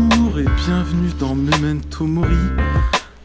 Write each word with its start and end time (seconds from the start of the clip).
Bonjour 0.00 0.38
et 0.38 0.46
bienvenue 0.64 1.10
dans 1.18 1.34
Memento 1.34 2.06
Mori, 2.06 2.34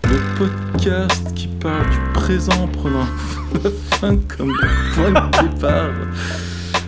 le 0.04 0.38
podcast 0.38 1.34
qui 1.34 1.48
parle 1.48 1.90
du 1.90 2.00
présent 2.14 2.68
prenant 2.68 3.08
la 3.64 3.70
fin 3.98 4.18
comme 4.18 4.54
point 4.94 5.12
de 5.12 5.48
départ. 5.48 5.94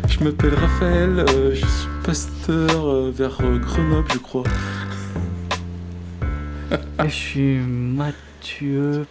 Je 0.09 0.21
m'appelle 0.25 0.55
Raphaël, 0.55 1.19
euh, 1.29 1.55
je 1.55 1.65
suis 1.65 1.87
pasteur 2.03 2.85
euh, 2.85 3.11
vers 3.15 3.39
euh, 3.39 3.59
Grenoble, 3.59 4.11
je 4.11 4.17
crois. 4.17 4.43
Et 6.73 7.07
je 7.07 7.15
suis 7.15 7.57
Mathieu, 7.59 9.05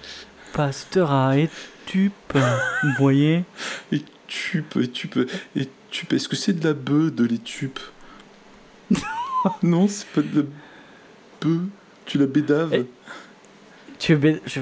pasteur 0.53 1.11
à 1.11 1.39
Etup, 1.39 2.13
vous 2.35 2.93
voyez 2.99 3.45
Et 3.93 4.03
tu 4.27 4.61
peux, 4.61 4.83
et 4.83 4.91
tu 4.91 5.09
peux, 5.09 5.27
et 5.57 5.71
tu 5.91 6.05
peux. 6.05 6.17
Est-ce 6.17 6.29
que 6.29 6.37
c'est 6.37 6.53
de 6.53 6.69
la 6.69 6.75
bœuf, 6.75 7.15
de 7.15 7.25
l'étupe 7.25 7.81
Non, 9.63 9.89
c'est 9.89 10.07
pas 10.09 10.21
de 10.21 10.41
la 10.41 10.47
bœuf. 11.41 11.59
Tu 12.05 12.19
la 12.19 12.27
bédaves 12.27 12.73
Et- 12.75 12.87
Tu 13.99 14.13
es 14.13 14.17
bé- 14.17 14.41
je- 14.47 14.61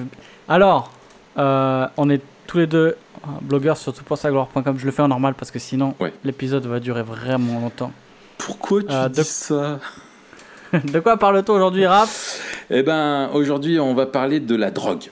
Alors, 0.48 0.92
euh, 1.38 1.87
on 1.97 2.09
est 2.10 2.20
tous 2.47 2.59
les 2.59 2.66
deux 2.66 2.97
euh, 3.24 3.28
blogueurs 3.42 3.77
sur 3.77 3.92
toutpoursagloire.com. 3.92 4.77
Je 4.78 4.84
le 4.87 4.92
fais 4.92 5.02
en 5.02 5.09
normal 5.09 5.34
parce 5.34 5.50
que 5.50 5.59
sinon, 5.59 5.95
Ouais. 6.00 6.12
l'épisode 6.24 6.66
va 6.66 6.78
durer 6.80 7.02
vraiment 7.02 7.60
longtemps. 7.60 7.92
Pourquoi 8.38 8.83
tu 8.83 8.92
Euh, 8.92 9.09
dis 9.09 9.19
de- 9.20 9.24
ça? 9.24 9.80
De 10.73 10.98
quoi 11.00 11.16
parle-t-on 11.16 11.55
aujourd'hui, 11.55 11.87
Raph? 11.87 12.41
Eh 12.70 12.83
ben, 12.83 13.30
aujourd'hui, 13.33 13.78
on 13.78 13.95
va 13.95 14.06
parler 14.06 14.41
de 14.41 14.56
la 14.56 14.70
drogue. 14.70 15.05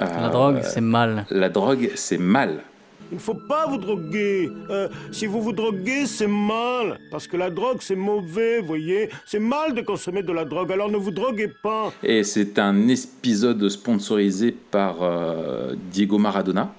La 0.00 0.28
drogue, 0.28 0.60
c'est 0.62 0.80
mal. 0.80 1.24
La 1.30 1.48
drogue, 1.48 1.90
c'est 1.94 2.18
mal. 2.18 2.58
Il 3.14 3.18
ne 3.18 3.20
faut 3.20 3.34
pas 3.34 3.68
vous 3.68 3.78
droguer. 3.78 4.50
Euh, 4.70 4.88
si 5.12 5.26
vous 5.26 5.40
vous 5.40 5.52
droguez, 5.52 6.04
c'est 6.06 6.26
mal. 6.26 6.98
Parce 7.12 7.28
que 7.28 7.36
la 7.36 7.48
drogue, 7.48 7.76
c'est 7.78 7.94
mauvais, 7.94 8.60
voyez. 8.60 9.08
C'est 9.24 9.38
mal 9.38 9.72
de 9.72 9.82
consommer 9.82 10.24
de 10.24 10.32
la 10.32 10.44
drogue, 10.44 10.72
alors 10.72 10.90
ne 10.90 10.96
vous 10.96 11.12
droguez 11.12 11.46
pas. 11.62 11.92
Et 12.02 12.24
c'est 12.24 12.58
un 12.58 12.88
épisode 12.88 13.68
sponsorisé 13.68 14.50
par 14.50 14.96
euh, 15.02 15.76
Diego 15.92 16.18
Maradona, 16.18 16.74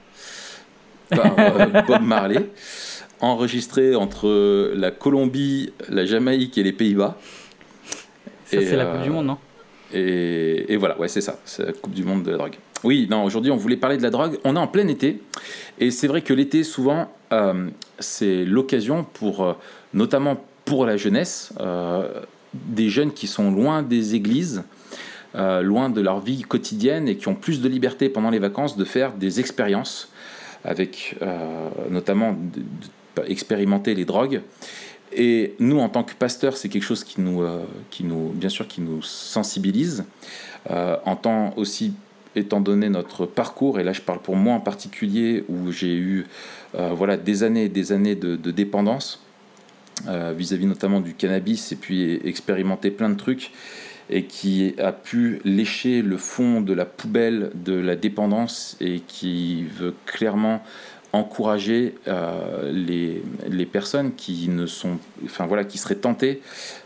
par 1.09 1.39
euh, 1.39 1.81
Bob 1.87 2.01
Marley, 2.01 2.49
enregistré 3.21 3.95
entre 3.95 4.73
la 4.75 4.91
Colombie, 4.91 5.71
la 5.87 6.05
Jamaïque 6.05 6.57
et 6.57 6.63
les 6.63 6.73
Pays-Bas. 6.73 7.17
Ça, 8.43 8.61
c'est 8.61 8.75
la 8.75 8.87
Coupe 8.87 9.03
du 9.03 9.09
Monde, 9.09 9.25
non? 9.27 9.37
Et, 9.93 10.73
et 10.73 10.75
voilà, 10.75 10.99
ouais, 10.99 11.07
c'est 11.07 11.21
ça, 11.21 11.39
c'est 11.45 11.65
la 11.65 11.71
Coupe 11.71 11.93
du 11.93 12.03
Monde 12.03 12.23
de 12.23 12.31
la 12.31 12.37
drogue. 12.39 12.57
Oui, 12.85 13.07
non, 13.09 13.23
aujourd'hui, 13.23 13.49
on 13.49 13.55
voulait 13.55 13.77
parler 13.77 13.97
de 13.97 14.03
la 14.03 14.11
drogue. 14.11 14.37
On 14.43 14.55
est 14.55 14.59
en 14.59 14.67
plein 14.67 14.87
été, 14.87 15.19
et 15.79 15.89
c'est 15.89 16.05
vrai 16.05 16.21
que 16.21 16.33
l'été, 16.35 16.63
souvent, 16.63 17.11
euh, 17.33 17.67
c'est 17.97 18.45
l'occasion 18.45 19.03
pour, 19.03 19.43
euh, 19.43 19.53
notamment 19.95 20.37
pour 20.65 20.85
la 20.85 20.95
jeunesse, 20.95 21.51
euh, 21.59 22.07
des 22.53 22.89
jeunes 22.89 23.11
qui 23.11 23.25
sont 23.25 23.49
loin 23.51 23.81
des 23.81 24.13
églises, 24.15 24.63
loin 25.33 25.89
de 25.89 25.99
leur 25.99 26.21
vie 26.21 26.43
quotidienne 26.43 27.09
et 27.09 27.17
qui 27.17 27.27
ont 27.27 27.35
plus 27.35 27.59
de 27.59 27.67
liberté 27.67 28.07
pendant 28.07 28.29
les 28.29 28.39
vacances 28.39 28.77
de 28.77 28.85
faire 28.85 29.11
des 29.11 29.41
expériences 29.41 30.07
avec 30.63 31.17
notamment 31.89 32.31
de- 32.31 32.61
de- 32.61 33.29
expérimenter 33.29 33.95
les 33.95 34.05
drogues. 34.05 34.41
Et 35.11 35.55
nous, 35.59 35.79
en 35.79 35.89
tant 35.89 36.03
que 36.03 36.13
pasteurs, 36.13 36.55
c'est 36.55 36.69
quelque 36.69 36.83
chose 36.85 37.03
qui 37.03 37.19
nous, 37.19 37.43
qui 37.89 38.05
nous, 38.05 38.29
bien 38.29 38.47
sûr, 38.47 38.65
qui 38.65 38.79
nous 38.79 39.01
sensibilise. 39.01 40.05
En 40.69 41.17
tant 41.17 41.53
aussi, 41.57 41.91
étant 42.35 42.61
donné 42.61 42.89
notre 42.89 43.25
parcours, 43.25 43.79
et 43.79 43.83
là 43.83 43.93
je 43.93 44.01
parle 44.01 44.19
pour 44.19 44.35
moi 44.35 44.55
en 44.55 44.59
particulier, 44.59 45.43
où 45.49 45.71
j'ai 45.71 45.95
eu 45.95 46.25
euh, 46.75 46.89
voilà, 46.93 47.17
des 47.17 47.43
années 47.43 47.65
et 47.65 47.69
des 47.69 47.91
années 47.91 48.15
de, 48.15 48.35
dépendance 48.51 49.23
euh, 50.07 50.33
vis-à-vis 50.35 50.65
notamment 50.65 50.99
du 50.99 51.13
cannabis, 51.13 51.71
et 51.71 51.75
puis 51.75 52.19
expérimenter 52.23 52.91
plein 52.91 53.09
de 53.09 53.15
trucs, 53.15 53.51
et 54.09 54.25
qui 54.25 54.75
a 54.77 54.91
pu 54.91 55.41
lécher 55.45 56.01
le 56.01 56.17
fond 56.17 56.61
de 56.61 56.73
la 56.73 56.85
poubelle 56.85 57.51
de 57.55 57.73
la 57.73 57.95
dépendance, 57.95 58.77
et 58.79 58.99
qui 58.99 59.63
veut 59.63 59.95
clairement 60.05 60.61
encourager 61.13 61.95
euh, 62.07 62.71
les, 62.73 63.23
les 63.49 63.65
personnes 63.65 64.13
qui 64.15 64.49
ne 64.49 64.65
sont 64.65 64.97
enfin 65.23 65.45
voilà 65.45 65.63
qui 65.63 65.77
seraient 65.77 65.95
tentées 65.95 66.41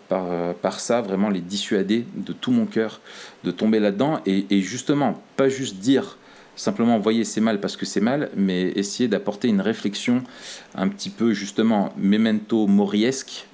par, 0.09 0.25
euh, 0.31 0.53
par 0.59 0.79
ça 0.79 1.01
vraiment 1.01 1.29
les 1.29 1.41
dissuader 1.41 2.05
de 2.15 2.33
tout 2.33 2.51
mon 2.51 2.65
cœur 2.65 2.99
de 3.43 3.51
tomber 3.51 3.79
là-dedans 3.79 4.19
et, 4.25 4.45
et 4.49 4.61
justement 4.61 5.21
pas 5.37 5.47
juste 5.49 5.77
dire 5.77 6.17
simplement 6.55 6.99
voyez 6.99 7.23
c'est 7.23 7.39
mal 7.41 7.61
parce 7.61 7.77
que 7.77 7.85
c'est 7.85 8.01
mal 8.01 8.29
mais 8.35 8.63
essayer 8.75 9.07
d'apporter 9.07 9.47
une 9.47 9.61
réflexion 9.61 10.23
un 10.75 10.87
petit 10.89 11.09
peu 11.09 11.31
justement 11.33 11.93
memento 11.97 12.67
moriesque 12.67 13.45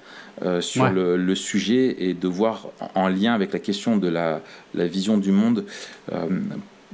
euh, 0.42 0.60
sur 0.60 0.82
Ouais. 0.84 0.92
le, 0.92 1.16
le 1.16 1.34
sujet 1.34 1.96
et 1.98 2.12
de 2.14 2.28
voir 2.28 2.66
en 2.94 3.02
en 3.04 3.08
lien 3.08 3.32
avec 3.34 3.52
la 3.52 3.58
question 3.58 3.96
de 3.96 4.08
la, 4.08 4.42
la 4.74 4.86
vision 4.86 5.16
du 5.18 5.30
monde 5.32 5.64
euh, 6.12 6.26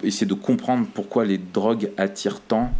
essayer 0.04 0.26
de 0.26 0.34
comprendre 0.34 0.86
pourquoi 0.94 1.24
les 1.24 1.38
drogues 1.38 1.90
attirent 1.96 2.40
tant 2.40 2.70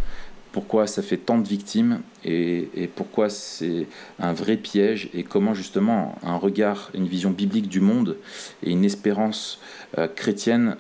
pourquoi 0.53 0.87
ça 0.87 1.03
fait 1.03 1.17
tant 1.17 1.39
de 1.39 1.49
victimes 1.49 2.01
et, 2.25 2.69
et 2.75 2.87
pourquoi 2.87 3.29
c'est 3.29 3.87
un 4.19 4.33
vrai 4.33 4.57
piège 4.57 5.09
et 5.15 5.23
comment 5.23 5.55
justement 5.55 6.17
un 6.23 6.37
regard, 6.37 6.91
une 6.95 7.07
vision 7.07 7.31
biblique 7.31 7.69
du 7.69 7.81
monde 7.81 8.17
et 8.63 8.71
une 8.71 8.85
espérance 8.85 9.61
euh, 9.99 10.09
chrétienne 10.09 10.77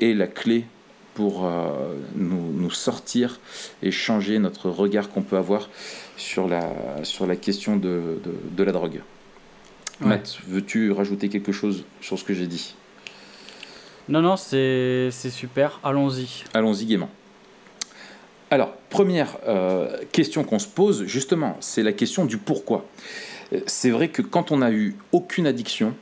est 0.00 0.14
la 0.14 0.26
clé 0.26 0.64
pour 1.14 1.44
euh, 1.44 1.94
nous, 2.16 2.52
nous 2.52 2.70
sortir 2.70 3.38
et 3.82 3.90
changer 3.90 4.38
notre 4.38 4.70
regard 4.70 5.10
qu'on 5.10 5.22
peut 5.22 5.36
avoir 5.36 5.68
sur 6.16 6.48
la, 6.48 6.72
sur 7.04 7.26
la 7.26 7.36
question 7.36 7.76
de, 7.76 8.18
de, 8.24 8.34
de 8.56 8.62
la 8.62 8.72
drogue. 8.72 9.02
Ouais. 10.00 10.08
Matt, 10.08 10.38
veux-tu 10.48 10.90
rajouter 10.90 11.28
quelque 11.28 11.52
chose 11.52 11.84
sur 12.00 12.18
ce 12.18 12.24
que 12.24 12.34
j'ai 12.34 12.46
dit? 12.46 12.74
Non, 14.08 14.20
non, 14.20 14.36
c'est 14.36 15.10
c'est 15.12 15.30
super. 15.30 15.78
Allons-y. 15.84 16.44
Allons-y 16.54 16.86
gaiement. 16.86 17.10
Alors, 18.52 18.74
première 18.90 19.38
euh, 19.48 19.96
question 20.12 20.44
qu'on 20.44 20.58
se 20.58 20.68
pose, 20.68 21.04
justement, 21.06 21.56
c'est 21.60 21.82
la 21.82 21.94
question 21.94 22.26
du 22.26 22.36
pourquoi. 22.36 22.84
Euh, 23.54 23.60
C'est 23.66 23.88
vrai 23.88 24.08
que 24.08 24.20
quand 24.20 24.52
on 24.52 24.58
n'a 24.58 24.70
eu 24.70 24.94
aucune 25.10 25.46
addiction, 25.46 25.94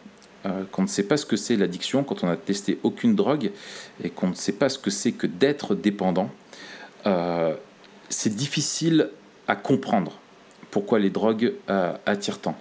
euh, 0.47 0.65
qu'on 0.73 0.83
ne 0.83 0.89
sait 0.89 1.05
pas 1.05 1.17
ce 1.17 1.25
que 1.25 1.37
c'est 1.37 1.55
l'addiction, 1.55 2.03
quand 2.03 2.25
on 2.25 2.27
n'a 2.27 2.37
testé 2.37 2.81
aucune 2.83 3.15
drogue 3.15 3.53
et 4.03 4.11
qu'on 4.11 4.31
ne 4.31 4.35
sait 4.35 4.51
pas 4.51 4.69
ce 4.69 4.81
que 4.81 4.91
c'est 4.91 5.13
que 5.13 5.29
d'être 5.29 5.77
dépendant, 5.77 6.29
c'est 8.09 8.35
difficile 8.35 9.11
à 9.47 9.55
comprendre 9.55 10.19
pourquoi 10.73 10.99
les 10.99 11.09
drogues 11.09 11.53
attirent 12.05 12.41
tant. 12.41 12.59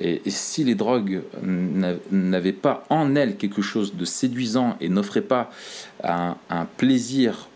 Et, 0.00 0.22
si 0.28 0.62
les 0.62 0.76
drogues 0.76 1.22
n'a- 1.42 1.96
n'avaient 2.12 2.52
pas 2.52 2.84
en 2.88 3.16
elles 3.16 3.36
quelque 3.36 3.62
chose 3.62 3.96
de 3.96 4.04
séduisant 4.04 4.76
et 4.80 4.88
n'offraient 4.88 5.20
pas 5.22 5.50
un 6.04 6.64
plaisir 6.78 7.48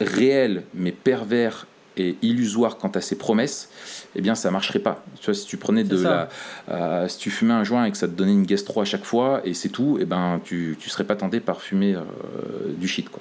réel 0.00 0.64
mais 0.74 0.92
pervers 0.92 1.66
et 1.96 2.16
illusoire 2.22 2.78
quant 2.78 2.88
à 2.90 3.00
ses 3.00 3.16
promesses, 3.18 3.68
eh 4.14 4.20
bien 4.22 4.34
ça 4.34 4.50
marcherait 4.50 4.78
pas. 4.78 5.04
Tu 5.20 5.26
vois, 5.26 5.34
si 5.34 5.44
tu 5.46 5.56
prenais 5.56 5.84
de 5.84 5.96
la, 6.02 6.28
euh, 6.70 7.08
si 7.08 7.18
tu 7.18 7.30
fumais 7.30 7.52
un 7.52 7.64
joint 7.64 7.84
et 7.84 7.90
que 7.90 7.96
ça 7.96 8.06
te 8.08 8.12
donnait 8.12 8.32
une 8.32 8.46
gastro 8.46 8.80
à 8.80 8.84
chaque 8.84 9.04
fois 9.04 9.42
et 9.44 9.52
c'est 9.54 9.68
tout, 9.68 9.98
eh 10.00 10.04
ben 10.06 10.40
tu 10.44 10.76
tu 10.80 10.88
serais 10.88 11.04
pas 11.04 11.16
tenté 11.16 11.40
par 11.40 11.60
fumer 11.60 11.94
euh, 11.94 12.02
du 12.78 12.88
shit 12.88 13.08
quoi. 13.10 13.20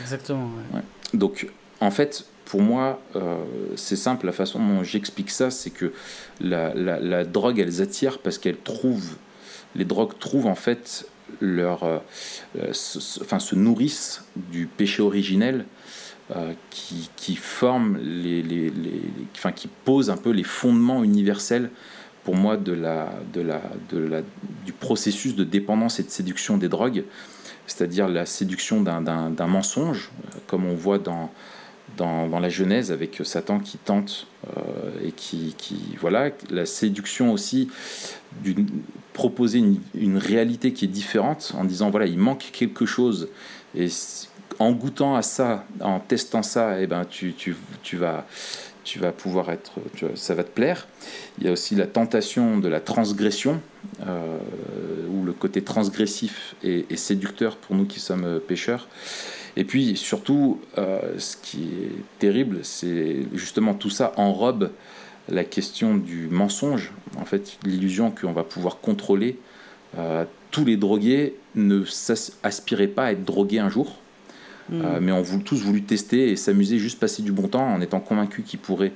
Exactement. 0.00 0.50
ouais. 0.74 0.80
Donc, 1.14 1.48
en 1.80 1.90
fait, 1.90 2.24
pour 2.44 2.62
moi, 2.62 3.00
euh, 3.16 3.36
c'est 3.76 3.96
simple, 3.96 4.26
la 4.26 4.32
façon 4.32 4.58
dont 4.58 4.82
j'explique 4.82 5.30
ça, 5.30 5.50
c'est 5.50 5.70
que 5.70 5.92
la, 6.40 6.74
la- 6.74 6.98
la 7.00 7.24
drogue, 7.24 7.58
elles 7.58 7.80
attirent 7.82 8.18
parce 8.18 8.38
qu'elles 8.38 8.58
trouvent, 8.58 9.16
les 9.76 9.84
drogues 9.84 10.18
trouvent 10.18 10.46
en 10.46 10.54
fait 10.54 11.06
leur, 11.40 11.84
euh, 11.84 11.98
euh, 12.58 12.72
se, 12.72 13.20
enfin, 13.22 13.38
se 13.38 13.54
nourrissent 13.54 14.24
du 14.36 14.66
péché 14.66 15.02
originel 15.02 15.64
euh, 16.34 16.52
qui, 16.70 17.10
qui 17.16 17.36
forme 17.36 17.98
les, 17.98 18.42
les, 18.42 18.72
enfin, 19.34 19.52
qui 19.52 19.68
pose 19.68 20.10
un 20.10 20.16
peu 20.16 20.30
les 20.30 20.44
fondements 20.44 21.02
universels 21.02 21.70
pour 22.24 22.36
moi 22.36 22.56
de 22.56 22.72
la, 22.72 23.12
de 23.32 23.40
la, 23.40 23.62
de 23.90 23.98
la, 23.98 24.22
du 24.64 24.72
processus 24.72 25.34
de 25.34 25.44
dépendance 25.44 26.00
et 26.00 26.02
de 26.02 26.10
séduction 26.10 26.58
des 26.58 26.68
drogues, 26.68 27.04
c'est-à-dire 27.66 28.08
la 28.08 28.26
séduction 28.26 28.80
d'un- 28.82 29.00
mensonge, 29.46 30.10
comme 30.46 30.66
on 30.66 30.74
voit 30.74 30.98
dans, 30.98 31.32
dans, 31.96 32.40
la 32.40 32.48
Genèse 32.48 32.92
avec 32.92 33.20
Satan 33.24 33.58
qui 33.58 33.78
tente 33.78 34.26
euh, 34.56 34.60
et 35.04 35.12
qui, 35.12 35.54
voilà, 36.00 36.30
la 36.50 36.66
séduction 36.66 37.32
aussi 37.32 37.68
d'une 38.42 38.66
proposer 39.12 39.62
une, 39.94 40.16
réalité 40.16 40.72
qui 40.72 40.84
est 40.84 40.88
différente 40.88 41.52
en 41.58 41.64
disant 41.64 41.90
voilà 41.90 42.06
il 42.06 42.16
manque 42.16 42.50
quelque 42.52 42.86
chose 42.86 43.28
et 43.74 43.88
en 44.58 44.72
goûtant 44.72 45.16
à 45.16 45.22
ça, 45.22 45.66
en 45.80 46.00
testant 46.00 46.42
ça, 46.42 46.80
eh 46.80 46.86
ben 46.86 47.04
tu, 47.04 47.34
tu, 47.34 47.96
vas 47.96 48.26
tu 48.84 48.98
vas 48.98 49.12
pouvoir 49.12 49.50
être, 49.50 49.72
ça 50.14 50.34
va 50.34 50.44
te 50.44 50.50
plaire. 50.50 50.86
Il 51.38 51.44
y 51.44 51.48
a 51.48 51.52
aussi 51.52 51.74
la 51.74 51.86
tentation 51.86 52.58
de 52.58 52.68
la 52.68 52.80
transgression, 52.80 53.60
euh, 54.06 54.38
où 55.10 55.24
le 55.24 55.32
côté 55.32 55.62
transgressif 55.62 56.54
est 56.62 56.96
séducteur 56.96 57.56
pour 57.56 57.76
nous 57.76 57.84
qui 57.84 58.00
sommes 58.00 58.24
euh, 58.24 58.38
pécheurs. 58.38 58.88
Et 59.56 59.64
puis 59.64 59.96
surtout, 59.96 60.60
euh, 60.78 61.18
ce 61.18 61.36
qui 61.36 61.64
est 61.64 62.18
terrible, 62.18 62.60
c'est 62.62 63.18
justement 63.34 63.74
tout 63.74 63.90
ça 63.90 64.12
enrobe 64.16 64.70
la 65.28 65.44
question 65.44 65.96
du 65.96 66.28
mensonge, 66.28 66.92
en 67.18 67.24
fait, 67.24 67.58
l'illusion 67.64 68.10
qu'on 68.10 68.32
va 68.32 68.42
pouvoir 68.44 68.80
contrôler 68.80 69.38
Euh, 69.98 70.24
tous 70.50 70.64
les 70.64 70.76
drogués 70.76 71.34
ne 71.54 71.84
aspiraient 72.42 72.88
pas 72.88 73.06
à 73.06 73.12
être 73.12 73.24
drogués 73.24 73.58
un 73.58 73.68
jour. 73.68 73.98
Hmm. 74.68 74.82
Euh, 74.84 74.98
mais 75.00 75.10
on 75.10 75.22
voulu 75.22 75.42
tous 75.42 75.60
voulu 75.62 75.82
tester 75.82 76.30
et 76.30 76.36
s'amuser, 76.36 76.78
juste 76.78 77.00
passer 77.00 77.22
du 77.22 77.32
bon 77.32 77.48
temps 77.48 77.66
en 77.66 77.80
étant 77.80 77.98
convaincu 77.98 78.42
qu'ils 78.42 78.60
pourraient 78.60 78.92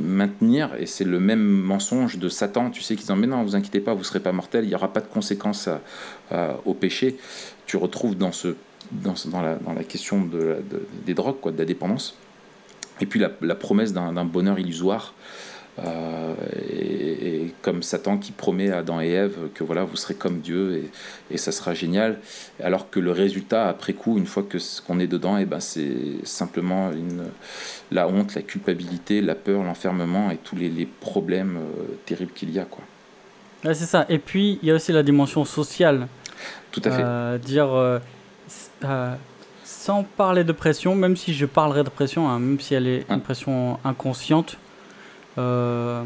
maintenir. 0.00 0.70
Et 0.78 0.86
c'est 0.86 1.04
le 1.04 1.20
même 1.20 1.44
mensonge 1.44 2.18
de 2.18 2.28
Satan, 2.28 2.70
tu 2.70 2.82
sais, 2.82 2.96
qui 2.96 3.02
disant 3.02 3.16
Mais 3.16 3.26
non, 3.26 3.42
vous 3.44 3.54
inquiétez 3.54 3.80
pas, 3.80 3.92
vous 3.92 4.00
ne 4.00 4.04
serez 4.04 4.20
pas 4.20 4.32
mortel, 4.32 4.64
il 4.64 4.68
n'y 4.68 4.74
aura 4.74 4.92
pas 4.92 5.00
de 5.00 5.06
conséquences 5.06 5.68
au 6.64 6.74
péché. 6.74 7.16
Tu 7.66 7.76
retrouves 7.76 8.16
dans, 8.16 8.32
ce, 8.32 8.56
dans, 8.92 9.14
dans, 9.26 9.42
la, 9.42 9.56
dans 9.56 9.72
la, 9.72 9.84
question 9.84 10.22
de, 10.22 10.58
des 11.04 11.14
drogues, 11.14 11.40
quoi, 11.40 11.52
de 11.52 11.58
la 11.58 11.64
dépendance. 11.64 12.16
Et 13.00 13.06
puis 13.06 13.20
la, 13.20 13.30
la 13.42 13.54
promesse 13.54 13.92
d'un 13.92 14.24
bonheur 14.24 14.58
illusoire. 14.58 15.14
Euh, 15.78 16.34
et, 16.70 17.52
comme 17.60 17.82
Satan 17.82 18.16
qui 18.16 18.32
promet 18.32 18.70
à 18.70 18.78
Adam 18.78 19.00
et 19.02 19.10
Ève 19.10 19.50
que 19.52 19.62
voilà 19.62 19.84
vous 19.84 19.96
serez 19.96 20.14
comme 20.14 20.40
Dieu 20.40 20.76
et, 21.30 21.34
et 21.34 21.36
ça 21.36 21.52
sera 21.52 21.74
génial 21.74 22.18
alors 22.62 22.88
que 22.88 22.98
le 22.98 23.12
résultat 23.12 23.68
après 23.68 23.92
coup 23.92 24.16
une 24.16 24.24
fois 24.24 24.42
que 24.42 24.56
qu'on 24.86 24.98
est 25.00 25.06
dedans 25.06 25.36
et 25.36 25.42
eh 25.42 25.44
ben 25.44 25.60
c'est 25.60 26.24
simplement 26.24 26.92
une 26.92 27.24
la 27.90 28.08
honte 28.08 28.34
la 28.34 28.40
culpabilité 28.40 29.20
la 29.20 29.34
peur 29.34 29.64
l'enfermement 29.64 30.30
et 30.30 30.38
tous 30.38 30.56
les, 30.56 30.70
les 30.70 30.86
problèmes 30.86 31.58
euh, 31.58 31.84
terribles 32.06 32.32
qu'il 32.32 32.52
y 32.52 32.58
a 32.58 32.64
quoi 32.64 32.84
c'est 33.74 33.74
ça 33.74 34.06
et 34.08 34.18
puis 34.18 34.58
il 34.62 34.68
y 34.68 34.70
a 34.70 34.74
aussi 34.74 34.92
la 34.92 35.02
dimension 35.02 35.44
sociale 35.44 36.08
tout 36.72 36.80
à 36.84 36.90
fait 36.90 37.02
euh, 37.04 37.36
dire 37.36 38.00
sans 39.64 40.02
parler 40.02 40.44
de 40.44 40.52
pression 40.52 40.94
même 40.94 41.16
si 41.16 41.34
je 41.34 41.46
parlerai 41.46 41.84
de 41.84 41.88
pression 41.88 42.28
hein, 42.28 42.38
même 42.38 42.60
si 42.60 42.74
elle 42.74 42.86
est 42.86 43.06
une 43.10 43.20
pression 43.20 43.78
inconsciente 43.84 44.58
il 45.38 45.42
euh, 45.42 46.02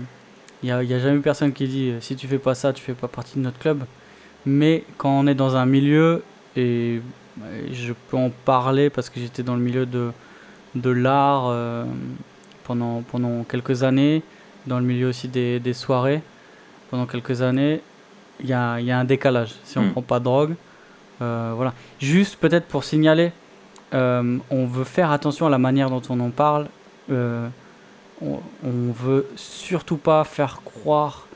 n'y 0.65 0.73
a, 0.73 0.79
a, 0.79 0.99
jamais 0.99 1.21
personne 1.21 1.53
qui 1.53 1.69
dit 1.69 1.95
si 2.01 2.17
tu 2.17 2.27
fais 2.27 2.39
pas 2.39 2.57
ça, 2.57 2.73
tu 2.73 2.83
fais 2.83 2.95
pas 2.95 3.07
partie 3.07 3.39
de 3.39 3.45
notre 3.45 3.59
club. 3.59 3.85
Mais 4.45 4.85
quand 4.97 5.11
on 5.11 5.27
est 5.29 5.37
dans 5.37 5.55
un 5.55 5.67
milieu, 5.67 6.25
et 6.57 7.01
je 7.71 7.93
peux 8.09 8.17
en 8.17 8.31
parler 8.31 8.91
parce 8.91 9.09
que 9.09 9.21
j'étais 9.21 9.45
dans 9.45 9.55
le 9.55 9.61
milieu 9.61 9.87
de, 9.87 10.11
de 10.75 10.91
l'art 10.91 11.45
euh, 11.47 11.85
pendant, 12.65 13.03
pendant 13.03 13.45
quelques 13.45 13.85
années, 13.85 14.23
dans 14.67 14.81
le 14.81 14.85
milieu 14.85 15.09
aussi 15.09 15.29
des, 15.29 15.61
des 15.61 15.75
soirées 15.75 16.23
pendant 16.91 17.07
quelques 17.07 17.41
années, 17.41 17.81
il 18.41 18.49
y 18.49 18.53
a, 18.53 18.81
y 18.81 18.91
a, 18.91 18.99
un 18.99 19.05
décalage. 19.05 19.55
Si 19.63 19.79
on 19.79 19.83
ne 19.83 19.89
hmm. 19.89 19.93
prend 19.93 20.03
pas 20.03 20.19
de 20.19 20.25
drogue, 20.25 20.51
euh, 20.51 20.55
voilà. 21.21 21.75
Juste 22.01 22.37
peut-être 22.37 22.67
pour 22.67 22.85
signaler, 22.85 23.33
on 23.93 24.67
veut 24.67 24.85
faire 24.85 25.11
attention 25.13 25.47
à 25.47 25.51
la 25.51 25.59
manière 25.59 25.91
dont 25.91 26.03
on 26.09 26.19
en 26.21 26.31
parle 26.31 26.67
on, 28.23 28.41
on, 28.65 28.93
veut 28.93 29.27
surtout 29.37 29.97
pas 29.97 30.25
faire 30.25 30.63
croire 30.65 31.27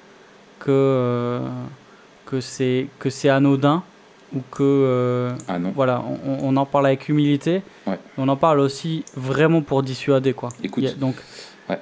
que, 0.58 0.70
euh, 0.70 1.48
que 2.26 2.40
c'est 2.40 2.88
que 2.98 3.10
c'est 3.10 3.28
anodin 3.28 3.82
ou 4.34 4.40
que 4.50 4.62
euh, 4.62 5.32
ah 5.48 5.58
non. 5.58 5.72
voilà 5.74 6.02
on, 6.26 6.38
on, 6.42 6.56
en 6.56 6.66
parle 6.66 6.86
avec 6.86 7.08
humilité 7.08 7.62
on 8.18 8.28
en 8.28 8.36
parle 8.36 8.60
aussi 8.60 9.04
vraiment 9.16 9.62
pour 9.62 9.82
dissuader 9.82 10.32
quoi 10.32 10.50
écoute 10.62 10.98
donc 10.98 11.16
ouais. 11.68 11.78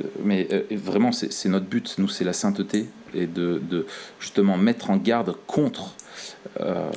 Euh, 0.00 0.04
mais 0.22 0.48
vraiment 0.70 1.12
c'est 1.12 1.48
notre 1.48 1.66
but 1.66 1.96
nous 1.98 2.08
c'est 2.08 2.24
la 2.24 2.32
sainteté 2.32 2.86
et 3.14 3.26
de, 3.26 3.60
de, 3.70 3.86
justement 4.20 4.56
mettre 4.56 4.90
en 4.90 4.96
garde 4.96 5.34
contre 5.46 5.94
euh, 6.60 6.90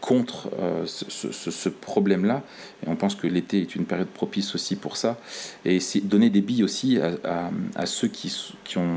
contre 0.00 0.50
euh, 0.58 0.84
ce, 0.86 1.30
ce, 1.32 1.68
problème-là. 1.68 2.42
Et 2.84 2.88
on 2.88 2.96
pense 2.96 3.14
que 3.14 3.26
l'été 3.26 3.62
est 3.62 3.74
une 3.74 3.86
période 3.86 4.08
propice 4.08 4.54
aussi 4.54 4.76
pour 4.76 4.96
ça. 4.96 5.18
Et 5.64 5.78
donner 6.02 6.28
des 6.28 6.42
billes 6.42 6.64
aussi 6.64 6.98
à, 6.98 7.50
à, 7.74 7.86
ceux 7.86 8.08
qui, 8.08 8.34
qui, 8.64 8.76
ont 8.78 8.94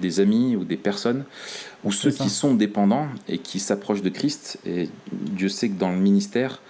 des 0.00 0.20
amis 0.20 0.56
ou 0.56 0.64
des 0.64 0.78
personnes, 0.78 1.24
ou 1.84 1.92
ceux 1.92 2.10
qui 2.10 2.30
sont 2.30 2.54
dépendants 2.54 3.08
et 3.28 3.38
qui 3.38 3.60
s'approchent 3.60 4.02
de 4.02 4.08
Christ. 4.08 4.58
Et 4.64 4.88
Dieu 5.12 5.48
sait 5.48 5.68
que 5.68 5.78
dans 5.78 5.90
le 5.90 5.98
ministère, 5.98 6.62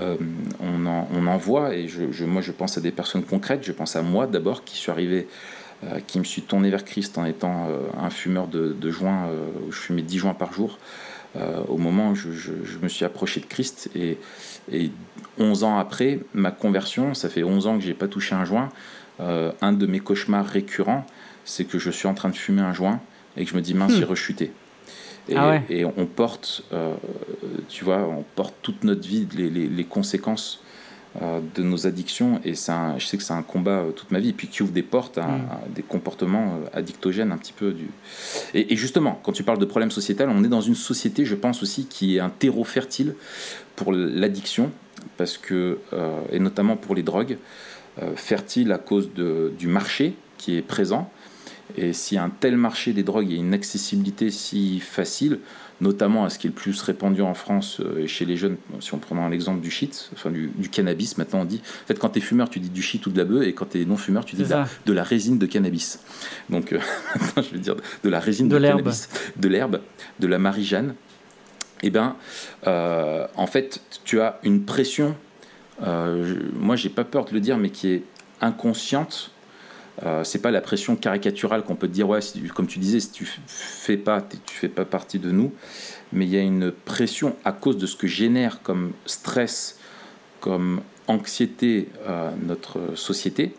euh, 0.00 0.16
on, 0.60 0.86
en, 0.86 1.08
on, 1.14 1.26
en, 1.26 1.36
voit, 1.36 1.74
et 1.74 1.88
je, 1.88 2.10
je, 2.10 2.24
moi 2.24 2.42
je 2.42 2.52
pense 2.52 2.78
à 2.78 2.80
des 2.80 2.90
personnes 2.90 3.22
concrètes, 3.22 3.62
je 3.62 3.72
pense 3.72 3.96
à 3.96 4.02
moi 4.02 4.26
d'abord 4.26 4.64
qui 4.64 4.76
suis 4.76 4.90
arrivé 4.90 5.28
qui 6.06 6.18
me 6.18 6.24
suis 6.24 6.42
tourné 6.42 6.68
vers 6.68 6.84
Christ 6.84 7.16
en 7.16 7.24
étant 7.24 7.68
un 7.98 8.10
fumeur 8.10 8.48
de, 8.48 8.76
de 8.78 8.90
joints, 8.90 9.30
où 9.66 9.72
je 9.72 9.78
fumais 9.78 10.02
10 10.02 10.18
joints 10.18 10.34
par 10.34 10.52
jour, 10.52 10.78
euh, 11.36 11.62
au 11.68 11.78
moment 11.78 12.10
où 12.10 12.14
je, 12.16 12.50
me 12.82 12.88
suis 12.88 13.04
approché 13.04 13.38
de 13.40 13.46
Christ. 13.46 13.88
Et, 13.94 14.18
et 14.72 14.90
11 15.38 15.62
ans 15.62 15.78
après 15.78 16.18
ma 16.34 16.50
conversion, 16.50 17.14
ça 17.14 17.28
fait 17.28 17.44
11 17.44 17.68
ans 17.68 17.78
que 17.78 17.84
j'ai 17.84 17.94
pas 17.94 18.08
touché 18.08 18.34
un 18.34 18.44
joint, 18.44 18.68
euh, 19.20 19.52
un 19.60 19.72
de 19.72 19.86
mes 19.86 20.00
cauchemars 20.00 20.46
récurrents, 20.46 21.06
c'est 21.44 21.64
que 21.64 21.78
je 21.78 21.90
suis 21.90 22.08
en 22.08 22.14
train 22.14 22.30
de 22.30 22.36
fumer 22.36 22.62
un 22.62 22.72
joint 22.72 23.00
et 23.36 23.44
que 23.44 23.50
je 23.50 23.56
me 23.56 23.60
dis 23.60 23.74
mince, 23.74 23.92
j'ai 23.92 24.04
hmm. 24.04 24.08
rechuté. 24.08 24.52
Et, 25.30 25.36
ah 25.36 25.62
et, 25.70 25.84
on 25.84 26.06
porte, 26.06 26.62
euh, 26.72 26.94
tu 27.68 27.84
vois, 27.84 27.98
on 27.98 28.24
porte 28.34 28.54
toute 28.62 28.84
notre 28.84 29.06
vie 29.06 29.26
les, 29.36 29.48
les, 29.48 29.68
les 29.68 29.84
conséquences 29.84 30.60
euh, 31.22 31.40
de 31.54 31.62
nos 31.62 31.86
addictions. 31.86 32.40
Et 32.44 32.54
un, 32.68 32.98
je 32.98 33.06
sais 33.06 33.16
que 33.16 33.22
c'est 33.22 33.32
un 33.32 33.42
combat 33.42 33.78
euh, 33.78 33.90
toute 33.92 34.10
ma 34.10 34.18
vie. 34.18 34.30
Et 34.30 34.32
puis 34.32 34.48
qui 34.48 34.62
ouvre 34.62 34.72
des 34.72 34.82
portes 34.82 35.18
à, 35.18 35.26
mm. 35.26 35.72
des 35.74 35.82
comportements 35.82 36.58
addictogènes 36.72 37.32
un 37.32 37.38
petit 37.38 37.52
peu 37.52 37.72
du 37.72 37.88
et, 38.54 38.76
justement 38.76 39.18
quand 39.22 39.32
tu 39.32 39.42
parles 39.42 39.58
de 39.58 39.64
problème 39.64 39.90
sociétal 39.90 40.28
on 40.28 40.44
est 40.44 40.48
dans 40.48 40.60
une 40.60 40.74
société 40.74 41.24
je 41.24 41.34
pense 41.34 41.62
aussi 41.62 41.86
qui 41.86 42.16
est 42.16 42.20
un 42.20 42.30
terreau 42.30 42.64
fertile 42.64 43.14
pour 43.76 43.92
l'addiction. 43.92 44.70
Parce 45.16 45.38
que 45.38 45.78
et 46.30 46.38
notamment 46.38 46.76
pour 46.76 46.94
les 46.94 47.02
drogues 47.02 47.38
fertile 48.16 48.70
à 48.70 48.78
cause 48.78 49.12
de, 49.14 49.52
du 49.58 49.66
marché 49.66 50.14
qui 50.36 50.56
est 50.56 50.62
présent 50.62 51.10
et 51.76 51.92
a 52.16 52.22
un 52.22 52.30
tel 52.30 52.56
marché 52.56 52.92
des 52.92 53.02
drogues 53.02 53.32
et 53.32 53.36
une 53.36 53.54
accessibilité 53.54 54.30
si 54.30 54.80
facile 54.80 55.38
notamment 55.80 56.24
à 56.24 56.30
ce 56.30 56.38
qui 56.38 56.46
est 56.46 56.50
le 56.50 56.54
plus 56.54 56.80
répandu 56.82 57.22
en 57.22 57.34
France 57.34 57.80
euh, 57.80 58.02
et 58.02 58.06
chez 58.06 58.24
les 58.24 58.36
jeunes, 58.36 58.56
si 58.80 58.92
on 58.94 58.98
prend 58.98 59.28
l'exemple 59.28 59.60
du 59.60 59.70
shit, 59.70 60.10
enfin 60.12 60.30
du, 60.30 60.68
cannabis, 60.70 61.16
maintenant 61.16 61.40
on 61.40 61.44
dit, 61.44 61.62
en 61.84 61.86
fait 61.86 61.98
quand 61.98 62.10
tu 62.10 62.18
es 62.18 62.22
fumeur 62.22 62.50
tu 62.50 62.60
dis 62.60 62.68
du 62.68 62.82
shit 62.82 63.06
ou 63.06 63.10
de 63.10 63.18
la 63.18 63.24
bœuf 63.24 63.46
et 63.46 63.54
quand 63.54 63.70
tu 63.70 63.80
es 63.80 63.84
non 63.84 63.96
fumeur 63.96 64.24
tu 64.24 64.36
dis 64.36 64.44
de 64.44 64.92
la, 64.92 65.02
résine 65.02 65.38
de 65.38 65.46
cannabis. 65.46 66.00
Donc 66.50 66.72
euh, 66.72 66.80
je 67.36 67.54
veux 67.54 67.58
dire 67.58 67.76
de 68.04 68.08
la 68.08 68.20
résine 68.20 68.48
de, 68.48 68.58
cannabis, 68.58 69.08
de 69.36 69.48
l'herbe, 69.48 69.80
de 70.18 70.26
la 70.26 70.38
marie-jeanne. 70.38 70.94
Et 71.82 71.86
eh 71.86 71.90
bien 71.90 72.16
euh, 72.66 73.26
en 73.36 73.46
fait 73.46 73.80
tu 74.04 74.20
as 74.20 74.38
une 74.42 74.64
pression, 74.64 75.16
moi 75.80 76.76
j'ai 76.76 76.90
pas 76.90 77.04
peur 77.04 77.24
de 77.24 77.32
le 77.32 77.40
dire 77.40 77.56
mais 77.56 77.70
qui 77.70 77.88
est 77.88 78.02
inconsciente 78.42 79.30
euh, 80.04 80.24
c'est 80.24 80.38
pas 80.40 80.50
la 80.50 80.60
pression 80.60 80.96
caricaturale 80.96 81.62
qu'on 81.62 81.76
peut 81.76 81.88
te 81.88 81.92
dire 81.92 82.08
ouais 82.08 82.20
comme 82.54 82.66
tu 82.66 82.78
disais 82.78 83.00
si 83.00 83.10
tu 83.10 83.28
fais 83.46 83.98
pas 83.98 84.22
tu 84.22 84.54
fais 84.54 84.68
pas 84.68 84.84
partie 84.84 85.18
de 85.18 85.30
nous 85.30 85.52
mais 86.12 86.24
il 86.24 86.30
y 86.30 86.38
a 86.38 86.42
une 86.42 86.72
pression 86.72 87.36
à 87.44 87.52
cause 87.52 87.76
de 87.76 87.86
ce 87.86 87.96
que 87.96 88.06
génère 88.06 88.62
comme 88.62 88.92
stress 89.06 89.78
comme 90.40 90.80
anxiété 91.06 91.88
euh, 92.08 92.30
notre 92.46 92.96
société. 92.96 93.54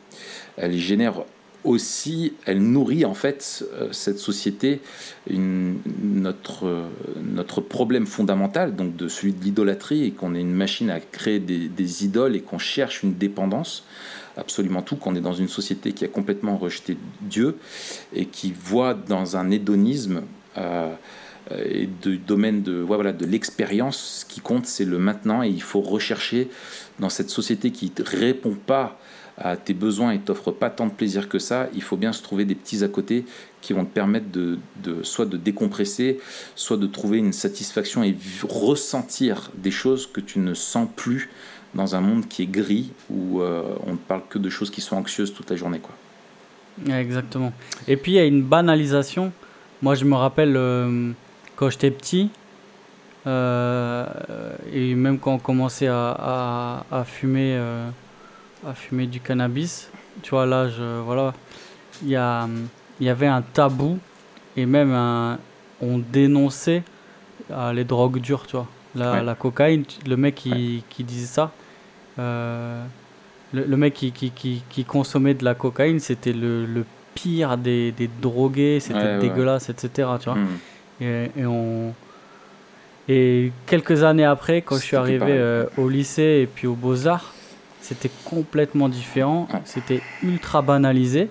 Elle 0.57 0.77
génère 0.77 1.23
aussi 1.63 2.33
elle 2.47 2.59
nourrit 2.59 3.05
en 3.05 3.13
fait 3.13 3.63
euh, 3.73 3.89
cette 3.91 4.17
société 4.17 4.81
notre 5.29 6.87
notre 7.21 7.61
problème 7.61 8.07
fondamental 8.07 8.75
donc 8.75 8.95
de 8.95 9.07
celui 9.07 9.33
de 9.33 9.43
l'idolâtrie 9.43 10.05
et 10.05 10.11
qu'on 10.11 10.33
est 10.33 10.41
une 10.41 10.55
machine 10.55 10.89
à 10.89 10.99
créer 10.99 11.37
des 11.39 12.03
idoles 12.03 12.35
et 12.35 12.41
qu'on 12.41 12.57
cherche 12.57 13.03
une 13.03 13.13
dépendance 13.13 13.85
absolument 14.41 14.81
tout, 14.81 14.97
qu'on 14.97 15.15
est 15.15 15.21
dans 15.21 15.33
une 15.33 15.47
société 15.47 15.93
qui 15.93 16.03
a 16.03 16.07
complètement 16.07 16.57
rejeté 16.57 16.97
Dieu 17.21 17.57
et 18.13 18.25
qui 18.25 18.51
voit 18.51 18.93
dans 18.93 19.37
un 19.37 19.51
hédonisme 19.51 20.23
euh, 20.57 20.93
et 21.65 21.87
de 22.01 22.15
domaine 22.15 22.61
de 22.61 22.73
voilà 22.73 23.13
de 23.13 23.25
l'expérience 23.25 24.21
ce 24.21 24.25
qui 24.25 24.41
compte 24.41 24.67
c'est 24.67 24.85
le 24.85 24.99
maintenant 24.99 25.41
et 25.41 25.49
il 25.49 25.61
faut 25.61 25.81
rechercher 25.81 26.49
dans 26.99 27.09
cette 27.09 27.29
société 27.31 27.71
qui 27.71 27.91
ne 27.97 28.03
répond 28.03 28.55
pas 28.55 28.99
à 29.37 29.57
tes 29.57 29.73
besoins 29.73 30.11
et 30.11 30.19
t'offre 30.19 30.51
pas 30.51 30.69
tant 30.69 30.85
de 30.85 30.91
plaisir 30.91 31.27
que 31.27 31.39
ça 31.39 31.67
il 31.73 31.81
faut 31.81 31.97
bien 31.97 32.13
se 32.13 32.21
trouver 32.21 32.45
des 32.45 32.53
petits 32.53 32.83
à 32.83 32.87
côté 32.87 33.25
qui 33.61 33.73
vont 33.73 33.85
te 33.85 33.93
permettre 33.93 34.29
de, 34.31 34.59
de 34.83 35.01
soit 35.01 35.25
de 35.25 35.35
décompresser 35.35 36.19
soit 36.55 36.77
de 36.77 36.87
trouver 36.87 37.17
une 37.17 37.33
satisfaction 37.33 38.03
et 38.03 38.15
ressentir 38.43 39.51
des 39.55 39.71
choses 39.71 40.05
que 40.05 40.21
tu 40.21 40.37
ne 40.39 40.53
sens 40.53 40.87
plus 40.95 41.29
dans 41.73 41.95
un 41.95 42.01
monde 42.01 42.27
qui 42.27 42.43
est 42.43 42.47
gris 42.47 42.91
où 43.09 43.41
euh, 43.41 43.75
on 43.85 43.93
ne 43.93 43.97
parle 43.97 44.21
que 44.29 44.37
de 44.37 44.49
choses 44.49 44.69
qui 44.69 44.81
sont 44.81 44.97
anxieuses 44.97 45.33
toute 45.33 45.49
la 45.49 45.55
journée. 45.55 45.79
Quoi. 45.79 46.97
Exactement. 46.97 47.53
Et 47.87 47.97
puis 47.97 48.13
il 48.13 48.15
y 48.15 48.19
a 48.19 48.25
une 48.25 48.43
banalisation. 48.43 49.31
Moi 49.81 49.95
je 49.95 50.05
me 50.05 50.15
rappelle 50.15 50.55
euh, 50.55 51.11
quand 51.55 51.69
j'étais 51.69 51.91
petit, 51.91 52.29
euh, 53.27 54.05
et 54.73 54.95
même 54.95 55.19
quand 55.19 55.33
on 55.33 55.39
commençait 55.39 55.87
à, 55.89 57.03
fumer, 57.05 57.55
à 58.65 58.73
fumer 58.73 59.05
du 59.07 59.19
cannabis, 59.19 59.89
tu 60.23 60.31
vois, 60.31 60.45
là, 60.45 60.67
voilà, 61.05 61.33
il 62.03 62.09
y, 62.09 63.05
y 63.05 63.09
avait 63.09 63.27
un 63.27 63.41
tabou 63.41 63.99
et 64.57 64.65
même 64.65 65.37
on 65.81 65.97
dénonçait 65.99 66.83
les 67.73 67.83
drogues 67.83 68.19
dures, 68.19 68.45
tu 68.47 68.55
vois. 68.55 68.67
La, 68.95 69.23
la 69.23 69.35
cocaïne, 69.35 69.85
le 70.05 70.17
mec 70.17 70.35
qui, 70.35 70.83
qui 70.89 71.03
disait 71.03 71.25
ça, 71.25 71.51
euh, 72.19 72.83
le, 73.53 73.77
mec 73.77 73.93
qui, 73.93 74.11
qui, 74.11 74.31
qui, 74.31 74.85
consommait 74.85 75.33
de 75.33 75.45
la 75.45 75.55
cocaïne, 75.55 75.99
c'était 75.99 76.33
le, 76.33 76.65
le, 76.65 76.85
pire 77.13 77.57
des, 77.57 77.91
des 77.91 78.09
drogués, 78.21 78.79
c'était 78.79 79.19
dégueulasse, 79.19 79.69
etc. 79.69 80.09
Tu 80.19 80.25
vois. 80.25 80.35
Hmm. 80.35 80.47
Et, 81.01 81.31
et 81.37 81.45
on. 81.45 81.93
Et 83.09 83.51
quelques 83.65 84.03
années 84.03 84.25
après, 84.25 84.61
quand 84.61 84.75
je 84.75 84.83
suis 84.83 84.95
arrivé 84.95 85.25
euh, 85.27 85.65
au 85.77 85.89
lycée 85.89 86.41
et 86.43 86.47
puis 86.47 86.67
aux 86.67 86.75
Beaux-Arts, 86.75 87.33
c'était 87.81 88.11
complètement 88.23 88.87
différent. 88.87 89.47
C'était 89.65 90.01
ultra 90.23 90.61
banalisé. 90.61 91.29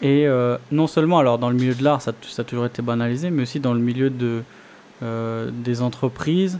Et 0.00 0.26
euh, 0.26 0.56
non 0.70 0.86
seulement, 0.86 1.18
alors 1.18 1.38
dans 1.38 1.50
le 1.50 1.56
milieu 1.56 1.74
de 1.74 1.82
l'art, 1.82 2.00
ça, 2.00 2.12
ça 2.22 2.42
a 2.42 2.44
toujours 2.44 2.66
été 2.66 2.80
banalisé, 2.80 3.30
mais 3.30 3.42
aussi 3.42 3.58
dans 3.58 3.74
le 3.74 3.80
milieu 3.80 4.08
de, 4.08 4.42
des 5.02 5.82
entreprises. 5.82 6.58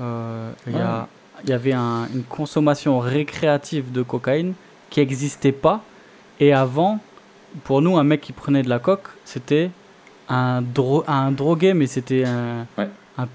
euh, 0.00 0.50
Il 0.66 0.74
y, 0.74 0.78
a- 0.80 1.08
il 1.44 1.50
y 1.50 1.52
avait 1.52 1.72
un- 1.72 2.06
une 2.14 2.22
consommation 2.24 2.98
récréative 3.00 3.90
de 3.92 4.02
cocaïne 4.02 4.54
qui 4.90 5.00
n'existait 5.00 5.52
pas. 5.52 5.82
Et 6.40 6.52
avant, 6.52 6.98
pour 7.64 7.80
nous, 7.82 7.96
un 7.98 8.04
mec 8.04 8.20
qui 8.20 8.32
prenait 8.32 8.62
de 8.62 8.68
la 8.68 8.78
coke, 8.78 9.08
c'était 9.24 9.70
un, 10.28 10.62
dro- 10.62 11.04
un 11.08 11.30
drogué, 11.32 11.74
mais 11.74 11.86
c'était 11.86 12.24
Ouais. 12.76 12.88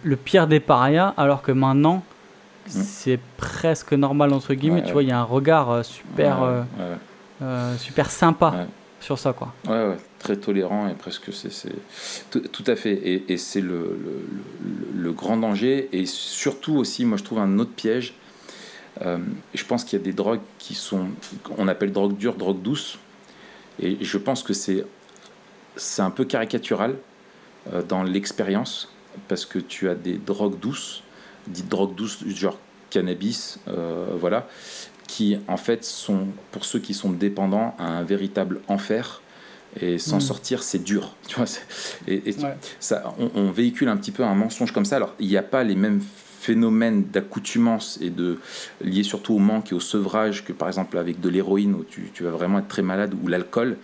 le 0.03 0.15
pire 0.15 0.47
des 0.47 0.59
parias, 0.59 1.13
alors 1.17 1.41
que 1.41 1.51
maintenant, 1.51 2.03
Mm. 2.67 2.69
c'est 2.69 3.19
presque 3.37 3.91
normal, 3.93 4.31
entre 4.31 4.53
guillemets. 4.53 4.75
Ouais, 4.77 4.81
tu 4.83 4.87
ouais. 4.87 4.93
vois, 4.93 5.03
il 5.03 5.09
y 5.09 5.11
a 5.11 5.19
un 5.19 5.23
regard 5.23 5.69
euh, 5.71 5.83
super, 5.83 6.43
euh, 6.43 6.61
euh, 7.41 7.75
super 7.77 8.09
sympa. 8.09 8.53
Sur 9.03 9.19
ça, 9.19 9.33
quoi. 9.33 9.53
ouais, 9.67 9.97
très 10.19 10.37
tolérant 10.37 10.87
et 10.87 10.93
presque 10.93 11.33
c'est 11.33 11.75
tout, 12.31 12.63
à 12.65 12.75
fait. 12.75 13.23
Et, 13.27 13.37
c'est 13.37 13.61
le, 13.61 15.11
grand 15.11 15.37
danger. 15.37 15.89
Et 15.91 16.05
surtout 16.05 16.75
aussi 16.75 17.05
moi 17.05 17.17
je 17.17 17.23
trouve 17.23 17.39
un 17.39 17.59
autre 17.59 17.73
piège 17.75 18.13
Euh, 19.01 19.17
je 19.55 19.65
pense 19.65 19.83
qu'il 19.83 19.97
y 19.97 20.01
a 20.01 20.05
des 20.05 20.13
drogues 20.13 20.45
qui 20.59 20.75
sont 20.75 21.07
on 21.57 21.67
appelle 21.67 21.91
drogue 21.91 22.15
dure 22.15 22.35
drogue 22.35 22.61
douce. 22.61 22.99
Et 23.79 23.97
je 24.05 24.17
pense 24.19 24.43
que 24.43 24.53
c'est 24.53 24.85
c'est 25.75 26.03
un 26.03 26.11
peu 26.11 26.25
caricatural 26.25 26.95
euh, 27.73 27.81
dans 27.81 28.03
l'expérience 28.03 28.89
parce 29.27 29.45
que 29.45 29.59
tu 29.59 29.89
as 29.89 29.95
des 29.95 30.17
drogues 30.17 30.59
douces 30.59 31.01
dites 31.47 31.67
drogues 31.67 31.95
douces 31.95 32.23
genre 32.27 32.59
cannabis 32.91 33.59
euh, 33.67 34.15
voilà 34.19 34.47
qui 35.13 35.37
en 35.47 35.57
fait 35.57 35.81
sont 35.83 36.23
pour 36.51 36.63
ceux 36.65 36.79
qui 36.85 36.93
sont 37.01 37.11
dépendants 37.11 37.69
un 37.79 38.03
véritable 38.03 38.55
enfer 38.67 39.21
et 39.79 39.97
s'en 39.99 40.17
Mm. 40.17 40.21
sortir 40.31 40.57
c'est 40.63 40.83
dur 40.91 41.03
tu 41.27 41.35
vois 41.35 41.45
et, 42.07 42.17
et 42.29 42.33
Ouais. 42.43 42.55
ça 42.79 42.95
on, 43.19 43.29
on 43.43 43.51
véhicule 43.51 43.89
un 43.89 43.97
petit 43.97 44.11
peu 44.17 44.23
un 44.23 44.35
mensonge 44.35 44.71
comme 44.75 44.85
ça 44.85 44.95
alors 44.97 45.13
il 45.19 45.27
n'y 45.27 45.37
a 45.37 45.43
pas 45.55 45.63
les 45.63 45.75
mêmes 45.75 46.01
phénomènes 46.47 47.01
d'accoutumance 47.13 47.99
et 48.01 48.09
de 48.09 48.29
liés 48.83 49.03
surtout 49.13 49.33
au 49.35 49.39
manque 49.39 49.71
et 49.71 49.75
au 49.75 49.79
sevrage 49.79 50.43
que 50.45 50.53
par 50.53 50.67
exemple 50.67 50.97
avec 50.97 51.19
de 51.25 51.29
l'héroïne 51.29 51.73
où 51.79 51.83
tu, 51.83 52.09
tu 52.13 52.23
vas 52.23 52.31
vraiment 52.31 52.59
être 52.59 52.67
très 52.75 52.81
malade 52.81 53.13
ou 53.21 53.27
l'alcool 53.27 53.77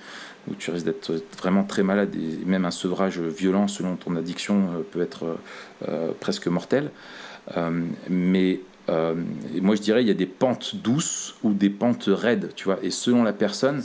où 0.50 0.56
tu 0.56 0.72
risques 0.72 0.86
d'être 0.86 1.12
vraiment 1.42 1.64
très 1.64 1.84
malade 1.84 2.12
et 2.16 2.46
même 2.46 2.66
un 2.66 2.72
sevrage 2.72 3.20
violent 3.20 3.68
selon 3.68 3.96
ton 4.04 4.16
addiction 4.16 4.56
euh, 4.74 4.82
peut 4.92 5.02
être 5.02 5.24
euh, 5.26 5.36
euh, 5.90 6.12
presque 6.26 6.48
mortel 6.48 6.86
Euh, 7.58 7.72
mais 8.10 8.60
euh, 8.89 9.15
et 9.55 9.62
moi 9.62 9.75
je 9.75 9.81
dirais 9.81 10.01
il 10.01 10.08
y 10.08 10.12
a 10.12 10.15
des 10.15 10.25
pentes 10.25 10.75
douces 10.75 11.36
ou 11.43 11.53
des 11.53 11.69
pentes 11.69 12.05
raides 12.08 12.51
tu 12.55 12.65
vois 12.65 12.79
et 12.84 12.89
selon 12.91 13.24
la 13.24 13.31
personne 13.34 13.81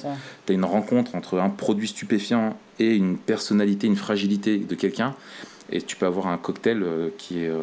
tu 0.47 0.53
as 0.53 0.55
une 0.55 0.65
rencontre 0.65 1.15
entre 1.15 1.39
un 1.39 1.51
produit 1.51 1.89
stupéfiant 1.89 2.57
et 2.81 2.95
une 2.97 3.19
personnalité, 3.19 3.87
une 3.87 3.95
fragilité 3.97 4.59
de 4.59 4.75
quelqu'un, 4.75 5.15
et 5.71 5.81
tu 5.81 5.95
peux 5.95 6.07
avoir 6.07 6.27
un 6.27 6.39
cocktail 6.39 6.83
euh, 6.83 7.09
qui, 7.19 7.39
est, 7.45 7.49
euh, 7.49 7.63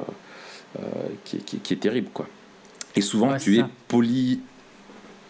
qui, 1.26 1.36
est, 1.38 1.40
qui 1.40 1.56
est- 1.58 1.60
qui 1.60 1.74
est 1.74 1.78
terrible. 1.78 2.08
Quoi. 2.14 2.28
Et 2.96 3.02
souvent, 3.02 3.32
Ouais, 3.32 3.38
tu 3.40 3.56
es 3.58 3.60
ça. 3.60 3.70
poly. 3.90 4.40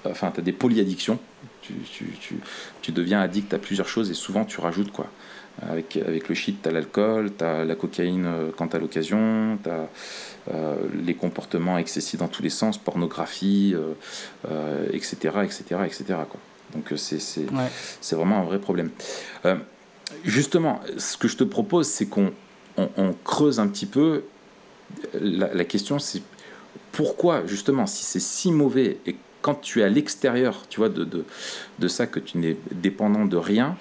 Enfin, 0.06 0.30
tu 0.32 0.40
as 0.40 0.44
des 0.44 0.52
polyaddictions. 0.52 1.18
Tu, 1.64 1.74
tu, 1.92 2.06
tu, 2.20 2.36
tu 2.84 2.92
deviens 2.92 3.22
addict 3.22 3.54
à 3.56 3.58
plusieurs 3.60 3.88
choses 3.88 4.10
et 4.12 4.14
souvent 4.16 4.46
tu 4.46 4.60
rajoutes 4.62 4.92
quoi. 4.92 5.08
Avec, 5.70 5.98
avec 5.98 6.28
le 6.30 6.34
shit, 6.36 6.62
tu 6.64 6.70
as 6.70 6.72
l'alcool, 6.72 7.32
tu 7.38 7.44
as 7.44 7.64
la 7.66 7.76
cocaïne 7.76 8.26
euh, 8.26 8.50
quand 8.58 8.70
tu 8.70 8.76
as 8.78 8.80
l'occasion, 8.80 9.58
tu 9.64 9.70
as 9.70 9.88
les 11.06 11.14
comportements 11.14 11.78
excessifs 11.78 12.20
dans 12.20 12.28
tous 12.28 12.42
les 12.42 12.50
sens, 12.50 12.78
pornographie, 12.80 13.74
euh, 13.76 13.94
euh, 14.50 14.88
etc. 14.92 15.18
etc., 15.44 15.64
etc. 15.86 16.04
Quoi. 16.30 16.40
Donc 16.74 16.92
euh, 16.92 16.98
c'est 16.98 17.20
Ouais. 17.52 18.16
vraiment 18.18 18.40
un 18.40 18.44
vrai 18.46 18.58
problème. 18.60 18.90
Euh, 19.46 19.56
justement, 20.24 20.80
ce 20.98 21.16
que 21.18 21.28
je 21.28 21.38
te 21.38 21.44
propose, 21.44 21.88
c'est 21.88 22.08
qu'on 22.08 22.32
on, 22.78 22.90
on 22.98 23.14
creuse 23.24 23.60
un 23.60 23.68
petit 23.68 23.86
peu. 23.86 24.24
La, 25.20 25.54
la 25.54 25.64
question, 25.64 26.00
c'est 26.00 26.24
pourquoi, 26.92 27.46
justement, 27.46 27.86
si 27.86 28.04
c'est 28.04 28.20
si 28.20 28.52
mauvais 28.52 28.98
et 29.06 29.16
quand 29.42 29.56
tu 29.56 29.82
es 29.82 29.84
à 29.84 29.90
l'extérieur, 29.90 30.64
tu 30.70 30.80
vois, 30.80 30.90
de, 30.90 31.04
de, 31.04 31.24
de 31.80 31.88
ça, 31.88 32.08
que 32.08 32.20
tu 32.20 32.38
n'es 32.40 32.58
dépendant 32.72 33.26
de 33.26 33.38
rien, 33.38 33.76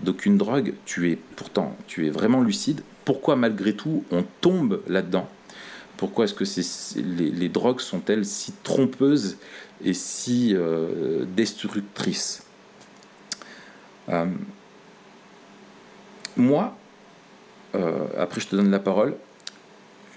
d'aucune 0.00 0.36
drogue, 0.36 0.74
tu 0.84 1.10
es 1.10 1.16
pourtant, 1.36 1.76
tu 1.86 2.06
es 2.06 2.10
vraiment 2.10 2.40
lucide. 2.40 2.82
Pourquoi, 3.04 3.36
malgré 3.36 3.74
tout, 3.74 4.04
on 4.10 4.24
tombe 4.40 4.82
là-dedans? 4.88 5.28
Pourquoi 5.96 6.24
est-ce 6.24 6.34
que 6.34 6.44
les, 7.00 7.48
drogues 7.48 7.80
sont-elles 7.80 8.26
si 8.26 8.52
trompeuses 8.62 9.36
et 9.84 9.94
si 9.94 10.54
euh, 10.54 11.24
destructrices? 11.36 12.42
Euh, 14.08 14.26
moi, 16.36 16.76
euh, 17.74 18.06
après 18.18 18.40
je 18.40 18.48
te 18.48 18.56
donne 18.56 18.70
la 18.70 18.80
parole, 18.80 19.16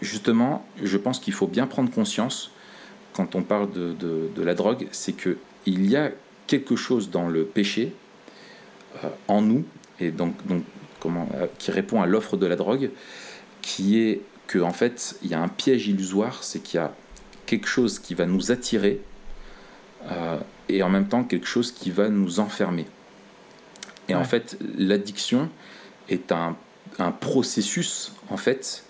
justement, 0.01 0.65
je 0.81 0.97
pense 0.97 1.19
qu'il 1.19 1.33
faut 1.33 1.47
bien 1.47 1.67
prendre 1.67 1.91
conscience 1.91 2.51
quand 3.13 3.35
on 3.35 3.41
parle 3.41 3.71
de, 3.71 3.93
de- 3.93 4.43
la 4.43 4.53
drogue, 4.53 4.87
c'est 4.91 5.13
que 5.13 5.37
il 5.65 5.89
y 5.89 5.95
a 5.95 6.11
quelque 6.45 6.75
chose 6.75 7.09
dans 7.09 7.27
le 7.27 7.45
péché 7.45 7.93
en 9.27 9.41
nous 9.41 9.65
et 9.99 10.11
donc, 10.11 10.33
donc 10.47 10.63
comment, 10.99 11.27
euh, 11.35 11.47
qui 11.57 11.71
répond 11.71 12.01
à 12.01 12.05
l'offre 12.05 12.37
de 12.37 12.45
la 12.45 12.55
drogue, 12.55 12.91
qui 13.61 13.99
est 13.99 14.21
que 14.47 14.59
en 14.59 14.71
fait 14.71 15.17
il 15.23 15.29
y 15.29 15.33
a 15.33 15.41
un 15.41 15.47
piège 15.47 15.87
illusoire, 15.87 16.43
c'est 16.43 16.59
qu'il 16.59 16.79
y 16.79 16.83
a 16.83 16.93
quelque 17.45 17.67
chose 17.67 17.99
qui 17.99 18.13
va 18.13 18.25
nous 18.25 18.51
attirer 18.51 19.01
euh, 20.11 20.37
et 20.69 20.83
en 20.83 20.89
même 20.89 21.07
temps 21.07 21.23
quelque 21.23 21.47
chose 21.47 21.71
qui 21.71 21.91
va 21.91 22.09
nous 22.09 22.39
enfermer. 22.39 22.85
Et 24.09 24.15
en 24.15 24.23
fait, 24.23 24.57
l'addiction 24.77 25.49
est 26.07 26.31
un, 26.31 26.55
un 26.97 27.11
processus 27.11 28.13
en 28.29 28.37
fait 28.37 28.85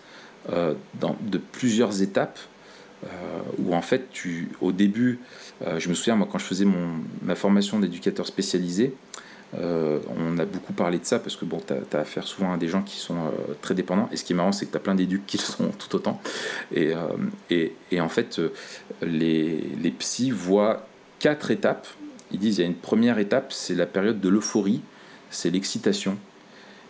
euh, 0.51 0.75
dans, 0.99 1.15
de 1.21 1.37
plusieurs 1.37 2.01
étapes 2.01 2.39
euh, 3.03 3.07
où 3.59 3.75
en 3.75 3.81
fait 3.81 4.09
tu 4.11 4.49
au 4.61 4.71
début 4.71 5.19
euh, 5.65 5.79
je 5.79 5.89
me 5.89 5.93
souviens 5.93 6.15
moi 6.15 6.27
quand 6.31 6.37
je 6.37 6.45
faisais 6.45 6.65
mon, 6.65 6.99
ma 7.21 7.35
formation 7.35 7.79
d'éducateur 7.79 8.25
spécialisé 8.25 8.95
euh, 9.55 9.99
on 10.17 10.37
a 10.37 10.45
beaucoup 10.45 10.73
parlé 10.73 10.99
de 10.99 11.05
ça 11.05 11.19
parce 11.19 11.35
que 11.35 11.45
bon 11.45 11.59
tu 11.65 11.73
as, 11.73 11.99
affaire 11.99 12.27
souvent 12.27 12.53
à 12.53 12.57
des 12.57 12.67
gens 12.67 12.81
qui 12.81 12.97
sont 12.97 13.15
euh, 13.15 13.53
très 13.61 13.75
dépendants. 13.75 14.09
Et 14.11 14.17
ce 14.17 14.23
qui 14.23 14.33
est 14.33 14.35
marrant 14.35 14.51
c'est 14.51 14.65
que 14.65 14.71
tu 14.71 14.77
as 14.77 14.81
plein 14.81 14.95
d'éducs 14.95 15.25
qui 15.25 15.37
le 15.37 15.43
sont 15.43 15.69
tout 15.69 15.95
autant. 15.95 16.21
Et, 16.73 16.93
euh, 16.93 18.01
en 18.01 18.09
fait 18.09 18.41
les, 19.01 19.57
les 19.81 19.91
psys 19.91 20.31
voient 20.31 20.85
quatre 21.19 21.51
étapes. 21.51 21.87
Ils 22.31 22.39
disent 22.39 22.57
il 22.57 22.61
y 22.61 22.63
a 22.63 22.67
une 22.67 22.75
première 22.75 23.19
étape 23.19 23.53
c'est 23.53 23.75
la 23.75 23.85
période 23.85 24.19
de 24.19 24.29
l'euphorie 24.29 24.81
c'est 25.29 25.49
l'excitation 25.49 26.17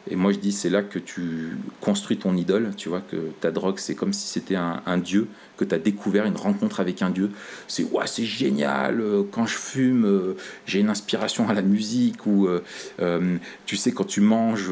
et 0.10 0.16
moi, 0.16 0.32
je 0.32 0.38
dis, 0.40 0.52
c'est 0.52 0.70
là 0.70 0.82
que 0.84 1.00
tu 1.00 1.58
construis 1.82 2.18
ton 2.18 2.36
idole. 2.36 2.74
Tu 2.76 2.90
vois, 2.90 3.02
que 3.02 3.16
ta 3.40 3.52
drogue, 3.52 3.80
c'est 3.80 3.96
comme 3.96 4.14
si 4.14 4.28
c'était 4.28 4.56
un, 4.56 4.82
un 4.86 4.98
dieu, 4.98 5.28
que 5.58 5.66
tu 5.66 5.74
as 5.74 5.80
découvert 5.80 6.26
une 6.26 6.36
rencontre 6.38 6.80
avec 6.80 7.02
un 7.02 7.10
dieu. 7.10 7.32
C'est 7.68 7.84
ouais, 7.86 8.06
c'est 8.08 8.26
génial. 8.26 9.02
euh, 9.02 9.24
Quand 9.32 9.46
je 9.48 9.56
fume, 9.58 10.06
euh, 10.06 10.36
j'ai 10.66 10.80
une 10.80 10.90
inspiration 10.90 11.50
à 11.50 11.54
la 11.54 11.64
musique. 11.64 12.26
Ou 12.28 12.48
euh, 12.48 13.38
tu 13.66 13.76
sais, 13.76 13.92
quand 13.92 14.06
tu 14.06 14.22
manges, 14.22 14.70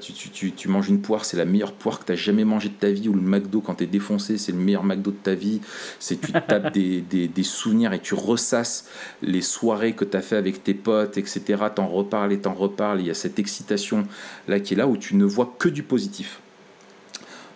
tu, 0.00 0.12
tu, 0.12 0.30
tu, 0.30 0.52
tu 0.52 0.68
manges 0.68 0.88
une 0.88 1.00
poire, 1.00 1.24
c'est 1.24 1.36
la 1.36 1.44
meilleure 1.44 1.72
poire 1.72 1.98
que 2.00 2.04
tu 2.04 2.12
as 2.12 2.16
jamais 2.16 2.44
mangée 2.44 2.68
de 2.68 2.74
ta 2.74 2.90
vie. 2.90 3.08
Ou 3.08 3.14
le 3.14 3.20
McDo, 3.22 3.60
quand 3.60 3.76
tu 3.76 3.84
es 3.84 3.86
défoncé, 3.86 4.38
c'est 4.38 4.52
le 4.52 4.58
meilleur 4.58 4.84
McDo 4.84 5.10
de 5.10 5.16
ta 5.16 5.34
vie. 5.34 5.60
C'est 5.98 6.20
tu 6.20 6.32
tapes 6.48 6.72
des, 6.72 7.00
des, 7.00 7.28
des 7.28 7.42
souvenirs 7.42 7.92
et 7.92 8.00
tu 8.00 8.14
ressasses 8.14 8.88
les 9.22 9.42
soirées 9.42 9.94
que 9.94 10.04
tu 10.04 10.16
as 10.16 10.22
fait 10.22 10.36
avec 10.36 10.62
tes 10.62 10.74
potes, 10.74 11.16
etc. 11.18 11.64
T'en 11.74 11.86
reparles 11.88 12.32
et 12.32 12.40
t'en 12.40 12.54
reparles. 12.54 13.00
Il 13.00 13.06
y 13.06 13.10
a 13.10 13.14
cette 13.14 13.38
excitation 13.38 14.06
là 14.48 14.59
qui 14.60 14.74
est 14.74 14.76
là 14.76 14.86
où 14.86 14.96
tu 14.96 15.16
ne 15.16 15.24
vois 15.24 15.54
que 15.58 15.68
du 15.68 15.82
positif. 15.82 16.40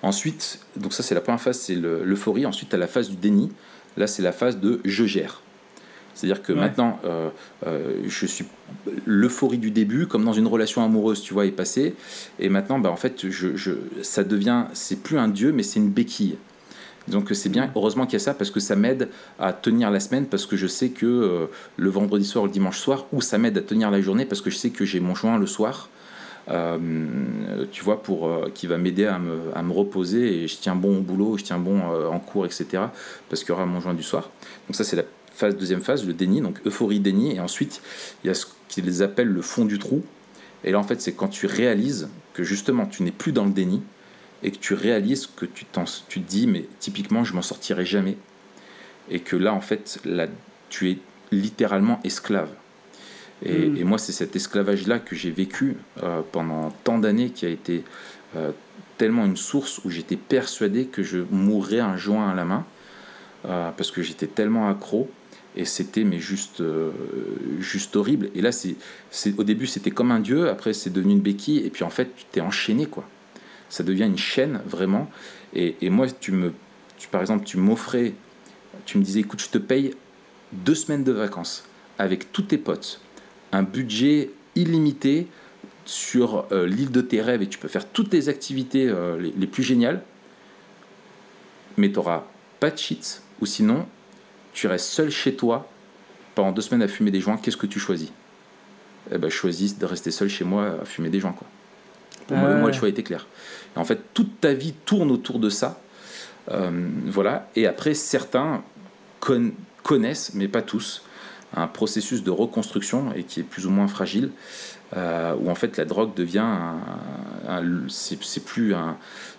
Ensuite, 0.03 0.59
donc 0.77 0.93
ça 0.93 1.03
c'est 1.03 1.15
la 1.15 1.21
première 1.21 1.41
phase, 1.41 1.59
c'est 1.59 1.75
le- 1.77 2.05
l'euphorie. 2.05 2.45
Ensuite, 2.47 2.69
tu 2.69 2.75
as 2.75 2.79
la 2.79 2.87
phase 2.87 3.09
du 3.09 3.17
déni. 3.17 3.51
Là, 3.97 4.07
c'est 4.07 4.23
la 4.23 4.33
phase 4.33 4.59
de 4.59 4.81
je 4.85 5.05
gère. 5.05 5.41
C'est-à-dire 6.15 6.43
que 6.43 6.53
Ouais. 6.53 6.61
maintenant, 6.61 7.01
euh, 7.05 7.29
euh, 7.67 8.03
je 8.07 8.27
suis 8.27 8.45
l'euphorie 9.07 9.59
du 9.59 9.71
début, 9.71 10.07
comme 10.07 10.25
dans 10.25 10.33
une 10.33 10.47
relation 10.47 10.85
amoureuse, 10.85 11.23
tu 11.23 11.33
vois, 11.35 11.47
est 11.47 11.51
passée. 11.51 11.95
Et 12.39 12.49
maintenant, 12.49 12.79
bah, 12.79 12.91
en 12.91 12.97
fait, 12.97 13.29
je, 13.31 13.57
je- 13.57 13.73
ça 14.03 14.23
devient, 14.25 14.65
c'est 14.75 15.03
plus 15.03 15.19
un 15.19 15.29
dieu, 15.29 15.53
mais 15.53 15.63
c'est 15.63 15.81
une 15.81 15.91
béquille. 15.91 16.37
Donc 17.09 17.29
c'est 17.33 17.51
bien, 17.51 17.71
heureusement 17.77 18.05
qu'il 18.07 18.15
y 18.15 18.17
a 18.17 18.25
ça, 18.25 18.33
parce 18.33 18.51
que 18.51 18.61
ça 18.61 18.77
m'aide 18.77 19.09
à 19.39 19.53
tenir 19.53 19.91
la 19.91 20.01
semaine, 20.01 20.27
parce 20.27 20.47
que 20.47 20.57
je 20.57 20.67
sais 20.67 20.89
que 20.91 21.05
euh, 21.05 21.47
le 21.77 21.91
vendredi 21.91 22.25
soir 22.25 22.45
ou 22.45 22.47
le 22.47 22.53
dimanche 22.53 22.79
soir, 22.79 23.07
ou 23.13 23.21
ça 23.21 23.37
m'aide 23.37 23.59
à 23.59 23.61
tenir 23.63 23.91
la 23.91 24.01
journée, 24.01 24.25
parce 24.25 24.41
que 24.41 24.49
je 24.51 24.57
sais 24.57 24.71
que 24.71 24.85
j'ai 24.87 25.01
mon 25.01 25.15
joint 25.15 25.39
le 25.39 25.47
soir, 25.47 25.91
euh, 26.49 27.65
tu 27.73 27.83
vois, 27.83 28.03
pour, 28.03 28.29
euh, 28.29 28.51
qui 28.55 28.67
va 28.67 28.77
m'aider 28.79 29.07
à 29.07 29.19
me, 29.19 29.73
reposer, 29.73 30.43
et 30.43 30.49
je 30.49 30.57
tiens 30.57 30.75
bon 30.75 30.99
au 30.99 31.01
boulot, 31.01 31.39
je 31.39 31.45
tiens 31.45 31.59
bon 31.59 31.81
euh, 31.93 32.09
en 32.09 32.19
cours, 32.19 32.47
etc., 32.47 32.85
parce 33.29 33.43
qu'il 33.43 33.51
y 33.51 33.53
aura 33.53 33.67
mon 33.67 33.81
joint 33.81 33.95
du 33.95 34.03
soir. 34.03 34.31
Donc 34.69 34.77
ça 34.77 34.85
c'est 34.85 34.97
la 34.97 35.53
deuxième 35.53 35.81
phase, 35.81 36.07
le 36.07 36.13
déni, 36.13 36.41
donc 36.41 36.61
euphorie, 36.67 37.01
déni, 37.01 37.37
et 37.37 37.41
ensuite 37.41 37.83
il 38.23 38.29
y 38.29 38.31
a 38.31 38.35
ce 38.35 38.47
qu'ils 38.69 39.03
appellent 39.03 39.33
le 39.33 39.43
fond 39.43 39.65
du 39.65 39.79
trou, 39.79 40.05
et 40.65 40.73
là 40.73 40.79
en 40.79 40.85
fait 40.85 41.01
c'est 41.01 41.13
quand 41.13 41.29
tu 41.29 41.47
réalises 41.47 42.09
que 42.35 42.43
justement 42.45 42.87
tu 42.87 43.03
n'es 43.03 43.11
plus 43.11 43.33
dans 43.33 43.45
le 43.45 43.53
déni, 43.53 43.83
et 44.45 44.51
que 44.51 44.59
tu 44.59 44.75
réalises 44.75 45.27
que 45.27 45.47
tu, 45.47 45.65
tu 46.09 46.21
te 46.21 46.29
dis, 46.29 46.47
mais 46.47 46.67
typiquement, 46.79 47.25
je 47.25 47.33
m'en 47.33 47.43
sortirai 47.43 47.87
jamais. 47.87 48.19
Et 49.11 49.21
que 49.21 49.37
là, 49.37 49.55
en 49.55 49.63
fait, 49.63 49.99
là, 50.05 50.27
tu 50.69 50.91
es 50.91 50.99
littéralement 51.33 51.99
esclave. 52.05 52.51
Et, 53.43 53.69
mm. 53.69 53.85
moi, 53.85 53.99
c'est 53.99 54.13
cet 54.13 54.37
esclavage-là 54.37 54.99
que 54.99 55.17
j'ai 55.17 55.31
vécu 55.31 55.77
euh, 56.03 56.23
pendant 56.33 56.71
tant 56.85 56.99
d'années 56.99 57.31
qui 57.31 57.47
a 57.47 57.49
été 57.49 57.85
euh, 58.37 58.53
tellement 58.99 59.25
une 59.25 59.37
source 59.37 59.81
où 59.85 59.91
j'étais 59.91 60.17
persuadé 60.17 60.87
que 60.87 61.03
je 61.03 61.19
mourrais 61.31 61.81
un 61.81 61.97
joint 61.97 62.31
à 62.31 62.35
la 62.35 62.45
main 62.45 62.65
euh, 63.47 63.71
parce 63.77 63.91
que 63.91 64.03
j'étais 64.03 64.27
tellement 64.27 64.69
accro 64.69 65.11
et 65.57 65.65
c'était 65.65 66.03
mais 66.03 66.19
juste 66.19 66.63
juste 67.61 67.95
horrible. 67.95 68.29
Et 68.35 68.41
là 68.41 68.51
c'est 68.51 68.75
au 69.39 69.45
début 69.45 69.69
c'était 69.69 69.93
comme 69.93 70.11
un 70.11 70.19
dieu 70.19 70.49
après 70.49 70.73
c'est 70.73 70.91
devenu 70.91 71.13
une 71.13 71.21
béquille 71.21 71.59
et 71.59 71.71
puis 71.71 71.85
en 71.85 71.91
fait 71.91 72.09
tu 72.17 72.25
t'es 72.33 72.41
enchaîné 72.41 72.87
quoi. 72.87 73.05
Ça 73.69 73.85
devient 73.85 74.05
une 74.07 74.19
chaîne 74.19 74.61
vraiment. 74.67 75.09
Et, 75.55 75.77
et 75.81 75.91
moi 75.91 76.09
tu 76.09 76.33
me 76.33 76.53
tu, 76.99 77.07
par 77.07 77.21
exemple 77.21 77.45
tu 77.45 77.57
m'offrais 77.57 78.15
tu 78.85 78.99
me 78.99 79.05
disais 79.05 79.21
écoute 79.21 79.41
je 79.41 79.49
te 79.49 79.59
paye 79.59 79.95
deux 80.53 80.75
semaines 80.75 81.05
de 81.05 81.13
vacances 81.13 81.65
avec 81.99 82.33
tous 82.33 82.43
tes 82.43 82.59
potes 82.59 83.01
un 83.55 83.63
budget 83.63 84.31
illimité 84.57 85.27
sur 85.85 86.47
euh, 86.53 86.67
l'île 86.67 86.91
de 86.91 87.01
tes 87.01 87.21
rêves 87.21 87.43
et 87.43 87.49
tu 87.49 87.59
peux 87.59 87.69
faire 87.69 87.87
toutes 87.87 88.11
tes 88.11 88.29
activités 88.29 88.89
euh, 88.89 89.17
les, 89.37 89.47
plus 89.47 89.63
géniales, 89.63 90.03
mais 91.77 91.89
tu 91.89 91.97
n'auras 91.97 92.25
pas 92.61 92.71
de 92.71 92.79
cheats, 92.79 93.21
ou 93.41 93.47
sinon 93.47 93.87
tu 94.53 94.67
restes 94.67 94.87
seul 94.87 95.11
chez 95.11 95.35
toi 95.35 95.69
pendant 96.35 96.53
deux 96.53 96.63
semaines 96.63 96.83
à 96.83 96.89
fumer 96.89 97.11
des 97.11 97.21
joints, 97.21 97.37
qu'est-ce 97.37 97.57
que 97.57 97.67
tu 97.67 97.79
choisis? 97.79 98.11
Eh 99.13 99.19
ben, 99.19 99.31
Je 99.31 99.35
choisis 99.35 99.79
de 99.79 99.85
rester 99.87 100.11
seul 100.11 100.29
chez 100.29 100.45
moi 100.45 100.79
à 100.83 100.85
fumer 100.85 101.11
des 101.11 101.21
joints. 101.21 101.33
Quoi. 101.33 101.47
Pour 102.27 102.37
moi, 102.37 102.67
le 102.67 102.73
choix 102.73 102.89
était 102.89 103.03
clair. 103.03 103.27
en 103.77 103.85
fait, 103.85 104.01
toute 104.15 104.41
ta 104.41 104.55
vie 104.55 104.73
tourne 104.73 105.11
autour 105.11 105.39
de 105.39 105.51
ça. 105.51 105.81
Euh, 106.51 106.89
voilà. 107.07 107.49
Et 107.55 107.67
après, 107.67 107.95
certains 107.95 108.63
connaissent, 109.83 110.33
mais 110.35 110.49
pas 110.49 110.63
tous, 110.63 111.03
un 111.57 111.67
processus 111.67 112.23
de 112.23 112.31
reconstruction 112.31 113.13
et 113.15 113.25
qui 113.25 113.41
est 113.41 113.45
plus 113.45 113.67
ou 113.67 113.71
moins 113.71 113.89
fragile, 113.89 114.31
euh, 114.97 115.35
où 115.41 115.51
en 115.51 115.55
fait 115.55 115.77
la 115.77 115.85
drogue 115.85 116.15
devient 116.15 116.39
un, 117.49 117.63
c'est 117.89 118.45
plus 118.45 118.75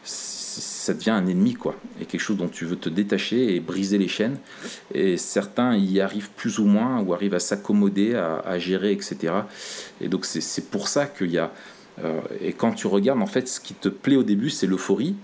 ça 0.03 0.93
devient 0.93 1.12
un 1.12 1.27
ennemi 1.27 1.53
quoi. 1.53 1.75
Et 2.00 2.05
quelque 2.05 2.22
chose 2.22 2.38
dont 2.38 2.48
tu 2.48 2.65
veux 2.65 2.77
te 2.77 2.89
détacher 2.89 3.55
et 3.55 3.60
briser 3.60 3.98
les 3.98 4.07
chaînes. 4.07 4.38
Et 4.93 5.17
certains 5.17 5.75
y 5.75 6.00
arrivent 6.00 6.29
plus 6.36 6.60
ou 6.60 6.65
moins 6.65 7.01
ou 7.01 7.13
arrivent 7.13 7.34
à 7.34 7.39
s'accommoder 7.39 8.15
à, 8.15 8.57
gérer 8.60 8.93
etc 8.93 9.34
et 10.00 10.07
donc 10.07 10.25
c'est 10.25 10.69
pour 10.69 10.88
ça 10.88 11.07
qu'il 11.07 11.31
y 11.31 11.38
a 11.38 11.51
euh, 12.03 12.22
et 12.41 12.53
quand 12.53 12.72
tu 12.72 12.88
regardes 12.88 13.22
en 13.22 13.25
fait 13.25 13.48
ce 13.48 13.60
qui 13.60 13.74
te 13.74 13.89
plaît 13.89 14.15
au 14.15 14.24
début 14.24 14.50
c'est 14.50 14.67
l'euphorie 14.67 15.15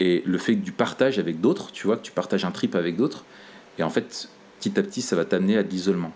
et 0.00 0.22
le 0.26 0.38
fait 0.38 0.56
du 0.56 0.72
partage 0.72 1.18
avec 1.18 1.40
d'autres. 1.40 1.70
Tu 1.72 1.86
vois 1.86 1.96
que 1.96 2.02
tu 2.02 2.12
partages 2.12 2.44
un 2.44 2.50
trip 2.50 2.74
avec 2.74 2.96
d'autres. 2.96 3.24
Et 3.78 3.82
en 3.82 3.90
fait 3.90 4.28
petit 4.62 4.78
à 4.78 4.82
petit, 4.82 5.02
ça 5.02 5.16
va 5.16 5.24
t'amener 5.24 5.56
à 5.56 5.62
de 5.62 5.68
l'isolement. 5.68 6.12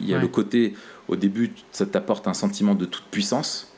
Il 0.00 0.08
y 0.08 0.14
a 0.14 0.18
le 0.18 0.28
côté, 0.28 0.74
au 1.08 1.16
début, 1.16 1.52
ça 1.72 1.86
t'apporte 1.86 2.28
un 2.28 2.34
sentiment 2.34 2.74
de 2.74 2.84
toute 2.84 3.06
puissance, 3.10 3.72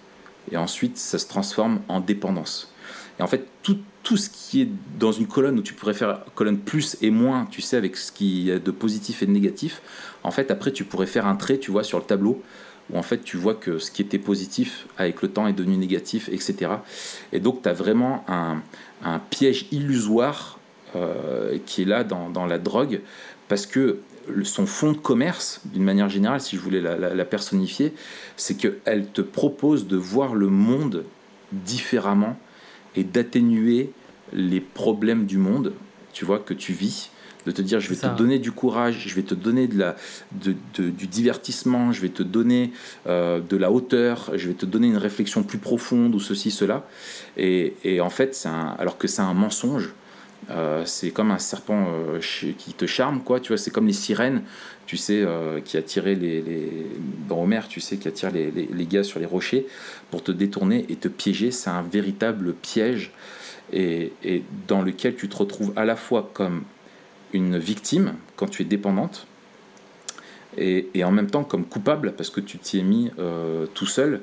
et 0.51 0.57
ensuite, 0.57 0.99
ça 0.99 1.19
se 1.19 1.27
transforme 1.27 1.81
en 1.89 2.01
dépendance. 2.01 2.73
Et 3.19 3.23
en 3.23 3.27
fait, 3.27 3.47
tout, 3.63 3.79
tout 4.03 4.17
ce 4.17 4.29
qui 4.29 4.63
est 4.63 4.69
dans 4.99 5.13
une 5.13 5.27
colonne 5.27 5.59
où 5.59 5.63
tu 5.63 5.73
pourrais 5.73 5.95
faire 5.95 6.25
colonne 6.35 6.59
plus 6.59 6.97
et 7.01 7.11
moins, 7.11 7.47
tu 7.51 7.63
sais, 7.63 7.77
avec 7.77 7.97
ce 7.97 8.13
qui 8.13 8.45
y 8.45 8.53
a 8.53 8.59
de 8.59 8.71
positif 8.71 9.23
et 9.23 9.27
de 9.27 9.31
négatif, 9.31 9.81
en 10.23 10.31
fait, 10.31 10.51
après, 10.51 10.73
tu 10.73 10.85
pourrais 10.85 11.07
faire 11.07 11.27
un 11.27 11.37
trait, 11.37 11.59
tu 11.59 11.71
vois, 11.71 11.85
sur 11.85 11.99
le 11.99 12.05
tableau, 12.05 12.43
où 12.91 12.99
en 12.99 13.03
fait, 13.03 13.23
tu 13.23 13.37
vois 13.37 13.55
que 13.55 13.79
ce 13.79 13.91
qui 13.91 14.03
était 14.03 14.19
positif, 14.19 14.87
avec 14.99 15.23
le 15.23 15.29
temps, 15.29 15.47
est 15.47 15.53
devenu 15.55 15.77
négatif, 15.77 16.29
etc. 16.29 16.73
Et 17.33 17.41
donc, 17.41 17.63
tu 17.63 17.69
as 17.69 17.73
vraiment 17.73 18.25
un, 18.29 18.61
un 19.03 19.19
piège 19.19 19.67
illusoire 19.71 20.60
euh, 20.97 21.59
qui 21.67 21.83
est 21.83 21.87
là 21.87 22.05
dans, 22.05 22.31
dans, 22.31 22.47
la 22.47 22.59
drogue, 22.59 23.01
parce 23.49 23.67
que 23.67 24.01
son 24.45 24.67
fond 24.67 24.93
de 24.93 24.97
commerce, 24.97 25.61
d'une 25.65 25.83
manière 25.83 26.09
générale, 26.09 26.41
si 26.41 26.57
je 26.57 26.61
voulais 26.61 26.81
la, 26.81 27.25
personnifier, 27.25 27.93
c'est 28.37 28.57
qu'elle 28.57 29.07
te 29.07 29.23
propose 29.23 29.87
de 29.87 29.97
voir 29.97 30.35
le 30.35 30.49
monde 30.49 31.05
différemment 31.53 32.39
et 32.97 33.05
d'atténuer 33.05 33.91
les 34.33 34.61
problèmes 34.61 35.27
du 35.27 35.39
monde, 35.39 35.73
tu 36.13 36.25
vois, 36.25 36.39
que 36.39 36.55
tu 36.55 36.73
vis 36.73 37.11
de 37.47 37.51
te 37.53 37.63
dire 37.63 37.81
je 37.81 37.89
vais 37.89 37.97
te 37.97 38.17
donner 38.17 38.39
du 38.39 38.53
courage, 38.53 39.05
je 39.07 39.15
vais 39.15 39.23
te 39.23 39.35
donner 39.35 39.67
de 39.67 39.79
la, 39.79 39.97
de, 40.33 40.55
du 40.91 41.07
divertissement, 41.07 41.91
je 41.91 42.01
vais 42.01 42.11
te 42.11 42.23
donner 42.23 42.73
euh, 43.07 43.41
de 43.41 43.57
la 43.57 43.71
hauteur, 43.71 44.31
je 44.37 44.49
vais 44.49 44.55
te 44.55 44.67
donner 44.67 44.89
une 44.89 44.99
réflexion 44.99 45.43
plus 45.43 45.59
profonde 45.59 46.15
ou 46.15 46.21
ceci, 46.21 46.51
cela. 46.51 46.87
Et, 47.37 47.75
et 47.83 48.01
en 48.01 48.11
fait, 48.11 48.41
un, 48.47 48.77
alors 48.79 48.99
que 48.99 49.09
c'est 49.09 49.23
un 49.23 49.35
mensonge, 49.35 49.95
euh, 50.51 50.85
c'est 50.87 51.11
comme 51.11 51.31
un 51.31 51.39
serpent 51.39 51.89
euh, 51.93 52.21
qui 52.57 52.73
te 52.73 52.87
charme, 52.87 53.23
quoi. 53.23 53.41
Tu 53.41 53.49
vois, 53.49 53.59
c'est 53.59 53.71
comme 53.71 53.87
les 53.87 53.93
sirènes, 53.93 54.43
tu 54.87 54.97
sais, 54.97 55.21
euh, 55.23 55.61
qui 55.61 55.77
attiraient 55.77 56.15
les, 56.15 56.41
les 56.41 56.87
dans 57.29 57.43
Homer, 57.43 57.61
tu 57.69 57.81
sais, 57.81 57.99
qui 57.99 58.09
attirent 58.09 58.33
les, 58.33 58.51
les, 58.51 58.87
gars 58.87 59.05
sur 59.05 59.21
les 59.21 59.27
rochers 59.27 59.67
pour 60.11 60.23
te 60.23 60.33
détourner 60.33 60.87
et 60.89 60.97
te 60.97 61.09
piéger. 61.09 61.51
C'est 61.51 61.71
un 61.71 61.83
véritable 61.83 62.55
piège 62.55 63.13
et, 63.73 64.13
dans 64.67 64.83
lequel 64.83 65.15
tu 65.15 65.29
te 65.29 65.37
retrouves 65.37 65.73
à 65.77 65.85
la 65.85 65.95
fois 65.95 66.31
comme 66.33 66.65
une 67.33 67.59
victime 67.59 68.15
quand 68.35 68.49
tu 68.49 68.63
es 68.63 68.65
dépendante 68.65 69.29
et, 70.57 70.89
et 70.95 71.05
en 71.05 71.13
même 71.13 71.31
temps 71.31 71.45
comme 71.45 71.65
coupable 71.65 72.15
parce 72.17 72.31
que 72.31 72.41
tu 72.41 72.59
t'y 72.59 72.81
es 72.81 72.83
mis 72.83 73.13
tout 73.75 73.87
seul 73.87 74.23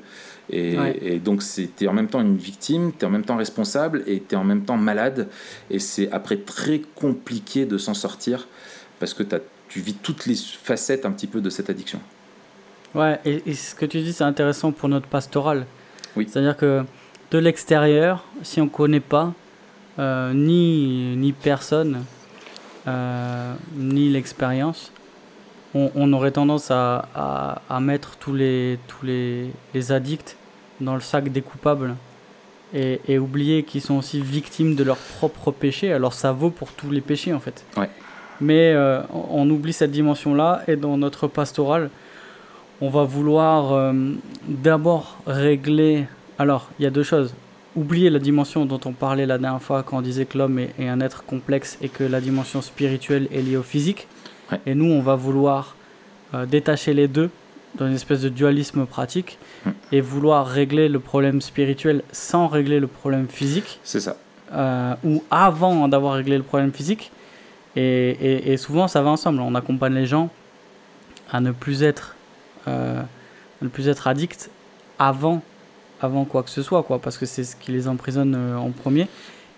et, 0.50 1.20
donc, 1.20 1.44
tu 1.76 1.88
en 1.88 1.94
même 1.94 2.08
temps 2.08 2.22
une 2.22 2.38
victime, 2.38 2.92
tu 2.98 3.04
es 3.04 3.06
en 3.06 3.10
même 3.10 3.26
temps 3.26 3.36
responsable 3.36 4.04
et 4.08 4.24
tu 4.28 4.36
es 4.36 4.38
en 4.38 4.44
même 4.44 4.64
temps 4.64 4.78
malade. 4.78 5.28
Et 5.70 5.80
c'est 5.80 6.10
après 6.12 6.38
très 6.38 6.80
compliqué 6.96 7.66
de 7.66 7.78
s'en 7.78 7.94
sortir 7.94 8.48
parce 9.00 9.14
que 9.14 9.24
tu 9.68 9.82
vis 9.82 9.94
toutes 9.94 10.26
les 10.26 10.36
facettes 10.36 11.06
un 11.06 11.12
petit 11.12 11.28
peu 11.28 11.42
de 11.42 11.50
cette 11.50 11.70
addiction. 11.70 12.00
Ouais, 12.96 13.20
et, 13.26 13.54
ce 13.54 13.76
que 13.76 13.86
tu 13.86 14.00
dis, 14.00 14.14
c'est 14.14 14.24
intéressant 14.24 14.72
pour 14.72 14.90
notre 14.90 15.08
pastoral. 15.08 15.66
Oui. 16.16 16.28
C'est-à-dire 16.30 16.56
que 16.56 16.84
de 17.32 17.38
l'extérieur, 17.38 18.24
si 18.42 18.62
on 18.62 18.66
ne 18.66 18.70
connaît 18.70 19.02
pas 19.02 19.34
euh, 20.00 20.34
ni, 20.34 21.16
ni 21.18 21.34
personne, 21.34 22.06
euh, 22.88 23.54
ni 23.76 24.10
l'expérience, 24.10 24.92
on, 25.74 26.14
aurait 26.14 26.32
tendance 26.32 26.72
à, 26.72 27.62
à, 27.70 27.80
mettre 27.80 28.16
tous, 28.18 28.34
les, 28.34 28.80
tous 28.88 29.06
les, 29.06 29.52
les, 29.74 29.92
addicts 29.92 30.37
dans 30.82 30.96
le 30.96 31.02
sac 31.02 31.32
des 31.32 31.42
coupables 31.42 31.96
et, 32.74 33.00
et 33.08 33.18
oublier 33.18 33.64
qu'ils 33.64 33.82
sont 33.82 33.96
aussi 33.96 34.22
victimes 34.22 34.76
de 34.76 34.84
leurs 34.84 34.98
propres 34.98 35.52
péchés. 35.52 35.94
Alors 35.94 36.14
ça 36.14 36.32
vaut 36.32 36.50
pour 36.50 36.72
tous 36.72 36.92
les 36.92 37.02
péchés 37.02 37.34
en 37.34 37.40
fait. 37.40 37.66
Ouais. 37.76 37.90
Mais 38.40 38.74
euh, 38.74 39.02
on, 39.12 39.50
oublie 39.50 39.74
cette 39.74 39.92
dimension-là 39.92 40.62
et 40.68 40.76
dans 40.76 40.98
notre 40.98 41.28
pastoral, 41.28 41.90
on 42.82 42.90
va 42.90 43.04
vouloir 43.04 43.74
euh, 43.74 43.94
d'abord 44.48 45.18
régler... 45.26 46.06
Alors, 46.38 46.70
il 46.80 46.84
y 46.84 46.86
a 46.86 46.92
deux 46.92 47.04
choses. 47.04 47.34
Oublier 47.76 48.10
la 48.12 48.20
dimension 48.20 48.66
dont 48.66 48.80
on 48.86 48.92
parlait 48.92 49.26
la 49.26 49.40
dernière 49.40 49.62
fois 49.62 49.82
quand 49.82 49.98
on 49.98 50.02
disait 50.02 50.26
que 50.26 50.38
l'homme 50.38 50.60
est, 50.60 50.70
est 50.80 50.88
un 50.88 51.02
être 51.02 51.26
complexe 51.26 51.78
et 51.82 51.90
que 51.90 52.04
la 52.04 52.22
dimension 52.22 52.62
spirituelle 52.62 53.28
est 53.34 53.42
liée 53.42 53.58
au 53.58 53.64
physique. 53.64 54.08
Et 54.66 54.76
nous, 54.76 54.92
on 54.92 55.02
va 55.02 55.16
vouloir 55.16 55.76
euh, 56.34 56.46
détacher 56.46 56.94
les 56.94 57.08
deux 57.08 57.32
dans 57.78 57.88
une 57.88 57.94
espèce 57.94 58.22
de 58.22 58.30
dualisme 58.30 58.86
pratique 58.86 59.38
hmm. 59.66 59.72
et 59.92 60.02
vouloir 60.02 60.48
régler 60.48 60.90
le 60.90 61.00
problème 61.00 61.42
spirituel 61.42 62.04
sans 62.12 62.48
régler 62.48 62.80
le 62.80 62.88
problème 62.88 63.28
physique. 63.28 63.80
C'est 63.84 64.00
ça. 64.00 64.18
Euh, 64.54 64.96
ou 65.04 65.24
avant 65.30 65.88
d'avoir 65.88 66.14
réglé 66.14 66.38
le 66.38 66.44
problème 66.44 66.72
physique. 66.72 67.12
Et, 67.76 68.52
et, 68.52 68.58
souvent, 68.58 68.88
ça 68.88 69.04
va 69.04 69.12
ensemble. 69.12 69.40
On 69.40 69.54
accompagne 69.54 69.94
les 69.94 70.08
gens 70.08 70.30
à 71.32 71.40
ne 71.42 71.52
plus 71.52 71.84
être, 71.84 72.16
euh, 72.68 73.04
ne 73.62 73.68
plus 73.68 73.88
être 73.88 74.08
addicts 74.08 74.50
avant, 74.98 75.44
avant 76.02 76.26
quoi 76.26 76.42
que 76.42 76.50
ce 76.50 76.64
soit, 76.64 76.82
quoi, 76.82 76.98
parce 76.98 77.20
que 77.20 77.28
c'est 77.28 77.44
ce 77.44 77.56
qui 77.56 77.72
les 77.72 77.88
emprisonne 77.88 78.36
en 78.56 78.72
premier. 78.72 79.08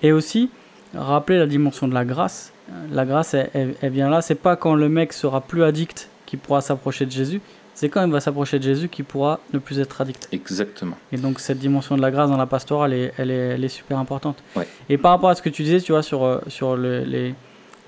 Et 0.03 0.12
aussi, 0.12 0.49
rappeler 0.93 1.38
la 1.38 1.47
dimension 1.47 1.88
de 1.88 1.93
la 1.93 2.03
grâce 2.03 2.51
la 2.91 3.05
grâce, 3.05 3.34
elle, 3.34 3.75
vient 3.84 4.10
là. 4.10 4.21
C'est 4.21 4.36
pas 4.36 4.55
quand 4.55 4.75
le 4.75 4.89
mec 4.89 5.13
sera 5.13 5.41
plus 5.41 5.63
addict 5.63 6.10
qu'il 6.25 6.39
pourra 6.39 6.62
s'approcher 6.62 7.05
de 7.05 7.12
Jésus. 7.12 7.41
C'est 7.80 7.88
quand 7.88 8.06
il 8.06 8.12
va 8.12 8.20
s'approcher 8.20 8.60
de 8.60 8.63
Jésus 8.63 8.89
qu'il 8.89 9.06
pourra 9.06 9.39
ne 9.54 9.58
plus 9.58 9.80
être 9.80 10.02
addict. 10.02 10.28
Exactement. 10.34 10.98
Et 11.13 11.18
donc 11.18 11.39
cette 11.39 11.60
dimension 11.60 11.96
de 11.96 12.02
la 12.02 12.12
grâce 12.12 12.30
dans 12.30 12.36
la 12.36 12.46
pastorale, 12.46 12.92
elle 12.92 13.32
est, 13.32 13.54
elle 13.54 13.63
est, 13.63 13.70
super 13.70 13.98
importante. 14.00 14.44
Et 14.89 14.98
par 14.98 15.12
rapport 15.12 15.30
à 15.30 15.36
ce 15.36 15.42
que 15.42 15.48
tu 15.48 15.63
disais, 15.63 15.80
tu 15.80 15.94
vois, 15.94 16.04
sur, 16.04 16.26
euh, 16.26 17.06
les, 17.06 17.34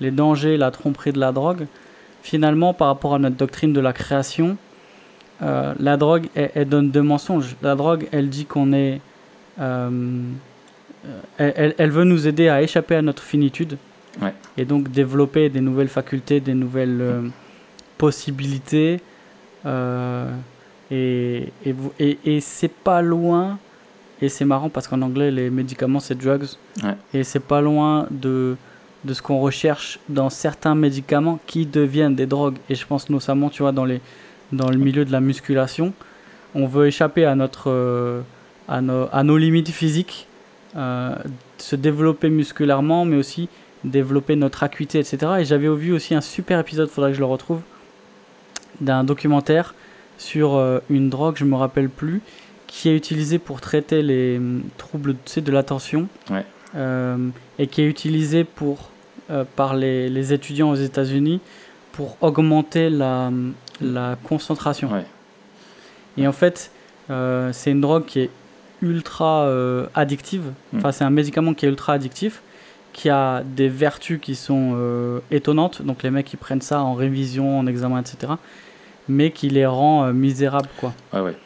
les 0.00 0.10
dangers, 0.10 0.56
la 0.56 0.70
tromperie 0.70 1.12
de 1.12 1.20
la 1.20 1.30
drogue, 1.30 1.66
finalement, 2.22 2.72
par 2.72 2.88
rapport 2.88 3.16
à 3.16 3.18
notre 3.18 3.36
doctrine 3.36 3.74
de 3.74 3.80
la 3.80 3.92
création, 3.92 4.56
euh, 5.42 5.74
la 5.78 5.98
drogue, 5.98 6.28
elle, 6.34 6.68
donne 6.70 6.90
deux 6.90 7.02
mensonges. 7.02 7.54
La 7.60 7.74
drogue, 7.74 8.08
elle 8.12 8.30
dit 8.30 8.46
qu'on 8.46 8.72
est... 8.72 9.02
Euh, 9.60 10.22
elle, 11.36 11.90
veut 11.90 12.04
nous 12.04 12.26
aider 12.26 12.48
à 12.48 12.62
échapper 12.62 12.94
à 12.94 13.02
notre 13.02 13.22
finitude. 13.22 13.76
Et 14.56 14.64
donc 14.64 14.90
développer 14.90 15.50
des 15.50 15.60
nouvelles 15.60 15.88
facultés, 15.88 16.40
des 16.40 16.54
nouvelles 16.54 17.00
euh, 17.02 17.28
possibilités. 17.98 19.00
Euh, 19.66 20.30
et, 20.90 21.52
et, 21.64 22.18
et, 22.24 22.40
c'est 22.40 22.72
pas 22.72 23.02
loin. 23.02 23.58
Et 24.20 24.28
c'est 24.28 24.44
marrant 24.44 24.68
parce 24.68 24.86
qu'en 24.86 25.02
anglais, 25.02 25.30
les 25.30 25.50
médicaments, 25.50 26.00
c'est 26.00 26.14
drugs. 26.14 26.46
Ouais. 26.82 26.96
Et 27.14 27.24
c'est 27.24 27.40
pas 27.40 27.60
loin 27.60 28.06
de, 28.10 28.56
de 29.04 29.14
ce 29.14 29.22
qu'on 29.22 29.40
recherche 29.40 29.98
dans 30.08 30.30
certains 30.30 30.74
médicaments 30.74 31.40
qui 31.46 31.66
deviennent 31.66 32.14
des 32.14 32.26
drogues. 32.26 32.58
Et 32.68 32.74
je 32.74 32.86
pense 32.86 33.10
notamment, 33.10 33.50
tu 33.50 33.62
vois, 33.62 33.72
dans, 33.72 33.84
les, 33.84 34.00
dans 34.52 34.70
le 34.70 34.78
milieu 34.78 35.04
de 35.04 35.12
la 35.12 35.20
musculation, 35.20 35.92
on 36.54 36.66
veut 36.66 36.86
échapper 36.86 37.24
à, 37.24 37.34
notre, 37.34 37.70
euh, 37.70 38.20
à, 38.68 38.80
nos, 38.80 39.08
à 39.12 39.22
nos 39.24 39.38
limites 39.38 39.70
physiques, 39.70 40.28
euh, 40.76 41.14
se 41.58 41.76
développer 41.76 42.30
musculairement, 42.30 43.04
mais 43.04 43.16
aussi 43.16 43.48
développer 43.84 44.36
notre 44.36 44.62
acuité, 44.62 45.00
etc. 45.00 45.18
Et 45.40 45.44
j'avais 45.44 45.68
vu 45.74 45.92
aussi 45.92 46.14
un 46.14 46.20
super 46.20 46.60
épisode, 46.60 46.88
faudrait 46.88 47.10
que 47.10 47.16
je 47.16 47.20
le 47.20 47.26
retrouve, 47.26 47.60
d'un 48.82 49.04
documentaire 49.04 49.74
sur 50.18 50.54
euh, 50.54 50.80
une 50.90 51.08
drogue, 51.08 51.36
je 51.38 51.44
me 51.44 51.56
rappelle 51.56 51.88
plus, 51.88 52.20
qui 52.66 52.88
est 52.88 52.96
utilisée 52.96 53.38
pour 53.38 53.60
traiter 53.60 54.02
les 54.02 54.36
hum, 54.36 54.62
troubles 54.78 55.14
tu 55.24 55.32
sais, 55.32 55.40
de 55.40 55.50
l'attention 55.52 56.08
Ouais. 56.30 56.44
euh, 56.76 57.16
et 57.58 57.66
qui 57.66 57.82
est 57.82 57.86
utilisée 57.86 58.44
pour, 58.44 58.90
euh, 59.30 59.44
par 59.56 59.74
les, 59.74 60.08
les 60.08 60.32
étudiants 60.32 60.70
aux 60.70 60.76
États-Unis 60.76 61.40
pour 61.92 62.16
augmenter 62.20 62.88
la, 62.90 63.30
la 63.80 64.16
concentration. 64.24 64.90
Ouais. 64.92 65.04
Et 66.16 66.26
en 66.26 66.32
fait, 66.32 66.70
euh, 67.10 67.50
c'est 67.52 67.70
une 67.70 67.80
drogue 67.80 68.04
qui 68.06 68.20
est 68.20 68.30
ultra 68.80 69.42
euh, 69.44 69.86
addictive. 69.94 70.52
Mm. 70.72 70.78
Enfin, 70.78 70.92
c'est 70.92 71.04
un 71.04 71.10
médicament 71.10 71.54
qui 71.54 71.66
est 71.66 71.68
ultra 71.68 71.94
addictif, 71.94 72.42
qui 72.92 73.08
a 73.10 73.42
des 73.44 73.68
vertus 73.68 74.18
qui 74.20 74.34
sont 74.34 74.72
euh, 74.76 75.20
étonnantes. 75.30 75.82
Donc 75.82 76.02
les 76.02 76.10
mecs 76.10 76.26
qui 76.26 76.36
prennent 76.36 76.60
ça 76.62 76.80
en 76.82 76.94
révision, 76.94 77.58
en 77.58 77.66
examen, 77.66 78.00
etc. 78.00 78.34
Mais 79.08 79.30
qui 79.30 79.48
les 79.48 79.66
rend 79.66 80.04
euh, 80.04 80.12
misérables, 80.12 80.68
quoi. 80.78 80.92
Ouais, 81.12 81.20
ouais. 81.20 81.36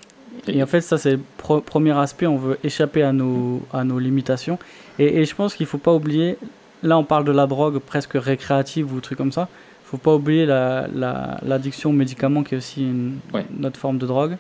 Et 0.49 0.63
en 0.63 0.67
fait, 0.67 0.81
ça, 0.83 0.99
c'est 0.99 1.13
le 1.13 1.21
pro- 1.39 1.61
premier 1.61 1.93
aspect. 1.99 2.27
On 2.27 2.37
veut 2.37 2.59
échapper 2.63 3.03
à 3.03 3.13
nos, 3.13 3.63
à 3.73 3.83
nos 3.85 3.99
limitations. 3.99 4.59
Et, 4.99 5.21
et 5.21 5.25
je 5.25 5.35
pense 5.35 5.55
qu'il 5.55 5.65
ne 5.65 5.69
faut 5.69 5.79
pas 5.79 5.93
oublier. 5.93 6.37
Là, 6.83 6.99
on 6.99 7.05
parle 7.05 7.25
de 7.25 7.33
la 7.33 7.47
drogue 7.47 7.79
presque 7.79 8.13
récréative 8.15 8.93
ou 8.93 9.01
truc 9.01 9.19
comme 9.19 9.33
ça. 9.33 9.49
Il 9.51 9.87
ne 9.87 9.89
faut 9.91 9.97
pas 9.99 10.15
oublier 10.15 10.47
la- 10.47 10.87
la- 10.95 11.39
l'addiction 11.45 11.91
aux 11.91 11.95
médicaments 11.95 12.43
qui 12.43 12.55
est 12.55 12.59
aussi 12.59 12.83
une, 12.83 13.19
Ouais. 13.33 13.47
notre 13.59 13.79
forme 13.81 13.99
de 13.99 14.07
drogue. 14.07 14.37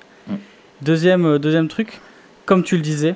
Deuxième, 0.83 1.24
euh, 1.24 1.38
deuxième 1.38 1.68
truc, 1.68 2.00
comme 2.44 2.62
tu 2.62 2.76
le 2.76 2.83
disais, 2.83 3.14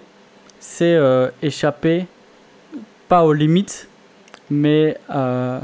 c'est 0.61 0.95
euh, 0.95 1.29
échapper 1.43 2.07
pas 3.09 3.25
aux 3.25 3.35
limites, 3.35 3.89
mais 4.51 4.97
à, 5.09 5.61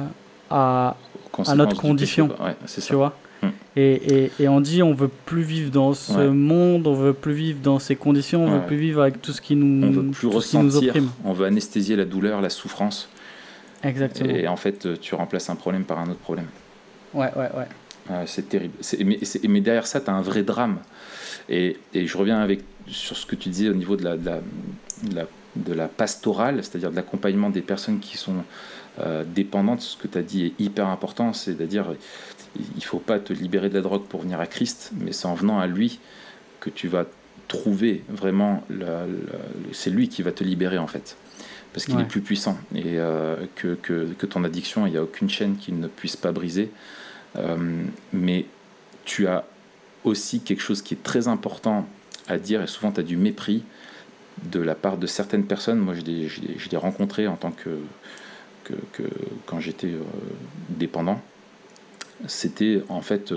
Conséquence 1.32 1.56
notre 1.56 1.80
condition. 1.80 2.28
Ouais, 2.40 2.54
c'est 2.66 2.82
tu 2.82 2.94
vois? 2.94 3.14
Mm. 3.42 3.46
Et, 3.76 3.92
et, 4.24 4.32
et 4.40 4.48
on 4.48 4.60
dit 4.60 4.82
on 4.82 4.94
veut 4.94 5.10
plus 5.26 5.42
vivre 5.42 5.70
dans 5.70 5.92
ce 5.94 6.12
Ouais. 6.12 6.28
monde, 6.28 6.86
on 6.86 6.94
veut 6.94 7.12
plus 7.12 7.34
vivre 7.34 7.58
dans 7.62 7.78
ces 7.78 7.94
conditions, 7.96 8.44
on 8.46 8.52
Ouais. 8.52 8.58
veut 8.60 8.66
plus 8.66 8.76
vivre 8.78 9.02
avec 9.02 9.20
tout 9.20 9.32
ce 9.32 9.40
qui 9.40 9.54
nous, 9.56 9.86
On 9.86 9.90
veut 9.90 10.02
plus 10.10 10.20
qui 10.20 10.26
nous 10.26 10.32
ressentir, 10.32 10.88
opprime. 10.88 11.10
on 11.24 11.32
veut 11.32 11.46
anesthésier 11.46 11.96
la 11.96 12.04
douleur, 12.06 12.40
la 12.40 12.50
souffrance. 12.50 13.08
Exactement. 13.82 14.30
Et 14.30 14.48
en 14.48 14.56
fait, 14.56 14.86
euh, 14.86 14.96
tu 15.00 15.14
remplaces 15.14 15.50
un 15.50 15.54
problème 15.56 15.84
par 15.84 15.98
un 15.98 16.08
autre 16.08 16.18
problème. 16.20 16.46
Ouais, 17.14 17.30
ouais, 17.36 17.50
ouais. 17.56 17.66
Ah, 18.08 18.22
c'est 18.26 18.48
terrible. 18.48 18.74
Mais, 19.04 19.18
mais 19.48 19.60
derrière 19.60 19.86
ça, 19.86 20.00
tu 20.00 20.10
as 20.10 20.14
un 20.14 20.22
vrai 20.22 20.42
drame. 20.42 20.78
Et, 21.48 21.76
et 21.92 22.06
je 22.06 22.16
reviens 22.16 22.38
avec, 22.40 22.60
sur 22.88 23.16
ce 23.16 23.26
que 23.26 23.36
tu 23.36 23.48
disais 23.50 23.68
au 23.68 23.74
niveau 23.74 23.96
de 23.96 24.04
la, 24.04 24.16
de 24.16 24.24
la, 24.26 24.40
de 25.02 25.14
la, 25.14 25.26
de 25.56 25.72
la 25.74 25.88
pastorale, 25.88 26.56
c'est-à-dire 26.62 26.90
de 26.90 26.96
l'accompagnement 26.96 27.50
des 27.50 27.60
personnes 27.62 27.98
qui 27.98 28.16
sont 28.16 28.36
euh, 29.00 29.24
dépendantes. 29.26 29.82
Ce 29.82 29.96
que 29.96 30.08
tu 30.08 30.18
as 30.18 30.22
dit 30.22 30.46
est 30.46 30.60
hyper 30.62 30.86
important, 30.88 31.32
c'est-à-dire 31.32 31.86
il 32.74 32.76
ne 32.78 32.82
faut 32.82 32.98
pas 32.98 33.18
te 33.18 33.32
libérer 33.32 33.68
de 33.68 33.74
la 33.74 33.80
drogue 33.82 34.04
pour 34.04 34.22
venir 34.22 34.40
à 34.40 34.46
Christ, 34.46 34.90
mais 34.98 35.12
c'est 35.12 35.26
en 35.26 35.34
venant 35.34 35.58
à 35.58 35.66
lui 35.66 35.98
que 36.60 36.70
tu 36.70 36.88
vas 36.88 37.04
trouver 37.48 38.02
vraiment, 38.08 38.64
c'est 39.72 39.90
lui 39.90 40.08
qui 40.08 40.22
va 40.22 40.32
te 40.32 40.42
libérer 40.42 40.78
en 40.78 40.86
fait. 40.86 41.16
Parce 41.72 41.84
qu'il 41.86 41.96
Ouais. 41.96 42.02
est 42.02 42.06
plus 42.06 42.22
puissant 42.22 42.56
et 42.74 42.98
euh, 42.98 43.36
que, 43.54 43.74
que, 43.74 44.06
que 44.18 44.24
ton 44.26 44.44
addiction, 44.44 44.86
il 44.86 44.92
n'y 44.92 44.96
a 44.96 45.02
aucune 45.02 45.28
chaîne 45.28 45.56
qu'il 45.56 45.78
ne 45.78 45.88
puisse 45.88 46.16
pas 46.16 46.32
briser. 46.32 46.70
Euh, 47.36 47.82
mais 48.14 48.46
tu 49.04 49.26
as 49.26 49.44
aussi 50.04 50.40
quelque 50.40 50.62
chose 50.62 50.80
qui 50.80 50.94
est 50.94 51.02
très 51.02 51.28
important 51.28 51.86
à 52.28 52.38
dire, 52.38 52.62
et 52.62 52.66
souvent 52.66 52.90
tu 52.92 53.00
as 53.00 53.02
du 53.02 53.16
mépris 53.18 53.62
de 54.44 54.58
la 54.60 54.74
part 54.74 54.96
de 54.96 55.06
certaines 55.06 55.44
personnes. 55.44 55.78
Moi, 55.78 55.94
je 55.94 56.00
l'ai- 56.00 56.28
je 56.28 56.76
rencontré 56.76 57.26
en 57.26 57.36
tant 57.36 57.50
que, 57.50 57.78
que, 58.64 58.74
que- 58.92 59.02
quand 59.44 59.60
j'étais 59.60 59.88
euh, 59.88 60.00
dépendant. 60.70 61.20
C'était 62.26 62.82
en 62.88 63.02
fait. 63.02 63.32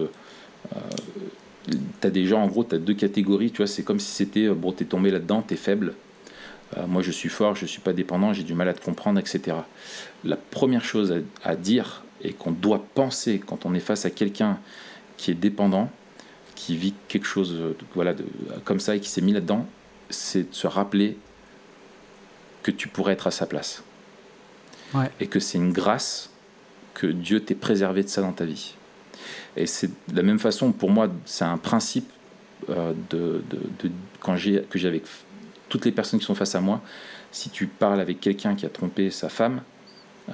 tu 2.01 2.07
as 2.07 2.09
des 2.09 2.25
gens, 2.25 2.41
en 2.43 2.47
gros, 2.47 2.63
tu 2.63 2.75
as 2.75 2.77
deux 2.77 2.93
catégories. 2.93 3.51
Tu 3.51 3.57
vois, 3.57 3.67
c'est 3.67 3.83
comme 3.83 3.99
si 3.99 4.11
c'était. 4.11 4.45
euh, 4.47 4.53
Bon, 4.53 4.71
tu 4.71 4.83
es 4.83 4.85
tombé 4.85 5.11
là-dedans, 5.11 5.43
tu 5.47 5.53
es 5.53 5.57
faible. 5.57 5.93
Euh, 6.77 6.85
moi, 6.87 7.01
je 7.01 7.11
suis 7.11 7.29
fort, 7.29 7.55
je 7.55 7.65
suis 7.65 7.81
pas 7.81 7.93
dépendant, 7.93 8.31
j'ai 8.33 8.43
du 8.43 8.53
mal 8.53 8.69
à 8.69 8.73
te 8.73 8.83
comprendre, 8.83 9.19
etc. 9.19 9.57
La 10.23 10.35
première 10.37 10.83
chose 10.85 11.11
à, 11.43 11.49
à 11.49 11.55
dire 11.55 12.03
et 12.21 12.33
qu'on 12.33 12.51
doit 12.51 12.85
penser 12.95 13.41
quand 13.43 13.65
on 13.65 13.73
est 13.73 13.79
face 13.79 14.05
à 14.05 14.09
quelqu'un 14.09 14.59
qui 15.17 15.31
est 15.31 15.35
dépendant, 15.35 15.89
qui 16.55 16.75
vit 16.77 16.93
quelque 17.07 17.25
chose 17.25 17.53
euh, 17.53 17.69
de- 17.69 17.85
voilà, 17.95 18.13
de, 18.13 18.23
comme 18.65 18.79
ça 18.79 18.95
et 18.95 18.99
qui 18.99 19.09
s'est 19.09 19.21
mis 19.21 19.33
là-dedans, 19.33 19.65
c'est 20.09 20.49
de 20.49 20.55
se 20.55 20.67
rappeler 20.67 21.17
que 22.61 22.71
tu 22.71 22.87
pourrais 22.87 23.13
être 23.13 23.27
à 23.27 23.31
sa 23.31 23.45
place. 23.45 23.83
Ouais. 24.93 25.09
Et 25.19 25.27
que 25.27 25.39
c'est 25.39 25.57
une 25.57 25.71
grâce 25.71 26.28
que 26.99 27.07
Dieu 27.07 27.39
t'ait 27.39 27.55
préservé 27.55 28.03
de 28.03 28.09
ça 28.09 28.21
dans 28.21 28.33
ta 28.33 28.43
vie. 28.43 28.75
Et 29.55 29.65
c'est 29.67 29.87
de 29.87 30.15
la 30.17 30.21
même 30.21 30.37
façon, 30.37 30.73
pour 30.73 30.91
moi, 30.91 31.07
c'est 31.25 31.45
un 31.45 31.57
principe 31.57 32.09
euh, 32.69 32.91
de, 33.09 33.41
quand 34.19 34.35
j'ai, 34.35 34.63
que 34.69 34.77
j'ai 34.77 34.89
avec 34.89 35.03
toutes 35.69 35.85
les 35.85 35.93
personnes 35.93 36.19
qui 36.19 36.25
sont 36.25 36.35
face 36.35 36.55
à 36.55 36.61
moi. 36.61 36.81
Si 37.31 37.49
tu 37.49 37.67
parles 37.67 38.01
avec 38.01 38.19
quelqu'un 38.19 38.53
qui 38.53 38.65
a 38.65 38.69
trompé 38.69 39.11
sa 39.11 39.29
femme, 39.29 39.61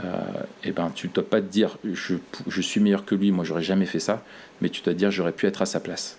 euh, 0.03 0.21
eh 0.63 0.71
ben, 0.71 0.91
tu 0.93 1.07
ne 1.07 1.13
dois 1.13 1.29
pas 1.29 1.39
te 1.39 1.45
dire 1.45 1.77
je, 1.83 2.61
suis 2.61 2.79
meilleur 2.79 3.05
que 3.05 3.13
lui, 3.13 3.31
moi 3.31 3.45
j'aurais 3.45 3.63
jamais 3.63 3.85
fait 3.85 3.99
ça, 3.99 4.23
mais 4.59 4.69
tu 4.69 4.81
dois 4.81 4.95
dire 4.95 5.11
j'aurais 5.11 5.33
pu 5.33 5.45
être 5.45 5.61
à 5.61 5.67
sa 5.67 5.79
place. 5.79 6.17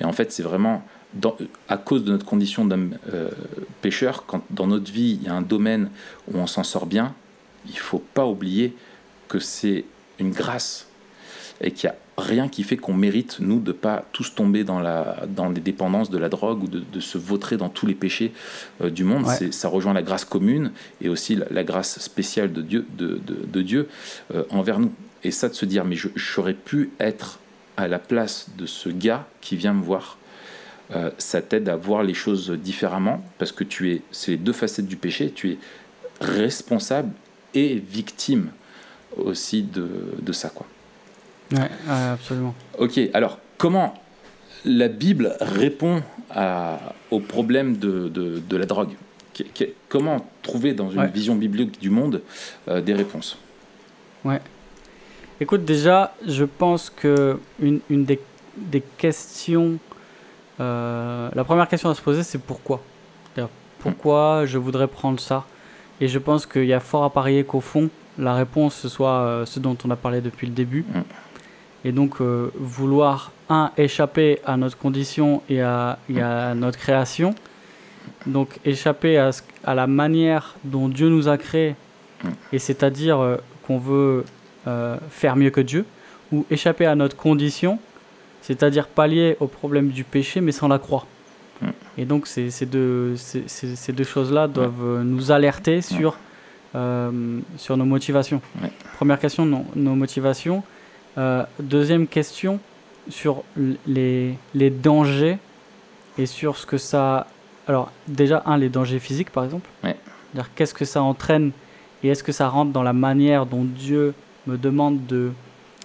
Et 0.00 0.04
en 0.04 0.12
fait, 0.12 0.32
c'est 0.32 0.42
vraiment 0.42 0.82
dans- 1.14 1.36
à 1.68 1.76
cause 1.76 2.04
de 2.04 2.10
notre 2.10 2.26
condition 2.26 2.64
d'homme 2.64 2.96
euh, 3.14 3.30
pécheur, 3.80 4.24
quand 4.26 4.42
dans 4.50 4.66
notre 4.66 4.90
vie 4.90 5.18
il 5.20 5.26
y 5.26 5.28
a 5.28 5.34
un 5.34 5.42
domaine 5.42 5.90
où 6.26 6.38
on 6.38 6.48
s'en 6.48 6.64
sort 6.64 6.86
bien, 6.86 7.14
il 7.68 7.78
faut 7.78 8.02
pas 8.12 8.26
oublier 8.26 8.74
que 9.28 9.38
c'est 9.38 9.84
une 10.18 10.30
grâce 10.30 10.86
et 11.60 11.72
qu'il 11.72 11.88
n'y 11.90 11.94
a 11.94 11.98
rien 12.22 12.48
qui 12.48 12.62
fait 12.62 12.76
qu'on 12.76 12.94
mérite, 12.94 13.38
nous, 13.40 13.60
de 13.60 13.72
pas 13.72 14.04
tous 14.12 14.34
tomber 14.34 14.64
dans, 14.64 14.80
la, 14.80 15.24
dans 15.28 15.48
les 15.48 15.60
dépendances 15.60 16.08
de 16.10 16.18
la 16.18 16.28
drogue 16.28 16.62
ou 16.64 16.68
de, 16.68 16.80
de 16.80 17.00
se 17.00 17.18
vautrer 17.18 17.56
dans 17.56 17.68
tous 17.68 17.86
les 17.86 17.94
péchés 17.94 18.32
euh, 18.80 18.90
du 18.90 19.04
monde. 19.04 19.24
Ouais. 19.26 19.52
Ça 19.52 19.68
rejoint 19.68 19.92
la 19.92 20.02
grâce 20.02 20.24
commune 20.24 20.72
et 21.00 21.08
aussi 21.08 21.34
la, 21.36 21.46
la 21.50 21.64
grâce 21.64 21.98
spéciale 22.00 22.52
de 22.52 22.62
Dieu, 22.62 22.86
de, 22.96 23.20
de- 23.26 23.44
de 23.46 23.62
Dieu 23.62 23.88
euh, 24.34 24.44
envers 24.50 24.78
nous. 24.78 24.92
Et 25.24 25.30
ça, 25.32 25.48
de 25.48 25.54
se 25.54 25.64
dire, 25.66 25.84
mais 25.84 25.96
j'aurais 26.14 26.54
pu 26.54 26.90
être 27.00 27.40
à 27.76 27.88
la 27.88 27.98
place 27.98 28.48
de 28.56 28.66
ce 28.66 28.88
gars 28.88 29.26
qui 29.40 29.56
vient 29.56 29.74
me 29.74 29.82
voir. 29.82 30.16
Euh, 30.94 31.10
ça 31.18 31.42
t'aide 31.42 31.68
à 31.68 31.76
voir 31.76 32.02
les 32.02 32.14
choses 32.14 32.50
différemment 32.50 33.22
parce 33.38 33.52
que 33.52 33.62
tu 33.64 33.92
es, 33.92 34.02
c'est 34.10 34.32
les 34.32 34.36
deux 34.36 34.52
facettes 34.52 34.86
du 34.86 34.96
péché. 34.96 35.30
Tu 35.34 35.50
es 35.52 35.58
responsable 36.20 37.10
et 37.54 37.74
victime 37.76 38.50
aussi 39.16 39.62
de, 39.62 39.88
de 40.20 40.32
ça, 40.32 40.50
quoi. 40.50 40.66
Ouais, 41.52 41.60
ouais, 41.60 42.08
absolument. 42.12 42.54
Ok, 42.78 43.00
alors 43.14 43.38
comment 43.56 43.94
la 44.64 44.88
Bible 44.88 45.36
répond 45.40 46.02
à, 46.30 46.78
au 47.10 47.20
problème 47.20 47.76
de, 47.78 48.08
de- 48.08 48.38
de 48.40 48.56
la 48.56 48.66
drogue? 48.66 48.90
Qu- 49.34 49.44
qu- 49.54 49.72
Comment 49.88 50.26
trouver 50.42 50.74
dans 50.74 50.90
une 50.90 51.00
Ouais. 51.00 51.08
vision 51.08 51.34
biblique 51.36 51.80
du 51.80 51.90
monde 51.90 52.22
euh, 52.68 52.80
des 52.80 52.92
réponses? 52.94 53.38
Écoute, 55.40 55.64
déjà, 55.64 56.14
je 56.26 56.44
pense 56.44 56.90
que 56.90 57.38
une, 57.60 57.80
une 57.88 58.04
des, 58.04 58.18
des 58.56 58.80
questions, 58.98 59.78
euh, 60.60 61.28
la 61.32 61.44
première 61.44 61.68
question 61.68 61.88
à 61.90 61.94
se 61.94 62.02
poser, 62.02 62.22
c'est 62.24 62.38
pourquoi? 62.40 62.82
Pourquoi 63.78 64.44
je 64.44 64.58
voudrais 64.58 64.88
prendre 64.88 65.20
ça? 65.20 65.46
Et 66.00 66.08
je 66.08 66.18
pense 66.18 66.44
qu'il 66.46 66.64
y 66.64 66.72
a 66.72 66.80
fort 66.80 67.04
à 67.04 67.10
parier 67.10 67.44
qu'au 67.44 67.60
fond, 67.60 67.88
la 68.18 68.34
réponse 68.34 68.74
ce 68.74 68.88
soit 68.88 69.10
euh, 69.20 69.46
ce 69.46 69.60
dont 69.60 69.76
on 69.84 69.90
a 69.90 69.96
parlé 69.96 70.20
depuis 70.20 70.46
le 70.46 70.52
début. 70.52 70.84
Mm. 70.88 71.00
Et 71.84 71.92
donc, 71.92 72.20
euh, 72.20 72.50
vouloir, 72.58 73.30
un, 73.48 73.70
échapper 73.76 74.40
à 74.44 74.56
notre 74.56 74.76
condition 74.76 75.42
et 75.48 75.62
à, 75.62 75.98
et 76.10 76.20
à 76.20 76.54
notre 76.54 76.76
création. 76.78 77.34
Donc, 78.26 78.58
échapper 78.64 79.16
à, 79.16 79.32
ce- 79.32 79.42
à 79.64 79.74
la 79.74 79.86
manière 79.86 80.56
dont 80.64 80.88
Dieu 80.88 81.08
nous 81.08 81.28
a 81.28 81.38
créés, 81.38 81.74
Mm. 82.24 82.28
et 82.52 82.58
c'est-à-dire 82.58 83.20
euh, 83.20 83.36
qu'on 83.64 83.78
veut 83.78 84.24
euh, 84.66 84.96
faire 85.08 85.36
mieux 85.36 85.50
que 85.50 85.60
Dieu, 85.60 85.84
ou 86.32 86.44
échapper 86.50 86.84
à 86.84 86.94
notre 86.96 87.16
condition, 87.16 87.78
c'est-à-dire 88.42 88.88
pallier 88.88 89.36
au 89.40 89.46
problème 89.46 89.88
du 89.90 90.02
péché, 90.04 90.40
mais 90.40 90.52
sans 90.52 90.66
la 90.68 90.78
croix. 90.80 91.06
Mm. 91.62 91.66
Et 91.98 92.04
donc, 92.04 92.26
ces, 92.26 92.50
ces 92.50 92.66
deux, 92.66 93.14
ces, 93.16 93.44
ces- 93.46 93.76
ces 93.76 93.92
deux 93.92 94.04
choses-là 94.04 94.48
doivent 94.48 95.02
nous 95.04 95.30
alerter 95.30 95.80
sur, 95.80 96.16
euh, 96.74 97.40
sur 97.56 97.76
nos 97.76 97.84
motivations. 97.84 98.40
Ouais. 98.62 98.70
Première 98.96 99.18
question, 99.18 99.44
non, 99.46 99.64
nos 99.74 99.94
motivations. 99.94 100.62
Euh, 101.16 101.44
deuxième 101.60 102.06
question, 102.06 102.60
sur 103.08 103.42
les, 103.86 104.34
les 104.54 104.70
dangers 104.70 105.38
et 106.18 106.26
sur 106.26 106.56
ce 106.56 106.66
que 106.66 106.76
ça 106.78 107.26
alors 107.66 107.92
déjà, 108.06 108.42
un, 108.46 108.56
les 108.56 108.70
dangers 108.70 108.98
physiques, 108.98 109.30
par 109.30 109.44
exemple. 109.44 109.68
Ouais. 109.84 109.96
Qu'est-ce 110.54 110.72
que 110.74 110.84
ça 110.86 111.02
entraîne 111.02 111.52
et 112.02 112.08
est-ce 112.08 112.22
que 112.22 112.32
ça 112.32 112.48
rentre 112.48 112.72
dans 112.72 112.82
la 112.82 112.92
manière 112.94 113.44
dont 113.44 113.64
Dieu 113.64 114.14
me 114.46 114.56
demande 114.56 115.04
de, 115.06 115.32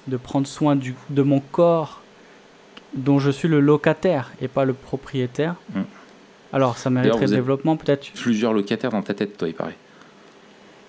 de 0.07 0.17
prendre 0.17 0.47
soin 0.47 0.75
du, 0.77 0.95
de 1.09 1.21
mon 1.23 1.39
corps, 1.41 2.01
dont 2.93 3.19
je 3.19 3.31
suis 3.31 3.47
le 3.49 3.59
locataire 3.59 4.31
et 4.41 4.47
pas 4.47 4.63
le 4.63 4.73
propriétaire? 4.73 5.55
Mm. 5.73 5.81
Alors, 6.53 6.77
ça 6.77 6.89
mériterait 6.89 7.25
êtes- 7.25 7.31
développement, 7.31 7.75
peut-être. 7.77 8.11
Plusieurs 8.13 8.53
locataires 8.53 8.91
dans 8.91 9.01
ta 9.01 9.13
tête, 9.13 9.37
toi, 9.37 9.47
il 9.49 9.53
paraît. 9.55 9.75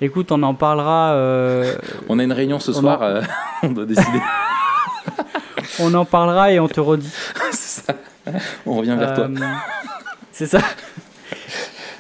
Écoute, 0.01 0.33
on 0.33 0.43
en 0.43 0.55
parlera. 0.55 1.13
euh, 1.13 1.77
On 2.09 2.19
a 2.19 2.25
une 2.25 2.33
réunion 2.33 2.59
ce 2.59 2.71
On 2.73 2.81
soir, 2.81 3.03
euh, 3.03 3.23
on 3.63 3.69
doit 3.71 3.87
décider. 3.87 4.21
on 5.81 5.95
en 5.95 6.05
parlera 6.05 6.53
et 6.53 6.61
on 6.61 6.69
te 6.69 6.81
redit. 6.81 7.11
C'est 7.53 7.83
ça. 7.83 7.95
On 8.67 8.75
revient 8.75 8.97
vers 8.99 9.15
toi. 9.15 9.25
Euh, 9.25 9.37
C'est 10.33 10.47
ça. 10.47 10.59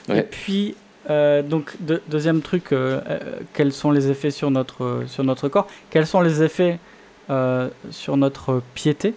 Ouais. 0.09 0.19
Et 0.19 0.23
puis, 0.23 0.75
euh, 1.09 1.43
donc, 1.43 1.75
deux- 1.81 2.03
deuxième 2.09 2.43
truc, 2.43 2.73
euh, 2.73 3.01
euh, 3.09 3.19
quels 3.53 3.73
sont 3.73 3.91
les 3.91 4.11
effets 4.11 4.31
sur 4.31 4.51
notre, 4.51 5.05
sur 5.07 5.25
notre 5.25 5.49
corps? 5.49 5.67
Quels 5.91 6.07
sont 6.07 6.21
les 6.21 6.43
effets 6.43 6.79
sur 7.91 8.17
notre 8.19 8.61
piété? 8.75 9.15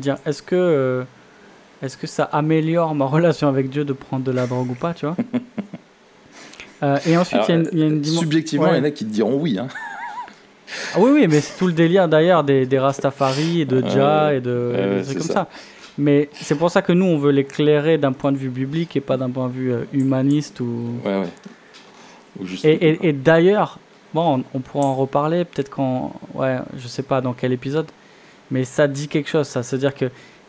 Dire, 0.00 0.16
est-ce 0.26 0.42
que, 0.42 1.04
est-ce 1.82 1.96
que 1.96 2.06
ça 2.08 2.24
améliore 2.32 2.94
ma 2.96 3.04
relation 3.04 3.46
avec 3.48 3.68
Dieu 3.70 3.84
de 3.84 3.92
prendre 3.92 4.24
de 4.24 4.32
la 4.32 4.46
drogue 4.46 4.70
ou 4.70 4.74
pas, 4.74 4.92
tu 4.94 5.06
vois? 5.06 5.14
Euh, 6.82 6.98
Et 7.06 7.16
ensuite, 7.16 7.42
il 7.48 7.50
y 7.50 7.52
a 7.52 7.60
une, 7.60 7.68
il 7.72 7.78
y 7.78 7.82
a 7.82 7.86
une 7.86 8.00
dimension. 8.00 8.20
Subjectivement, 8.22 8.66
il 8.68 8.70
Ouais. 8.72 8.78
y 8.78 8.80
en 8.80 8.84
a 8.84 8.90
qui 8.90 9.04
te 9.04 9.10
diront 9.12 9.34
oui. 9.38 9.58
Hein. 9.58 9.68
Ah 10.94 10.98
oui, 11.00 11.10
oui, 11.12 11.26
mais 11.28 11.40
c'est 11.40 11.58
tout 11.58 11.66
le 11.66 11.72
délire 11.72 12.08
d'ailleurs 12.08 12.44
des, 12.44 12.64
des 12.64 12.78
Rastafari 12.78 13.62
et 13.62 13.64
de 13.64 13.82
Ouais, 13.82 13.90
Ja 13.90 14.32
et 14.34 14.40
de, 14.40 14.98
des 14.98 15.04
trucs 15.04 15.18
comme 15.18 15.26
ça. 15.26 15.32
ça. 15.34 15.48
Mais 15.98 16.28
c'est 16.32 16.54
pour 16.54 16.70
ça 16.70 16.80
que 16.80 16.92
nous, 16.92 17.04
on 17.04 17.18
veut 17.18 17.32
l'éclairer 17.32 17.98
d'un 17.98 18.12
point 18.12 18.32
de 18.32 18.38
vue 18.38 18.48
biblique 18.48 18.96
et 18.96 19.00
pas 19.00 19.16
d'un 19.16 19.28
point 19.30 19.48
de 19.48 19.52
vue 19.52 19.72
euh, 19.72 19.82
humaniste. 19.92 20.60
Ou... 20.60 20.94
Ouais, 21.04 21.18
ouais. 21.20 21.26
Ou 22.38 22.46
juste- 22.46 22.64
Et, 22.64 22.72
et- 22.74 23.08
et 23.08 23.12
d'ailleurs, 23.12 23.78
bon, 24.14 24.38
on, 24.38 24.44
on 24.54 24.60
pourra 24.60 24.86
en 24.86 24.94
reparler 24.94 25.44
peut-être 25.44 25.68
quand. 25.70 26.14
Ouais, 26.34 26.58
je 26.78 26.86
sais 26.86 27.02
pas 27.02 27.20
dans 27.20 27.32
quel 27.32 27.52
épisode, 27.52 27.86
mais 28.50 28.64
ça 28.64 28.86
dit 28.86 29.08
quelque 29.08 29.28
chose, 29.28 29.48
ça. 29.48 29.62
C'est-à-dire 29.64 29.94
que 29.94 30.06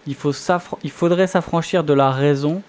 il, 0.08 0.16
faut 0.16 0.32
s'affr- 0.32 0.78
il 0.84 0.92
faudrait 0.92 1.28
s'affranchir 1.28 1.84
de 1.84 1.94
la 1.94 2.12
raison 2.12 2.62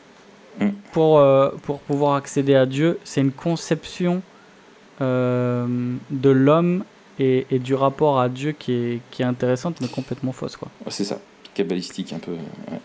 Mm. 0.60 0.68
pour, 0.92 1.18
euh, 1.18 1.50
pour 1.62 1.80
pouvoir 1.80 2.14
accéder 2.14 2.54
à 2.54 2.66
Dieu. 2.66 2.98
C'est 3.04 3.20
une 3.20 3.32
conception 3.32 4.22
euh, 5.00 5.66
de 6.10 6.30
l'homme 6.30 6.84
et, 7.18 7.46
et 7.50 7.58
du 7.58 7.74
rapport 7.74 8.20
à 8.20 8.28
Dieu 8.28 8.52
qui 8.52 8.72
est, 8.72 9.00
qui 9.10 9.22
est 9.22 9.24
intéressante, 9.24 9.80
mais 9.80 9.88
complètement 9.88 10.32
fausse, 10.32 10.56
quoi. 10.56 10.68
C'est 10.88 11.04
ça. 11.04 11.18
Kabbalistique 11.54 12.12
un 12.12 12.18
peu. 12.18 12.32
Ouais. 12.32 12.80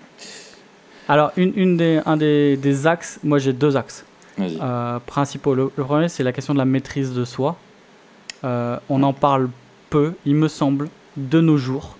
Alors, 1.10 1.32
une, 1.38 1.54
une 1.56 1.78
des, 1.78 2.02
un 2.06 2.18
des, 2.18 2.58
des 2.58 2.88
axes, 2.88 3.20
moi 3.24 3.40
j'ai 3.40 3.54
deux 3.54 3.76
axes. 3.78 4.06
Euh, 4.40 5.00
principaux. 5.06 5.56
Le, 5.56 5.72
le 5.76 5.84
premier, 5.84 6.10
c'est 6.10 6.24
la 6.24 6.32
question 6.32 6.54
de 6.54 6.60
la 6.60 6.66
maîtrise 6.66 7.14
de 7.14 7.26
soi. 7.26 7.58
On 8.44 9.04
en 9.04 9.14
parle 9.14 9.50
peu, 9.90 10.14
il 10.26 10.36
me 10.36 10.48
semble, 10.48 10.90
de 11.18 11.42
nos 11.42 11.58
jours, 11.58 11.98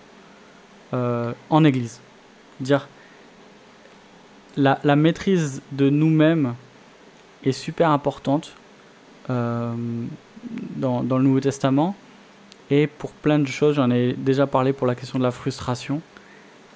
en 0.94 1.64
Église. 1.66 2.00
Dire 2.60 2.88
la, 4.58 4.80
la 4.84 4.96
maîtrise 4.96 5.62
de 5.72 5.90
nous-mêmes 5.90 6.56
est 7.44 7.52
super 7.52 7.90
importante 7.92 8.54
euh, 9.30 9.74
dans, 10.76 11.04
dans 11.04 11.18
le 11.18 11.24
Nouveau 11.24 11.40
Testament. 11.40 11.96
Et 12.70 12.88
pour 12.88 13.12
plein 13.12 13.40
de 13.40 13.48
choses, 13.48 13.76
j'en 13.76 13.90
ai 13.92 14.14
déjà 14.14 14.46
parlé 14.48 14.74
pour 14.74 14.88
la 14.88 14.96
question 14.96 15.20
de 15.20 15.24
la 15.24 15.32
frustration. 15.32 16.02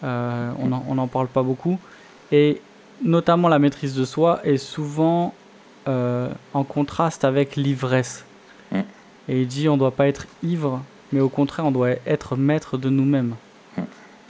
Euh, 0.03 0.51
on 0.57 0.95
n'en 0.95 1.07
parle 1.07 1.27
pas 1.27 1.43
beaucoup. 1.43 1.79
Et 2.31 2.61
notamment 3.03 3.49
la 3.49 3.59
maîtrise 3.59 3.95
de 3.95 4.05
soi 4.05 4.39
est 4.43 4.57
souvent 4.57 5.33
euh, 5.87 6.29
en 6.53 6.63
contraste 6.63 7.25
avec 7.25 7.55
l'ivresse. 7.55 8.25
Mm. 8.71 8.79
Et 9.27 9.41
il 9.41 9.47
dit 9.47 9.67
on 9.67 9.73
ne 9.73 9.79
doit 9.79 9.91
pas 9.91 10.07
être 10.07 10.27
ivre, 10.43 10.81
mais 11.11 11.19
au 11.19 11.29
contraire 11.29 11.65
on 11.65 11.71
doit 11.71 11.91
être 12.05 12.35
maître 12.35 12.77
de 12.77 12.89
nous-mêmes. 12.89 13.35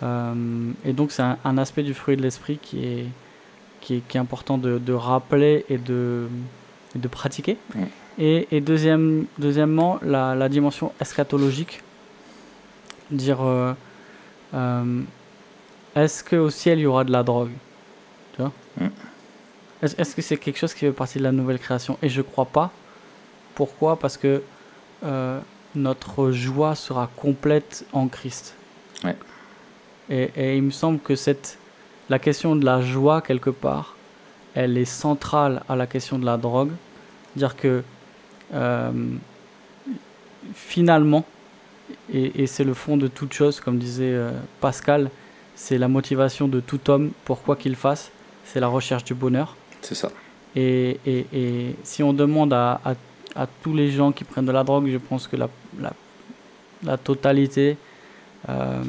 Euh, 0.03 0.71
et 0.83 0.93
donc 0.93 1.11
c'est 1.11 1.21
un, 1.21 1.37
un 1.45 1.57
aspect 1.59 1.83
du 1.83 1.93
fruit 1.93 2.17
de 2.17 2.23
l'esprit 2.23 2.57
qui 2.59 2.83
est, 2.85 3.05
qui 3.81 3.95
est, 3.95 4.07
qui 4.07 4.17
est 4.17 4.19
important 4.19 4.57
de, 4.57 4.77
de 4.77 4.93
rappeler 4.93 5.65
et 5.69 5.77
de, 5.77 6.27
pratiquer. 7.09 7.57
Et, 8.17 8.47
et 8.51 8.61
deuxième, 8.61 9.25
deuxièmement, 9.39 9.99
la, 10.03 10.35
la 10.35 10.47
dimension 10.47 10.93
eschatologique. 11.01 11.81
Dire 13.09 13.41
euh, 13.41 13.73
euh, 14.53 15.01
est-ce 15.95 16.23
qu'au 16.23 16.49
ciel 16.49 16.79
il 16.79 16.83
y 16.83 16.85
aura 16.85 17.03
de 17.03 17.11
la 17.11 17.23
drogue? 17.23 17.51
Tu 18.33 18.41
vois? 18.41 18.53
Est-ce 19.81 20.15
que 20.15 20.21
c'est 20.21 20.37
quelque 20.37 20.57
chose 20.57 20.73
qui 20.73 20.81
fait 20.81 20.91
partie 20.91 21.17
de 21.17 21.23
la 21.23 21.31
nouvelle 21.31 21.59
création? 21.59 21.97
Et 22.01 22.07
je 22.07 22.21
crois 22.21 22.45
pas. 22.45 22.71
Pourquoi? 23.55 23.97
Parce 23.97 24.15
que 24.15 24.41
euh, 25.03 25.39
notre 25.75 26.31
joie 26.31 26.75
sera 26.75 27.09
complète 27.17 27.85
en 27.91 28.07
Christ. 28.07 28.55
Ouais. 29.03 29.17
Et, 30.09 30.29
et 30.35 30.57
il 30.57 30.63
me 30.63 30.71
semble 30.71 30.99
que 30.99 31.15
cette, 31.15 31.57
la 32.11 32.19
question 32.19 32.55
de 32.55 32.65
la 32.65 32.81
joie, 32.81 33.21
quelque 33.21 33.49
part, 33.65 33.95
elle 34.53 34.77
est 34.77 34.85
centrale 35.05 35.55
à 35.69 35.75
la 35.81 35.87
question 35.87 36.19
de 36.19 36.25
la 36.25 36.37
drogue. 36.45 36.71
Dire 37.35 37.55
que 37.55 37.83
euh, 38.53 38.91
finalement, 40.53 41.23
et, 42.13 42.43
et 42.43 42.47
c'est 42.47 42.63
le 42.63 42.73
fond 42.73 42.97
de 42.97 43.07
toute 43.07 43.33
chose, 43.33 43.59
comme 43.59 43.77
disait 43.77 44.13
euh, 44.13 44.31
Pascal, 44.59 45.09
c'est 45.55 45.77
la 45.77 45.87
motivation 45.87 46.47
de 46.47 46.59
tout 46.59 46.89
homme 46.89 47.11
pour 47.25 47.41
quoi 47.43 47.55
qu'il 47.55 47.75
fasse, 47.75 48.11
c'est 48.45 48.59
la 48.59 48.67
recherche 48.67 49.03
du 49.03 49.13
bonheur. 49.13 49.55
C'est 49.81 49.95
ça. 49.95 50.09
Et, 50.55 50.99
et- 51.05 51.25
et 51.33 51.75
si 51.83 52.03
on 52.03 52.13
demande 52.13 52.51
à, 52.53 52.81
à- 52.83 52.95
à 53.35 53.47
tous 53.63 53.73
les 53.73 53.89
gens 53.91 54.11
qui 54.11 54.23
prennent 54.25 54.45
de 54.45 54.51
la 54.51 54.63
drogue, 54.63 54.89
je 54.91 54.97
pense 54.97 55.27
que 55.27 55.37
la, 55.37 55.47
la, 55.79 55.93
la 56.83 56.97
totalité 56.97 57.77
euh, 58.49 58.81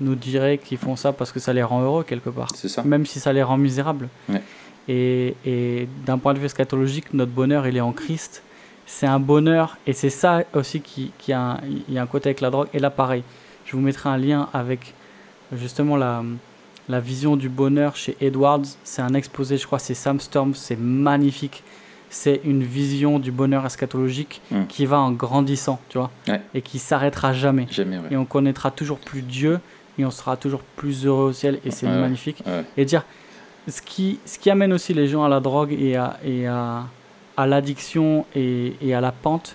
nous 0.00 0.14
dirait 0.14 0.58
qu'ils 0.58 0.78
font 0.78 0.96
ça 0.96 1.12
parce 1.12 1.32
que 1.32 1.40
ça 1.40 1.52
les 1.52 1.62
rend 1.62 1.82
heureux 1.82 2.04
quelque 2.04 2.30
part, 2.30 2.54
ça. 2.54 2.82
même 2.82 3.06
si 3.06 3.20
ça 3.20 3.32
les 3.32 3.42
rend 3.42 3.56
misérables. 3.56 4.08
Ouais. 4.28 4.42
Et, 4.88 5.36
et 5.44 5.88
d'un 6.04 6.18
point 6.18 6.34
de 6.34 6.38
vue 6.38 6.46
eschatologique, 6.46 7.14
notre 7.14 7.32
bonheur, 7.32 7.66
il 7.66 7.76
est 7.76 7.80
en 7.80 7.92
Christ. 7.92 8.42
C'est 8.86 9.06
un 9.06 9.20
bonheur, 9.20 9.78
et 9.86 9.92
c'est 9.92 10.10
ça 10.10 10.42
aussi 10.52 10.80
qui, 10.80 11.12
qui 11.16 11.32
a, 11.32 11.40
un, 11.40 11.60
il 11.88 11.94
y 11.94 11.98
a 11.98 12.02
un 12.02 12.06
côté 12.06 12.30
avec 12.30 12.40
la 12.40 12.50
drogue. 12.50 12.68
Et 12.74 12.80
là, 12.80 12.90
pareil, 12.90 13.22
je 13.64 13.76
vous 13.76 13.82
mettrai 13.82 14.08
un 14.08 14.16
lien 14.16 14.48
avec 14.52 14.94
justement 15.52 15.96
la, 15.96 16.24
la 16.88 16.98
vision 16.98 17.36
du 17.36 17.48
bonheur 17.48 17.94
chez 17.94 18.16
Edwards. 18.20 18.66
C'est 18.82 19.02
un 19.02 19.14
exposé, 19.14 19.58
je 19.58 19.66
crois, 19.66 19.78
c'est 19.78 19.94
Sam 19.94 20.18
Storm, 20.18 20.54
c'est 20.54 20.78
magnifique. 20.78 21.62
C'est 22.12 22.40
une 22.44 22.62
vision 22.64 23.18
du 23.20 23.30
bonheur 23.30 23.64
eschatologique 23.64 24.40
Mm. 24.50 24.64
qui 24.68 24.84
va 24.84 24.98
en 24.98 25.12
grandissant, 25.12 25.80
tu 25.88 25.98
vois, 25.98 26.10
Ouais. 26.28 26.40
et 26.54 26.60
qui 26.60 26.78
s'arrêtera 26.80 27.32
jamais. 27.32 27.66
Jamais, 27.70 27.98
ouais. 27.98 28.08
Et 28.10 28.16
on 28.16 28.24
connaîtra 28.24 28.70
toujours 28.72 28.98
plus 28.98 29.22
Dieu, 29.22 29.60
et 29.98 30.04
on 30.04 30.10
sera 30.10 30.36
toujours 30.36 30.60
plus 30.76 31.06
heureux 31.06 31.28
au 31.30 31.32
ciel, 31.32 31.60
et 31.64 31.70
c'est 31.70 31.86
Ouais, 31.86 31.98
magnifique 32.00 32.42
et 32.76 32.84
dire 32.84 33.04
ce 33.68 33.80
qui, 33.82 34.18
ce 34.26 34.38
qui 34.38 34.50
amène 34.50 34.72
aussi 34.72 34.92
les 34.92 35.06
gens 35.06 35.22
à 35.24 35.28
la 35.28 35.38
drogue 35.40 35.72
et 35.72 35.94
à, 35.96 36.18
et 36.24 36.46
à, 36.48 36.84
à 37.36 37.46
l'addiction 37.46 38.24
et, 38.34 38.74
et 38.82 38.92
à 38.94 39.00
la 39.00 39.12
pente, 39.12 39.54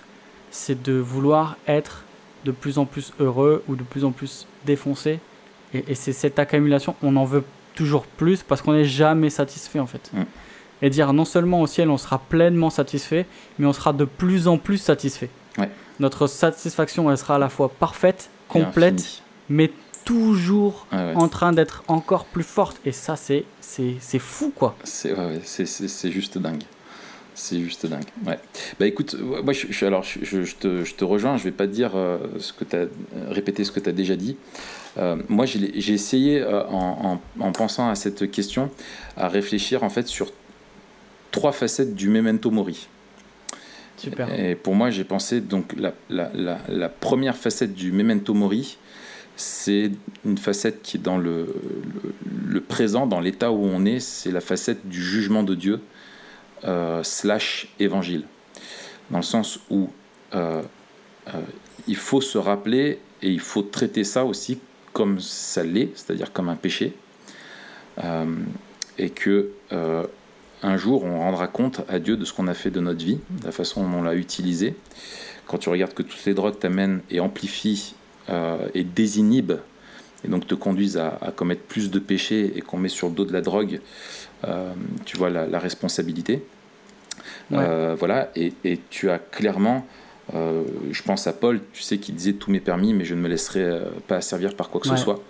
c'est 0.50 0.82
de 0.82 0.92
vouloir 0.94 1.56
être 1.66 2.04
de 2.46 2.52
plus 2.52 2.78
en 2.78 2.86
plus 2.86 3.12
heureux 3.20 3.62
ou 3.68 3.76
de 3.76 3.82
plus 3.82 4.04
en 4.04 4.12
plus 4.12 4.46
défoncé. 4.64 5.18
Et, 5.74 5.84
et 5.88 5.94
c'est 5.94 6.12
cette 6.12 6.38
accumulation, 6.38 6.94
on 7.02 7.16
en 7.16 7.24
veut 7.24 7.44
toujours 7.74 8.06
plus 8.06 8.42
parce 8.42 8.62
qu'on 8.62 8.72
n'est 8.72 8.84
jamais 8.86 9.28
satisfait 9.28 9.80
en 9.80 9.86
fait. 9.86 10.10
Mm. 10.14 10.22
Et 10.82 10.90
dire 10.90 11.12
non 11.12 11.24
seulement 11.24 11.60
au 11.62 11.66
ciel 11.66 11.88
on 11.90 11.96
sera 11.96 12.18
pleinement 12.18 12.70
satisfait, 12.70 13.26
mais 13.58 13.66
on 13.66 13.72
sera 13.72 13.92
de 13.92 14.04
plus 14.04 14.46
en 14.48 14.58
plus 14.58 14.78
satisfait. 14.78 15.30
Ouais. 15.58 15.70
Notre 16.00 16.26
satisfaction 16.26 17.10
elle 17.10 17.16
sera 17.18 17.36
à 17.36 17.38
la 17.38 17.48
fois 17.48 17.70
parfaite, 17.70 18.28
complète, 18.48 19.22
mais 19.48 19.70
toujours 20.04 20.86
ouais. 20.92 21.14
en 21.16 21.28
train 21.28 21.52
d'être 21.52 21.82
encore 21.88 22.26
plus 22.26 22.44
forte. 22.44 22.78
Et 22.84 22.92
ça, 22.92 23.16
c'est, 23.16 23.44
c'est, 23.60 23.94
c'est 24.00 24.18
fou, 24.20 24.52
quoi. 24.54 24.76
C'est 24.84 25.12
ouais, 25.12 25.40
c'est- 25.42 26.10
juste 26.12 26.38
dingue. 26.38 26.62
C'est 27.34 27.58
juste 27.60 27.84
dingue. 27.86 28.04
Ouais. 28.24 28.38
Bah 28.80 28.86
écoute, 28.86 29.14
moi 29.44 29.52
je, 29.52 29.66
je- 29.68 29.84
alors 29.84 30.04
je, 30.04 30.42
je- 30.44 30.54
te, 30.54 30.84
je 30.84 30.94
te 30.94 31.04
rejoins, 31.04 31.36
je 31.36 31.44
vais 31.44 31.50
pas 31.50 31.66
te 31.66 31.72
dire 31.72 31.90
euh, 31.94 32.18
ce 32.38 32.52
que 32.54 32.64
tu 32.64 32.76
as 32.76 32.86
répéter 33.30 33.62
ce 33.64 33.72
que 33.72 33.80
tu 33.80 33.90
as 33.90 33.92
déjà 33.92 34.16
dit. 34.16 34.36
Euh, 34.96 35.16
moi 35.28 35.44
j'ai 35.44 35.78
j'ai 35.78 35.92
essayé 35.92 36.40
euh, 36.40 36.64
en, 36.68 37.20
en- 37.38 37.44
en 37.44 37.52
pensant 37.52 37.90
à 37.90 37.94
cette 37.94 38.30
question 38.30 38.70
à 39.18 39.28
réfléchir 39.28 39.82
en 39.84 39.90
fait 39.90 40.06
sur 40.06 40.32
trois 41.36 41.52
facettes 41.52 41.94
du 41.94 42.08
memento 42.08 42.50
mori. 42.50 42.88
Super. 43.98 44.32
Et 44.40 44.54
pour 44.54 44.74
moi, 44.74 44.88
j'ai 44.88 45.04
pensé 45.04 45.42
donc 45.42 45.74
la, 45.76 45.92
la, 46.08 46.30
la, 46.32 46.58
la 46.66 46.88
première 46.88 47.36
facette 47.36 47.74
du 47.74 47.92
memento 47.92 48.32
mori, 48.32 48.78
c'est 49.36 49.90
une 50.24 50.38
facette 50.38 50.80
qui 50.80 50.96
est 50.96 51.00
dans 51.00 51.18
le, 51.18 51.54
le, 52.02 52.14
le 52.48 52.60
présent, 52.62 53.06
dans 53.06 53.20
l'état 53.20 53.52
où 53.52 53.62
on 53.66 53.84
est, 53.84 54.00
c'est 54.00 54.30
la 54.30 54.40
facette 54.40 54.88
du 54.88 55.02
jugement 55.02 55.42
de 55.42 55.54
Dieu 55.54 55.80
euh, 56.64 57.02
slash 57.02 57.68
évangile, 57.78 58.24
dans 59.10 59.18
le 59.18 59.22
sens 59.22 59.60
où 59.68 59.90
euh, 60.34 60.62
euh, 61.28 61.32
il 61.86 61.96
faut 61.96 62.22
se 62.22 62.38
rappeler 62.38 62.98
et 63.20 63.30
il 63.30 63.40
faut 63.40 63.62
traiter 63.62 64.04
ça 64.04 64.24
aussi 64.24 64.58
comme 64.94 65.20
ça 65.20 65.62
l'est, 65.62 65.90
c'est-à-dire 65.94 66.32
comme 66.32 66.48
un 66.48 66.56
péché, 66.56 66.94
et 68.98 69.10
que 69.10 69.50
un 70.62 70.76
jour, 70.76 71.04
on 71.04 71.18
rendra 71.18 71.48
compte 71.48 71.82
à 71.88 71.98
Dieu 71.98 72.16
de 72.16 72.24
ce 72.24 72.32
qu'on 72.32 72.48
a 72.48 72.54
fait 72.54 72.70
de 72.70 72.80
notre 72.80 73.04
vie, 73.04 73.18
de 73.30 73.44
la 73.44 73.52
façon 73.52 73.82
dont 73.82 73.98
on 73.98 74.02
l'a 74.02 74.14
utilisé. 74.14 74.74
Quand 75.46 75.58
tu 75.58 75.68
regardes 75.68 75.94
que 75.94 76.02
toutes 76.02 76.24
les 76.24 76.34
drogues 76.34 76.58
t'amènent 76.58 77.00
et 77.10 77.20
amplifient 77.20 77.94
euh, 78.30 78.68
et 78.74 78.82
désinhibent, 78.82 79.60
et 80.24 80.28
donc 80.28 80.46
te 80.46 80.54
conduisent 80.54 80.96
à, 80.96 81.32
commettre 81.36 81.62
plus 81.62 81.90
de 81.90 81.98
péchés 81.98 82.52
et 82.56 82.62
qu'on 82.62 82.78
met 82.78 82.88
sur 82.88 83.08
le 83.08 83.14
dos 83.14 83.24
de 83.24 83.32
la 83.32 83.42
drogue, 83.42 83.80
euh, 84.44 84.72
tu 85.04 85.16
vois 85.16 85.30
la, 85.30 85.58
responsabilité. 85.58 86.42
Euh, 87.52 87.94
voilà, 87.96 88.30
et, 88.34 88.52
tu 88.90 89.10
as 89.10 89.18
clairement, 89.18 89.86
je 90.32 91.02
pense 91.02 91.26
à 91.26 91.32
Paul, 91.32 91.60
tu 91.72 91.82
sais, 91.82 91.98
qui 91.98 92.12
disait 92.12 92.32
tous 92.32 92.50
mes 92.50 92.60
permis, 92.60 92.92
mais 92.92 93.04
je 93.04 93.14
ne 93.14 93.20
me 93.20 93.28
laisserai 93.28 93.82
pas 94.08 94.20
servir 94.20 94.56
par 94.56 94.70
quoi 94.70 94.80
que 94.80 94.88
ce 94.88 94.96
soit. 94.96 95.22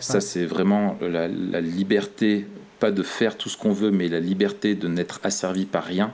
Ça, 0.00 0.20
c'est 0.20 0.44
vraiment 0.44 0.98
la, 1.00 1.28
la, 1.28 1.60
liberté 1.60 2.44
pas 2.84 2.90
de 2.90 3.02
faire 3.02 3.38
tout 3.38 3.48
ce 3.48 3.56
qu'on 3.56 3.72
veut, 3.72 3.90
mais 3.90 4.08
la 4.08 4.20
liberté 4.20 4.74
de 4.74 4.88
n'être 4.88 5.18
asservi 5.24 5.64
par 5.64 5.84
rien. 5.84 6.12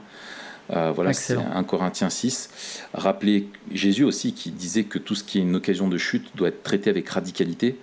Euh, 0.71 0.93
voilà, 0.95 1.11
c'est 1.11 1.35
1 1.35 1.63
Corinthiens 1.65 2.09
6. 2.09 2.49
Rappelez 2.93 3.49
Jésus 3.73 4.05
aussi 4.05 4.31
qui 4.31 4.51
disait 4.51 4.85
que 4.85 4.97
tout 4.97 5.13
ce 5.13 5.25
qui 5.25 5.39
est 5.39 5.41
une 5.41 5.57
occasion 5.57 5.89
de 5.89 5.97
chute 5.97 6.29
doit 6.33 6.47
être 6.47 6.63
traité 6.63 6.89
avec 6.89 7.09
radicalité. 7.09 7.77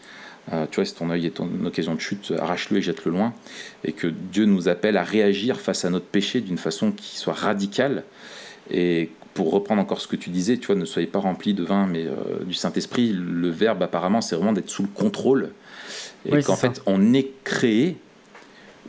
Euh, 0.55 0.65
tu 0.71 0.77
vois, 0.77 0.87
si 0.87 0.95
ton 0.95 1.11
œil 1.11 1.27
est 1.27 1.39
une 1.39 1.67
occasion 1.67 1.95
de 1.95 2.01
chute, 2.01 2.33
arrache-le 2.39 2.79
et 2.79 2.81
jette-le 2.81 3.13
loin. 3.13 3.35
Et 3.85 3.93
que 3.93 4.07
Dieu 4.07 4.47
nous 4.47 4.71
appelle 4.71 4.97
à 4.97 5.05
réagir 5.05 5.61
face 5.61 5.85
à 5.85 5.91
notre 5.91 6.07
péché 6.07 6.41
d'une 6.41 6.57
façon 6.57 6.91
qui 6.91 7.19
soit 7.19 7.35
radicale. 7.35 8.05
Et 8.71 9.11
pour 9.35 9.51
reprendre 9.53 9.83
encore 9.83 10.01
ce 10.01 10.09
que 10.09 10.17
tu 10.17 10.31
disais, 10.31 10.57
tu 10.57 10.69
vois, 10.69 10.77
ne 10.77 10.87
soyez 10.87 11.09
pas 11.09 11.19
remplis 11.19 11.53
de 11.53 11.63
vin, 11.63 11.87
mais 11.87 12.07
euh, 12.07 12.43
du 12.47 12.55
Saint-Esprit. 12.55 13.13
Le 13.13 13.51
verbe, 13.51 13.83
apparemment, 13.83 14.23
c'est 14.23 14.35
vraiment 14.35 14.55
d'être 14.55 14.71
sous 14.71 14.85
le 14.85 14.89
contrôle. 14.89 15.51
Et 16.25 16.43
qu'en 16.43 16.57
fait, 16.57 16.81
on 16.87 17.13
est 17.13 17.33
créé 17.45 17.99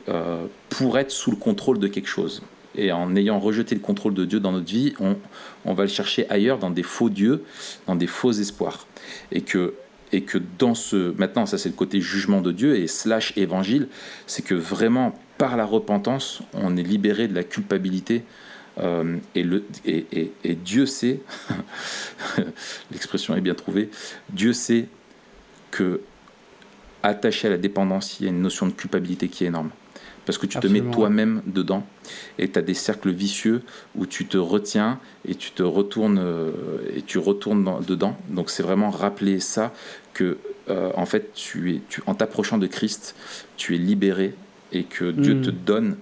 euh, 0.07 0.45
pour 0.69 0.97
être 0.97 1.11
sous 1.11 1.31
le 1.31 1.37
contrôle 1.37 1.79
de 1.79 1.87
quelque 1.87 2.07
chose. 2.07 2.41
Et 2.75 2.91
en 2.91 3.15
ayant 3.15 3.39
rejeté 3.39 3.75
le 3.75 3.81
contrôle 3.81 4.13
de 4.13 4.25
Dieu 4.25 4.39
dans 4.39 4.51
notre 4.51 4.69
vie, 4.69 4.93
on, 4.99 5.73
va 5.73 5.83
le 5.83 5.89
chercher 5.89 6.29
ailleurs, 6.29 6.59
dans 6.59 6.69
des 6.69 6.83
faux 6.83 7.09
dieux, 7.09 7.43
dans 7.87 7.95
des 7.95 8.07
faux 8.07 8.31
espoirs. 8.31 8.87
Et 9.31 9.41
que, 9.41 9.73
dans 10.57 10.75
ce... 10.75 11.13
Maintenant, 11.17 11.45
ça 11.45 11.57
c'est 11.57 11.69
le 11.69 11.75
côté 11.75 11.99
jugement 11.99 12.41
de 12.41 12.51
Dieu 12.51 12.77
et 12.77 12.87
slash 12.87 13.33
évangile, 13.37 13.87
c'est 14.27 14.43
que 14.43 14.55
vraiment, 14.55 15.17
par 15.37 15.57
la 15.57 15.65
repentance, 15.65 16.41
on 16.53 16.77
est 16.77 16.83
libéré 16.83 17.27
de 17.27 17.35
la 17.35 17.43
culpabilité. 17.43 18.23
Euh, 18.79 19.17
et 19.35 20.55
Dieu 20.55 20.85
sait, 20.85 21.19
l'expression 22.91 23.35
est 23.35 23.41
bien 23.41 23.55
trouvée, 23.55 23.89
Dieu 24.29 24.53
sait 24.53 24.87
que 25.71 26.01
attaché 27.03 27.47
à 27.47 27.51
la 27.51 27.57
dépendance, 27.57 28.19
il 28.19 28.25
y 28.25 28.27
a 28.27 28.31
une 28.31 28.41
notion 28.41 28.67
de 28.67 28.71
culpabilité 28.71 29.27
qui 29.27 29.43
est 29.43 29.47
énorme 29.47 29.71
parce 30.25 30.37
que 30.37 30.45
tu 30.45 30.59
te 30.59 30.67
mets 30.67 30.81
toi-même 30.81 31.41
dedans 31.45 31.85
et 32.37 32.49
tu 32.49 32.59
as 32.59 32.61
des 32.61 32.73
cercles 32.73 33.11
vicieux 33.11 33.61
où 33.95 34.05
tu 34.05 34.25
te 34.25 34.37
retiens 34.37 34.99
et 35.27 35.35
tu 35.35 35.51
te 35.51 35.63
retournes 35.63 36.19
euh, 36.19 36.51
et 36.95 37.01
tu 37.01 37.17
retournes 37.17 37.83
dedans. 37.85 38.17
Donc 38.29 38.49
c'est 38.49 38.63
vraiment 38.63 38.89
rappeler 38.89 39.39
ça 39.39 39.73
que 40.13 40.37
euh, 40.69 40.91
en 40.95 41.05
fait 41.05 41.33
tu 41.33 41.75
es 41.75 41.81
tu, 41.89 42.01
en 42.05 42.15
t'approchant 42.15 42.57
de 42.57 42.67
Christ, 42.67 43.15
tu 43.57 43.75
es 43.75 43.77
libéré 43.77 44.33
et 44.71 44.83
que 44.83 45.11
Dieu 45.11 45.35
hmm. 45.35 45.41
te 45.41 45.49
donne 45.49 45.95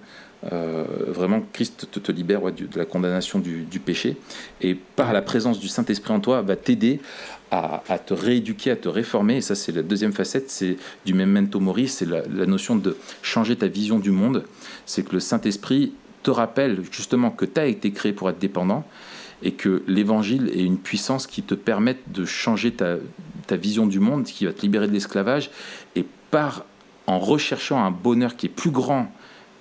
euh, 0.52 0.84
vraiment, 1.08 1.42
Christ 1.52 1.88
te, 1.90 2.12
libère 2.12 2.40
de 2.52 2.78
la 2.78 2.84
condamnation 2.84 3.38
du, 3.38 3.80
péché. 3.84 4.16
Et 4.60 4.74
par 4.74 5.12
la 5.12 5.22
présence 5.22 5.58
du 5.58 5.68
Saint-Esprit 5.68 6.12
en 6.12 6.20
toi, 6.20 6.42
va 6.42 6.56
t'aider 6.56 7.00
à, 7.50 7.80
te 8.04 8.14
rééduquer, 8.14 8.70
à 8.70 8.76
te 8.76 8.88
réformer. 8.88 9.38
Et 9.38 9.40
ça, 9.40 9.54
c'est 9.54 9.72
la 9.72 9.82
deuxième 9.82 10.12
facette, 10.12 10.50
c'est 10.50 10.76
du 11.04 11.14
memento 11.14 11.60
mori, 11.60 11.88
c'est 11.88 12.06
la, 12.06 12.46
notion 12.46 12.76
de 12.76 12.96
changer 13.22 13.56
ta 13.56 13.66
vision 13.66 13.98
du 13.98 14.10
monde. 14.10 14.44
C'est 14.86 15.02
que 15.02 15.12
le 15.12 15.20
Saint-Esprit 15.20 15.92
te 16.22 16.30
rappelle 16.30 16.82
justement 16.90 17.30
que 17.30 17.44
tu 17.44 17.60
as 17.60 17.66
été 17.66 17.90
créé 17.92 18.12
pour 18.12 18.28
être 18.28 18.38
dépendant 18.38 18.84
et 19.42 19.52
que 19.52 19.82
l'évangile 19.86 20.50
est 20.52 20.64
une 20.64 20.78
puissance 20.78 21.26
qui 21.26 21.42
te 21.42 21.54
permette 21.54 22.10
de 22.12 22.24
changer 22.24 22.72
ta, 22.72 22.96
ta 23.46 23.56
vision 23.56 23.86
du 23.86 24.00
monde, 24.00 24.24
qui 24.24 24.46
va 24.46 24.52
te 24.52 24.62
libérer 24.62 24.88
de 24.88 24.92
l'esclavage. 24.92 25.50
Et 25.94 26.04
par 26.30 26.64
en 27.06 27.18
recherchant 27.18 27.82
un 27.82 27.90
bonheur 27.90 28.36
qui 28.36 28.46
est 28.46 28.50
plus 28.50 28.70
grand 28.70 29.10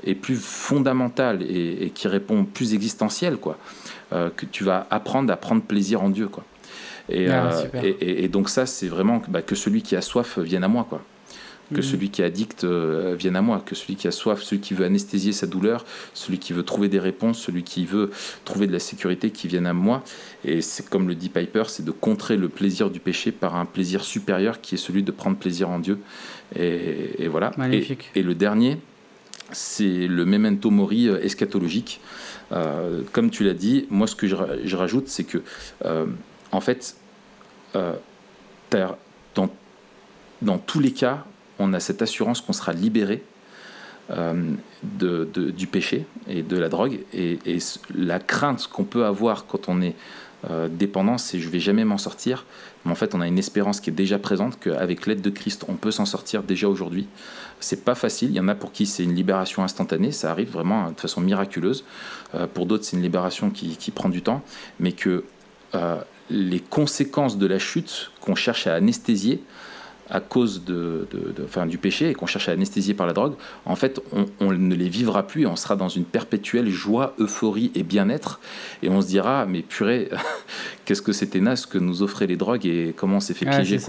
et 0.03 0.15
plus 0.15 0.35
fondamental 0.35 1.41
et, 1.43 1.91
qui 1.93 2.07
répond 2.07 2.45
plus 2.45 2.73
existentiel, 2.73 3.37
quoi, 3.37 3.57
euh, 4.13 4.29
que 4.35 4.45
tu 4.45 4.63
vas 4.63 4.87
apprendre 4.89 5.31
à 5.31 5.37
prendre 5.37 5.61
plaisir 5.61 6.01
en 6.01 6.09
Dieu, 6.09 6.27
quoi. 6.27 6.43
Et, 7.09 7.29
ah, 7.29 7.51
euh, 7.75 7.93
et, 8.01 8.27
donc 8.27 8.49
ça, 8.49 8.65
c'est 8.65 8.87
vraiment 8.87 9.21
bah, 9.29 9.41
que 9.41 9.55
celui 9.55 9.81
qui 9.81 9.95
a 9.95 10.01
soif 10.01 10.39
vienne 10.39 10.63
à 10.63 10.67
moi, 10.67 10.85
quoi. 10.89 11.01
Que 11.69 11.77
mhm. 11.77 11.83
celui 11.83 12.09
qui 12.09 12.21
est 12.21 12.25
addict 12.25 12.63
euh, 12.63 13.15
vienne 13.19 13.35
à 13.35 13.41
moi, 13.41 13.61
que 13.65 13.75
celui 13.75 13.97
qui 13.97 14.07
a 14.07 14.11
soif, 14.11 14.41
celui 14.41 14.61
qui 14.61 14.73
veut 14.73 14.85
anesthésier 14.85 15.33
sa 15.33 15.47
douleur, 15.47 15.83
celui 16.13 16.39
qui 16.39 16.53
veut 16.53 16.63
trouver 16.63 16.87
des 16.87 16.99
réponses, 16.99 17.39
celui 17.39 17.63
qui 17.63 17.85
veut 17.85 18.09
trouver 18.45 18.67
de 18.67 18.71
la 18.71 18.79
sécurité, 18.79 19.31
qui 19.31 19.49
vienne 19.49 19.65
à 19.65 19.73
moi. 19.73 20.01
Et 20.45 20.61
c'est 20.61 20.89
comme 20.89 21.09
le 21.09 21.15
dit 21.15 21.27
Piper, 21.27 21.63
c'est 21.67 21.83
de 21.83 21.91
contrer 21.91 22.37
le 22.37 22.47
plaisir 22.47 22.89
du 22.89 23.01
péché 23.01 23.33
par 23.33 23.57
un 23.57 23.65
plaisir 23.65 24.05
supérieur 24.05 24.61
qui 24.61 24.75
est 24.75 24.77
celui 24.77 25.03
de 25.03 25.11
prendre 25.11 25.35
plaisir 25.35 25.69
en 25.69 25.79
Dieu. 25.79 25.99
Et, 26.55 27.27
voilà. 27.27 27.51
Magnifique. 27.57 28.11
et 28.15 28.23
le 28.23 28.33
dernier, 28.33 28.77
c'est 29.51 30.07
le 30.07 30.25
memento 30.25 30.69
mori 30.69 31.07
euh, 31.07 31.23
eschatologique. 31.23 32.01
Euh, 32.51 33.01
comme 33.11 33.29
tu 33.29 33.43
l'as 33.43 33.53
dit, 33.53 33.87
moi 33.89 34.07
ce 34.07 34.15
que 34.15 34.27
je, 34.27 34.75
rajoute, 34.75 35.07
c'est 35.07 35.23
que, 35.23 35.39
euh, 35.85 36.05
en 36.51 36.61
fait, 36.61 36.95
dans, 38.71 39.49
dans, 40.41 40.57
tous 40.57 40.79
les 40.79 40.91
cas, 40.91 41.25
on 41.59 41.73
a 41.73 41.79
cette 41.79 42.01
assurance 42.01 42.41
qu'on 42.41 42.53
sera 42.53 42.73
libéré 42.73 43.23
de, 44.09 45.29
du 45.51 45.67
péché 45.67 46.07
et 46.27 46.41
de 46.41 46.57
la 46.57 46.69
drogue. 46.69 46.99
Et, 47.13 47.37
et 47.45 47.59
la 47.93 48.19
crainte 48.19 48.67
qu'on 48.67 48.85
peut 48.85 49.05
avoir 49.05 49.45
quand 49.45 49.69
on 49.69 49.81
est 49.81 49.95
dépendant, 50.69 51.17
c'est 51.17 51.39
je 51.39 51.49
vais 51.49 51.59
jamais 51.59 51.83
m'en 51.83 51.97
sortir. 51.97 52.45
Mais 52.85 52.91
en 52.91 52.95
fait, 52.95 53.15
on 53.15 53.21
a 53.21 53.27
une 53.27 53.37
espérance 53.37 53.79
qui 53.79 53.89
est 53.89 53.93
déjà 53.93 54.19
présente, 54.19 54.59
qu'avec 54.59 55.07
l'aide 55.07 55.21
de 55.21 55.29
Christ, 55.29 55.65
on 55.67 55.73
peut 55.73 55.91
s'en 55.91 56.05
sortir 56.05 56.43
déjà 56.43 56.69
aujourd'hui. 56.69 57.07
C'est 57.59 57.83
pas 57.83 57.95
facile. 57.95 58.29
Il 58.29 58.35
y 58.35 58.39
en 58.39 58.47
a 58.47 58.55
pour 58.55 58.71
qui 58.71 58.85
c'est 58.85 59.03
une 59.03 59.15
libération 59.15 59.63
instantanée, 59.63 60.11
ça 60.11 60.31
arrive 60.31 60.51
vraiment 60.51 60.91
de 60.91 60.99
façon 60.99 61.21
miraculeuse. 61.21 61.83
Euh, 62.35 62.47
pour 62.47 62.65
d'autres, 62.65 62.85
c'est 62.85 62.95
une 62.95 63.03
libération 63.03 63.49
qui, 63.49 63.91
prend 63.91 64.09
du 64.09 64.21
temps, 64.21 64.43
mais 64.79 64.91
que 64.91 65.23
euh, 65.75 65.97
les 66.29 66.59
conséquences 66.59 67.37
de 67.37 67.47
la 67.47 67.59
chute 67.59 68.11
qu'on 68.21 68.35
cherche 68.35 68.67
à 68.67 68.75
anesthésier, 68.75 69.41
à 70.09 70.19
cause 70.19 70.63
de, 70.63 71.07
enfin, 71.43 71.65
du 71.65 71.77
péché 71.77 72.09
et 72.09 72.13
qu'on 72.13 72.25
cherche 72.25 72.47
à 72.49 72.53
anesthésier 72.53 72.93
par 72.93 73.07
la 73.07 73.13
drogue, 73.13 73.33
en 73.65 73.75
fait, 73.75 74.01
on, 74.39 74.51
ne 74.51 74.75
les 74.75 74.89
vivra 74.89 75.27
plus 75.27 75.43
et 75.43 75.45
on 75.45 75.55
sera 75.55 75.75
dans 75.75 75.89
une 75.89 76.05
perpétuelle 76.05 76.69
joie, 76.69 77.13
euphorie 77.19 77.71
et 77.75 77.83
bien-être. 77.83 78.39
Et 78.83 78.89
on 78.89 79.01
se 79.01 79.07
dira, 79.07 79.45
mais 79.45 79.61
purée, 79.61 80.09
qu'est-ce 80.85 81.01
que 81.01 81.11
c'était 81.11 81.39
naze 81.39 81.65
que 81.65 81.77
nous 81.77 82.03
offraient 82.03 82.27
les 82.27 82.37
drogues 82.37 82.65
et 82.65 82.93
comment 82.95 83.17
on 83.17 83.21
s'est 83.21 83.33
fait 83.33 83.45
piéger. 83.45 83.79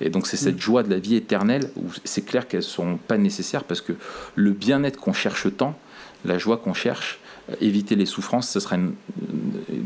Et 0.00 0.10
donc, 0.10 0.26
c'est 0.26 0.36
cette 0.36 0.56
mm. 0.56 0.60
joie 0.60 0.82
de 0.82 0.90
la 0.90 0.98
vie 0.98 1.16
éternelle 1.16 1.70
où 1.76 1.84
c'est 2.04 2.24
clair 2.24 2.46
qu'elles 2.46 2.60
ne 2.60 2.64
sont 2.64 2.98
pas 2.98 3.16
nécessaires 3.16 3.64
parce 3.64 3.80
que 3.80 3.92
le 4.34 4.52
bien-être 4.52 5.00
qu'on 5.00 5.12
cherche 5.12 5.46
tant, 5.56 5.78
la 6.24 6.38
joie 6.38 6.58
qu'on 6.58 6.74
cherche, 6.74 7.20
euh, 7.50 7.54
éviter 7.60 7.96
les 7.96 8.06
souffrances, 8.06 8.48
ce 8.48 8.60
sera, 8.60 8.76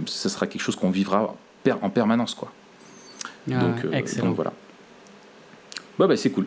ce 0.06 0.28
sera 0.28 0.46
quelque 0.46 0.62
chose 0.62 0.76
qu'on 0.76 0.90
vivra 0.90 1.34
en 1.82 1.90
permanence. 1.90 2.34
Quoi. 2.34 2.52
Ah, 3.50 3.58
donc, 3.58 3.84
euh, 3.84 4.22
donc 4.22 4.34
voilà. 4.34 4.52
Bah, 6.06 6.16
c'est 6.16 6.30
cool. 6.30 6.46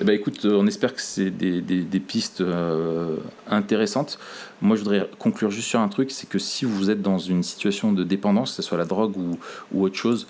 Eh 0.00 0.04
ben, 0.04 0.14
écoute, 0.14 0.44
euh, 0.44 0.58
on 0.58 0.66
espère 0.66 0.94
que 0.94 1.00
c'est 1.00 1.30
des, 1.30 1.60
des, 1.60 2.00
pistes 2.00 2.40
euh, 2.40 3.16
intéressantes. 3.48 4.18
Moi, 4.62 4.76
je 4.76 4.82
voudrais 4.82 5.08
conclure 5.18 5.50
juste 5.50 5.68
sur 5.68 5.80
un 5.80 5.88
truc, 5.88 6.10
c'est 6.10 6.28
que 6.28 6.38
si 6.38 6.64
vous 6.64 6.90
êtes 6.90 7.02
dans 7.02 7.18
une 7.18 7.42
situation 7.42 7.92
de 7.92 8.02
dépendance, 8.02 8.50
que 8.50 8.56
ce 8.56 8.62
soit 8.62 8.78
la 8.78 8.84
drogue 8.84 9.16
ou, 9.16 9.38
ou 9.72 9.84
autre 9.84 9.96
chose, 9.96 10.26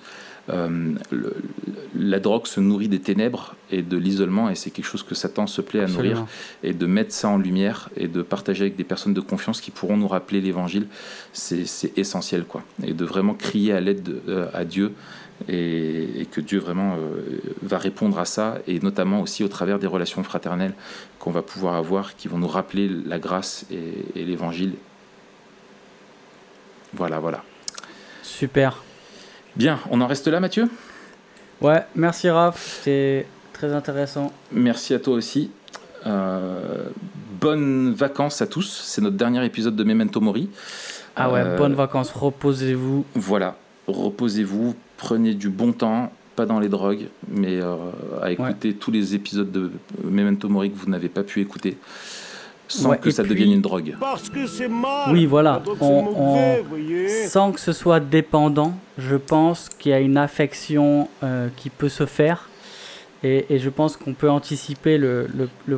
euh, 0.51 0.95
la 1.97 2.19
drogue 2.19 2.47
se 2.47 2.61
nourrit 2.61 2.89
des 2.89 2.99
ténèbres 2.99 3.55
et 3.71 3.83
de 3.83 3.97
l'isolement, 3.97 4.51
et 4.51 4.55
c'est 4.57 4.71
quelque 4.71 4.87
chose 4.87 5.05
que 5.05 5.15
Satan 5.15 5.47
se 5.47 5.61
plaît 5.61 5.81
à 5.81 5.87
nourrir, 5.87 6.27
et 6.63 6.73
de 6.73 6.87
mettre 6.87 7.13
ça 7.13 7.29
en 7.29 7.39
lumière 7.39 7.89
et 7.97 8.09
de 8.09 8.21
partager 8.21 8.63
avec 8.63 8.77
des 8.77 8.85
personnes 8.85 9.15
de 9.15 9.21
confiance 9.21 9.61
qui 9.61 9.71
pourront 9.71 9.97
nous 9.97 10.09
rappeler 10.09 10.41
l'évangile, 10.41 10.87
c'est 11.33 11.97
essentiel, 11.97 12.45
quoi. 12.45 12.63
Et 12.83 12.93
de 12.93 13.05
vraiment 13.05 13.35
crier 13.35 13.73
à 13.73 13.81
l'aide 13.81 14.21
à 14.53 14.65
Dieu 14.65 14.93
et, 15.49 16.27
que 16.31 16.41
Dieu 16.41 16.59
vraiment 16.59 16.97
euh, 16.97 17.41
va 17.63 17.79
répondre 17.79 18.19
à 18.19 18.25
ça, 18.25 18.59
et 18.67 18.81
notamment 18.81 19.21
aussi 19.21 19.43
au 19.43 19.49
travers 19.49 19.79
des 19.79 19.87
relations 19.87 20.23
fraternelles 20.23 20.75
qu'on 21.19 21.31
va 21.31 21.43
pouvoir 21.43 21.75
avoir, 21.75 22.17
qui 22.17 22.29
vont 22.29 22.39
nous 22.39 22.49
rappeler 22.49 22.89
la 22.89 23.19
grâce 23.19 23.67
et, 23.71 24.25
l'évangile. 24.25 24.75
Voilà, 26.93 27.19
voilà. 27.19 27.43
Super. 28.23 28.83
Bien, 29.57 29.81
on 29.91 30.01
en 30.01 30.07
reste 30.07 30.29
là, 30.29 30.41
Mathieu? 30.41 30.69
Ouais, 31.61 31.85
merci 31.95 32.29
Raph, 32.31 32.79
c'était 32.79 33.27
très 33.53 33.73
intéressant. 33.73 34.33
Merci 34.53 34.95
à 34.95 34.99
toi 34.99 35.15
aussi. 35.15 35.51
Euh, 36.07 36.89
bonnes 37.41 37.93
vacances 37.93 38.41
à 38.41 38.47
tous. 38.47 38.83
C'est 38.85 39.03
notre 39.03 39.17
dernier 39.17 39.45
épisode 39.45 39.77
de 39.77 39.85
Memento 39.85 40.21
Mori. 40.21 40.49
Ah 41.17 41.31
ouais, 41.31 41.41
euh, 41.41 41.57
bonnes 41.57 41.75
vacances, 41.75 42.13
reposez-vous. 42.13 43.05
Voilà, 43.15 43.57
reposez-vous, 43.87 44.75
prenez 44.97 45.35
du 45.35 45.49
bon 45.49 45.73
temps, 45.73 46.13
pas 46.37 46.47
dans 46.47 46.61
les 46.61 46.69
drogues, 46.69 47.07
mais 47.29 47.61
euh, 47.61 47.77
à 48.23 48.31
écouter 48.31 48.75
tous 48.75 48.91
les 48.91 49.15
épisodes 49.15 49.51
de 49.51 49.71
Memento 50.05 50.49
Mori 50.49 50.71
que 50.71 50.77
vous 50.77 50.91
n'avez 50.91 51.09
pas 51.09 51.23
pu 51.23 51.41
écouter. 51.41 51.77
sans 52.69 52.97
que 52.97 53.11
ça 53.11 53.23
devienne 53.23 53.53
une 53.53 53.61
drogue. 53.61 53.97
Parce 53.99 54.29
que 54.31 54.47
c'est 54.47 54.69
mal. 54.69 55.13
Oui, 55.13 55.27
voilà. 55.27 55.63
sans 57.29 57.53
que 57.53 57.61
ce 57.61 57.73
soit 57.73 58.01
dépendant, 58.01 58.75
je 58.97 59.17
pense 59.17 59.69
qu'il 59.69 59.91
y 59.91 59.95
a 59.95 60.01
une 60.01 60.17
affection 60.17 61.09
euh, 61.23 61.49
qui 61.57 61.69
peut 61.69 61.89
se 61.89 62.07
faire. 62.07 62.49
Et, 63.23 63.59
je 63.59 63.69
pense 63.69 63.99
qu'on 63.99 64.15
peut 64.15 64.31
anticiper 64.31 64.97
le, 64.97 65.29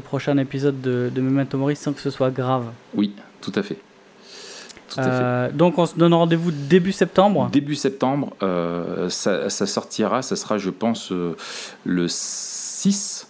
prochain 0.04 0.38
épisode 0.38 0.80
de, 0.80 1.10
de 1.12 1.20
Memento 1.20 1.58
Mori 1.58 1.74
sans 1.74 1.92
que 1.92 2.00
ce 2.00 2.10
soit 2.10 2.30
grave. 2.30 2.66
Oui, 2.94 3.14
tout 3.40 3.52
à 3.56 3.64
fait. 3.64 3.78
Euh, 4.98 5.50
donc 5.52 5.78
on 5.78 5.86
se 5.86 5.96
donne 5.96 6.14
rendez-vous 6.14 6.50
début 6.50 6.92
septembre 6.92 7.48
Début 7.52 7.74
septembre, 7.74 8.30
euh, 8.42 9.08
ça, 9.08 9.48
sortira, 9.50 10.22
ça 10.22 10.36
sera 10.36 10.58
je 10.58 10.70
pense 10.70 11.12
euh, 11.12 11.36
le 11.84 12.06
6. 12.08 13.26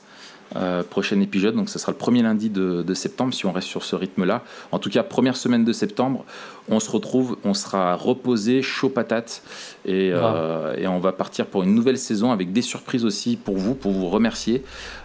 Prochain 0.90 1.20
épisode, 1.20 1.54
donc 1.54 1.68
ça 1.68 1.78
sera 1.78 1.92
le 1.92 1.98
premier 1.98 2.22
lundi 2.22 2.50
de, 2.50 2.94
septembre 2.94 3.32
si 3.32 3.46
on 3.46 3.52
reste 3.52 3.68
sur 3.68 3.84
ce 3.84 3.96
rythme-là. 3.96 4.42
En 4.70 4.78
tout 4.78 4.90
cas, 4.90 5.02
première 5.02 5.36
semaine 5.36 5.64
de 5.64 5.72
septembre, 5.72 6.24
on 6.68 6.78
se 6.78 6.90
retrouve, 6.90 7.36
on 7.44 7.54
sera 7.54 7.94
reposé, 7.96 8.62
chaud 8.62 8.88
patate, 8.88 9.42
et, 9.84 10.08
et, 10.08 10.86
on 10.86 10.98
va 11.00 11.12
partir 11.12 11.46
pour 11.46 11.62
une 11.62 11.74
nouvelle 11.74 11.98
saison 11.98 12.32
avec 12.32 12.52
des 12.52 12.62
surprises 12.62 13.04
aussi 13.04 13.36
pour 13.36 13.56
vous, 13.56 13.74
pour 13.74 13.92
vous 13.92 14.08
remercier. 14.08 14.62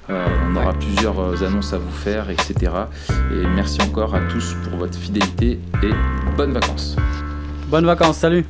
Euh, 0.10 0.26
on 0.50 0.56
aura 0.56 0.74
plusieurs 0.74 1.20
euh, 1.20 1.46
annonces 1.46 1.74
à 1.74 1.78
vous 1.78 1.92
faire, 1.92 2.30
etc. 2.30 2.72
Et 3.32 3.46
merci 3.56 3.82
encore 3.82 4.16
à 4.16 4.22
tous 4.22 4.56
pour 4.64 4.80
votre 4.80 4.98
fidélité 4.98 5.60
et 5.84 5.92
bonnes 6.38 6.54
vacances. 6.54 6.96
Bonnes 7.70 7.86
vacances, 7.86 8.18
salut 8.18 8.46